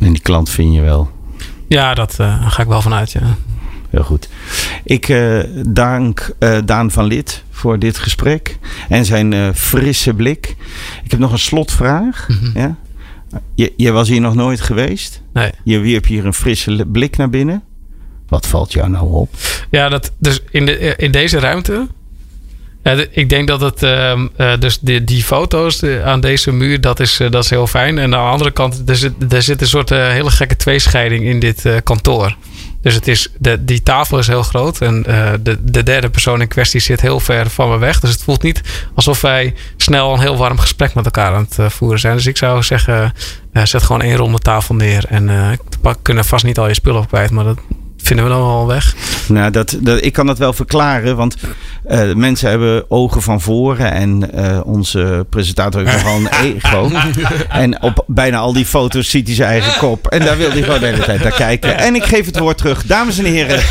En 0.00 0.12
die 0.12 0.22
klant 0.22 0.50
vind 0.50 0.74
je 0.74 0.80
wel. 0.80 1.10
Ja, 1.68 1.94
dat 1.94 2.14
ga 2.48 2.62
ik 2.62 2.68
wel 2.68 2.82
vanuit, 2.82 3.12
ja. 3.12 3.36
Heel 3.90 4.04
goed. 4.04 4.28
Ik 4.84 5.16
dank 5.66 6.30
Daan 6.64 6.90
van 6.90 7.04
Lid 7.04 7.42
voor 7.50 7.78
dit 7.78 7.98
gesprek 7.98 8.58
en 8.88 9.04
zijn 9.04 9.54
frisse 9.54 10.14
blik. 10.14 10.56
Ik 11.04 11.10
heb 11.10 11.20
nog 11.20 11.32
een 11.32 11.38
slotvraag. 11.38 12.28
Mhm. 12.28 12.44
Mm 12.44 12.52
-hmm. 12.52 12.62
ja? 12.62 12.76
Je, 13.54 13.72
je, 13.76 13.92
was 13.92 14.08
hier 14.08 14.20
nog 14.20 14.34
nooit 14.34 14.60
geweest. 14.60 15.22
Nee. 15.32 15.50
Je 15.64 15.78
wierp 15.78 16.06
hier 16.06 16.26
een 16.26 16.34
frisse 16.34 16.86
blik 16.86 17.16
naar 17.16 17.30
binnen. 17.30 17.62
Wat 18.28 18.46
valt 18.46 18.72
jou 18.72 18.88
nou 18.88 19.12
op? 19.12 19.28
Ja, 19.70 19.88
dat, 19.88 20.12
dus 20.18 20.40
in, 20.50 20.66
de, 20.66 20.96
in 20.96 21.10
deze 21.10 21.38
ruimte. 21.38 21.86
ik 23.10 23.28
denk 23.28 23.48
dat 23.48 23.60
het. 23.60 23.82
Uh, 23.82 24.22
dus 24.58 24.78
die, 24.78 25.04
die 25.04 25.22
foto's 25.24 25.82
aan 25.84 26.20
deze 26.20 26.52
muur, 26.52 26.80
dat 26.80 27.00
is, 27.00 27.20
uh, 27.20 27.30
dat 27.30 27.44
is 27.44 27.50
heel 27.50 27.66
fijn. 27.66 27.98
En 27.98 28.04
aan 28.04 28.10
de 28.10 28.30
andere 28.30 28.50
kant, 28.50 28.82
er 28.86 28.96
zit, 28.96 29.32
er 29.32 29.42
zit 29.42 29.60
een 29.60 29.66
soort 29.66 29.88
hele 29.90 30.30
gekke 30.30 30.56
tweescheiding 30.56 31.24
in 31.24 31.40
dit 31.40 31.82
kantoor. 31.82 32.36
Dus 32.80 32.94
het 32.94 33.08
is, 33.08 33.28
de, 33.38 33.64
die 33.64 33.82
tafel 33.82 34.18
is 34.18 34.26
heel 34.26 34.42
groot. 34.42 34.80
En 34.80 35.04
uh, 35.08 35.30
de, 35.40 35.58
de 35.64 35.82
derde 35.82 36.10
persoon 36.10 36.40
in 36.40 36.48
kwestie 36.48 36.80
zit 36.80 37.00
heel 37.00 37.20
ver 37.20 37.50
van 37.50 37.70
me 37.70 37.78
weg. 37.78 38.00
Dus 38.00 38.10
het 38.10 38.22
voelt 38.22 38.42
niet 38.42 38.62
alsof 38.94 39.20
wij 39.20 39.54
snel 39.76 40.12
een 40.12 40.20
heel 40.20 40.36
warm 40.36 40.58
gesprek 40.58 40.94
met 40.94 41.04
elkaar 41.04 41.34
aan 41.34 41.46
het 41.48 41.58
uh, 41.58 41.68
voeren 41.68 41.98
zijn. 41.98 42.16
Dus 42.16 42.26
ik 42.26 42.36
zou 42.36 42.62
zeggen, 42.62 43.12
uh, 43.52 43.64
zet 43.64 43.82
gewoon 43.82 44.02
één 44.02 44.16
ronde 44.16 44.38
tafel 44.38 44.74
neer. 44.74 45.04
En 45.08 45.28
uh, 45.28 45.92
kunnen 46.02 46.24
vast 46.24 46.44
niet 46.44 46.58
al 46.58 46.68
je 46.68 46.74
spullen 46.74 47.00
op 47.00 47.08
kwijt. 47.08 47.30
Maar 47.30 47.44
dat, 47.44 47.58
vinden 48.08 48.26
we 48.26 48.32
dan 48.32 48.42
al 48.42 48.66
weg? 48.66 48.94
Nou, 49.28 49.50
dat, 49.50 49.76
dat, 49.80 50.04
ik 50.04 50.12
kan 50.12 50.26
dat 50.26 50.38
wel 50.38 50.52
verklaren, 50.52 51.16
want 51.16 51.36
uh, 51.90 52.14
mensen 52.14 52.50
hebben 52.50 52.90
ogen 52.90 53.22
van 53.22 53.40
voren 53.40 53.92
en 53.92 54.30
uh, 54.34 54.60
onze 54.64 55.26
presentator 55.30 55.86
heeft 55.86 56.04
nogal 56.04 56.16
een 56.16 56.28
ego. 56.54 56.90
en 57.48 57.82
op 57.82 58.04
bijna 58.06 58.38
al 58.38 58.52
die 58.52 58.66
foto's 58.66 59.10
ziet 59.10 59.26
hij 59.26 59.36
zijn 59.36 59.48
eigen 59.48 59.78
kop. 59.78 60.06
En 60.06 60.24
daar 60.24 60.36
wil 60.36 60.50
hij 60.50 60.62
gewoon 60.62 60.80
de 60.80 60.86
hele 60.86 61.04
tijd 61.04 61.22
naar 61.22 61.32
kijken. 61.32 61.76
En 61.78 61.94
ik 61.94 62.04
geef 62.04 62.26
het 62.26 62.38
woord 62.38 62.58
terug. 62.58 62.86
Dames 62.86 63.18
en 63.18 63.24
heren, 63.24 63.62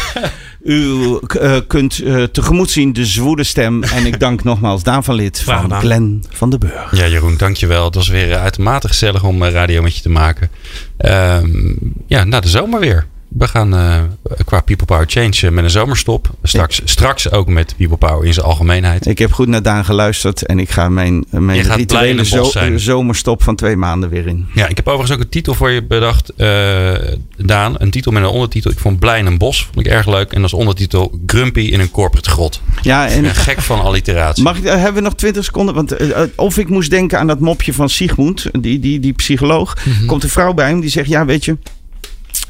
u 0.63 0.93
uh, 1.41 1.57
kunt 1.67 2.03
tegemoet 2.31 2.69
zien 2.69 2.93
de 2.93 3.05
zwoede 3.05 3.43
stem. 3.43 3.83
En 3.83 4.05
ik 4.05 4.19
dank 4.19 4.43
nogmaals 4.43 4.83
Daan 4.83 5.03
van 5.03 5.15
Lid 5.15 5.41
van 5.41 5.73
Glen 5.73 6.23
van 6.29 6.49
den 6.49 6.59
Burg. 6.59 6.97
Ja, 6.97 7.07
Jeroen, 7.07 7.37
dankjewel. 7.37 7.85
Het 7.85 7.95
was 7.95 8.07
weer 8.07 8.37
uitermate 8.37 8.87
gezellig 8.87 9.23
om 9.23 9.43
radio 9.43 9.81
met 9.81 9.95
je 9.95 10.01
te 10.01 10.09
maken. 10.09 10.49
Ehm, 10.97 11.73
ja, 12.07 12.23
na 12.23 12.39
de 12.39 12.47
zomer 12.47 12.79
weer. 12.79 13.05
We 13.27 13.47
gaan 13.47 13.73
uh, 13.73 14.01
qua 14.47 14.61
People 14.61 14.85
Power 14.85 15.05
Change 15.07 15.41
uh, 15.43 15.51
met 15.51 15.63
een 15.63 15.69
zomerstop. 15.69 16.29
Straks, 16.43 16.81
straks 16.83 17.31
ook 17.31 17.47
met 17.47 17.73
People 17.77 17.97
Power 17.97 18.25
in 18.25 18.33
zijn 18.33 18.45
algemeenheid. 18.45 19.05
Ik 19.05 19.17
heb 19.17 19.31
goed 19.31 19.47
naar 19.47 19.61
Daan 19.61 19.85
geluisterd 19.85 20.45
en 20.45 20.59
ik 20.59 20.69
ga 20.69 20.89
mijn, 20.89 21.25
mijn 21.29 21.61
rituele 21.61 22.25
zo 22.25 22.51
zomerstop 22.75 23.43
van 23.43 23.55
twee 23.55 23.75
maanden 23.75 24.09
weer 24.09 24.27
in. 24.27 24.47
Ja, 24.53 24.67
ik 24.67 24.75
heb 24.75 24.87
overigens 24.87 25.17
ook 25.17 25.23
een 25.23 25.29
titel 25.29 25.53
voor 25.53 25.69
je 25.69 25.83
bedacht, 25.83 26.31
uh, 26.37 26.93
Daan. 27.37 27.75
Een 27.77 27.91
titel 27.91 28.11
met 28.11 28.23
een 28.23 28.29
ondertitel. 28.29 28.71
Ik 28.71 28.79
vond 28.79 28.99
Blij 28.99 29.19
in 29.19 29.25
een 29.25 29.37
bos, 29.37 29.63
vond 29.73 29.85
ik 29.85 29.91
erg 29.91 30.07
leuk. 30.07 30.31
En 30.31 30.41
als 30.41 30.53
ondertitel 30.53 31.19
Grumpy 31.25 31.59
in 31.59 31.79
een 31.79 31.91
corporate 31.91 32.29
grot. 32.29 32.61
Ja, 32.81 33.07
en 33.07 33.17
ik 33.17 33.21
ben 33.21 33.35
gek 33.35 33.61
van 33.61 33.81
alliteratie. 33.81 34.43
Mag 34.43 34.57
ik, 34.57 34.63
hebben 34.63 34.93
we 34.93 35.01
nog 35.01 35.15
20 35.15 35.43
seconden? 35.43 35.75
Want 35.75 35.95
of 36.35 36.57
ik 36.57 36.69
moest 36.69 36.89
denken 36.89 37.19
aan 37.19 37.27
dat 37.27 37.39
mopje 37.39 37.73
van 37.73 37.89
Sigmund, 37.89 38.45
die, 38.59 38.79
die, 38.79 38.99
die 38.99 39.13
psycholoog. 39.13 39.77
Mm 39.85 39.93
-hmm. 39.93 40.07
Komt 40.07 40.23
een 40.23 40.29
vrouw 40.29 40.53
bij 40.53 40.67
hem 40.67 40.79
die 40.79 40.89
zegt, 40.89 41.09
ja 41.09 41.25
weet 41.25 41.45
je... 41.45 41.57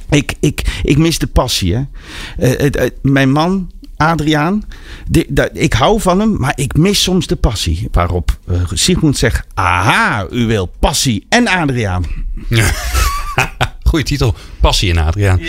Ik, 0.09 0.33
ik, 0.39 0.81
ik 0.83 0.97
mis 0.97 1.19
de 1.19 1.27
passie. 1.27 1.75
Hè. 1.75 1.81
Uh, 2.39 2.65
uh, 2.65 2.83
uh, 2.83 2.89
mijn 3.01 3.31
man, 3.31 3.71
Adriaan, 3.97 4.63
ik 5.53 5.73
hou 5.73 6.01
van 6.01 6.19
hem, 6.19 6.37
maar 6.39 6.53
ik 6.55 6.77
mis 6.77 7.03
soms 7.03 7.27
de 7.27 7.35
passie. 7.35 7.87
Waarop 7.91 8.37
Sigmund 8.73 9.17
zegt: 9.17 9.47
Aha, 9.53 10.27
u 10.31 10.45
wil 10.45 10.65
passie 10.79 11.25
en 11.29 11.47
Adriaan. 11.47 12.05
Ja. 12.49 12.71
Goeie 13.87 14.05
titel. 14.05 14.35
Passie 14.59 14.89
in 14.89 14.97
Adriaan. 14.97 15.39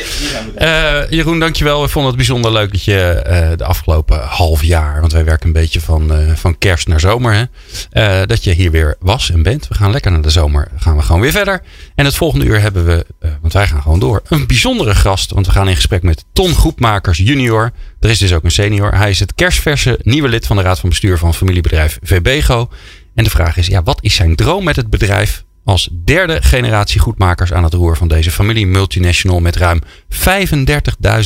Uh, 0.58 1.10
Jeroen, 1.10 1.38
dankjewel. 1.38 1.82
We 1.82 1.88
vonden 1.88 2.10
het 2.10 2.16
bijzonder 2.16 2.52
leuk 2.52 2.72
dat 2.72 2.84
je 2.84 3.24
uh, 3.26 3.56
de 3.56 3.64
afgelopen 3.64 4.20
half 4.20 4.62
jaar, 4.62 5.00
want 5.00 5.12
wij 5.12 5.24
werken 5.24 5.46
een 5.46 5.52
beetje 5.52 5.80
van, 5.80 6.12
uh, 6.12 6.34
van 6.34 6.58
kerst 6.58 6.88
naar 6.88 7.00
zomer, 7.00 7.48
hè, 7.90 8.26
dat 8.26 8.44
je 8.44 8.52
hier 8.52 8.70
weer 8.70 8.96
was 9.00 9.30
en 9.30 9.42
bent. 9.42 9.68
We 9.68 9.74
gaan 9.74 9.90
lekker 9.90 10.10
naar 10.10 10.22
de 10.22 10.30
zomer, 10.30 10.68
gaan 10.76 10.96
we 10.96 11.02
gewoon 11.02 11.20
weer 11.20 11.30
verder. 11.30 11.62
En 11.94 12.04
het 12.04 12.14
volgende 12.14 12.44
uur 12.44 12.60
hebben 12.60 12.84
we, 12.84 13.06
want 13.40 13.52
wij 13.52 13.66
gaan 13.66 13.82
gewoon 13.82 14.00
door, 14.00 14.22
een 14.28 14.46
bijzondere 14.46 14.94
gast. 14.94 15.30
Want 15.30 15.46
we 15.46 15.52
gaan 15.52 15.68
in 15.68 15.74
gesprek 15.74 16.02
met 16.02 16.24
Ton 16.32 16.54
Groepmakers 16.54 17.18
junior. 17.18 17.72
Er 18.00 18.10
is 18.10 18.18
dus 18.18 18.32
ook 18.32 18.44
een 18.44 18.50
senior. 18.50 18.94
Hij 18.94 19.10
is 19.10 19.20
het 19.20 19.34
kerstverse 19.34 19.98
nieuwe 20.02 20.28
lid 20.28 20.46
van 20.46 20.56
de 20.56 20.62
raad 20.62 20.78
van 20.78 20.88
bestuur 20.88 21.18
van 21.18 21.34
familiebedrijf 21.34 21.98
VBGO. 22.02 22.68
En 23.14 23.24
de 23.24 23.30
vraag 23.30 23.56
is, 23.56 23.66
ja, 23.66 23.82
wat 23.82 23.98
is 24.00 24.14
zijn 24.14 24.36
droom 24.36 24.64
met 24.64 24.76
het 24.76 24.90
bedrijf? 24.90 25.44
Als 25.68 25.88
derde 26.04 26.42
generatie 26.42 27.00
goedmakers 27.00 27.52
aan 27.52 27.64
het 27.64 27.74
roer 27.74 27.96
van 27.96 28.08
deze 28.08 28.30
familie 28.30 28.66
multinational 28.66 29.40
met 29.40 29.56
ruim 29.56 29.82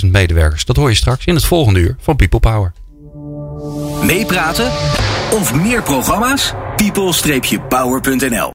35.000 0.04 0.10
medewerkers. 0.10 0.64
Dat 0.64 0.76
hoor 0.76 0.88
je 0.88 0.94
straks 0.94 1.24
in 1.24 1.34
het 1.34 1.44
volgende 1.44 1.80
uur 1.80 1.96
van 2.00 2.16
People 2.16 2.40
Power. 2.40 2.72
Meepraten 4.02 4.70
of 5.30 5.54
meer 5.54 5.82
programma's? 5.82 6.52
people-power.nl 6.76 8.50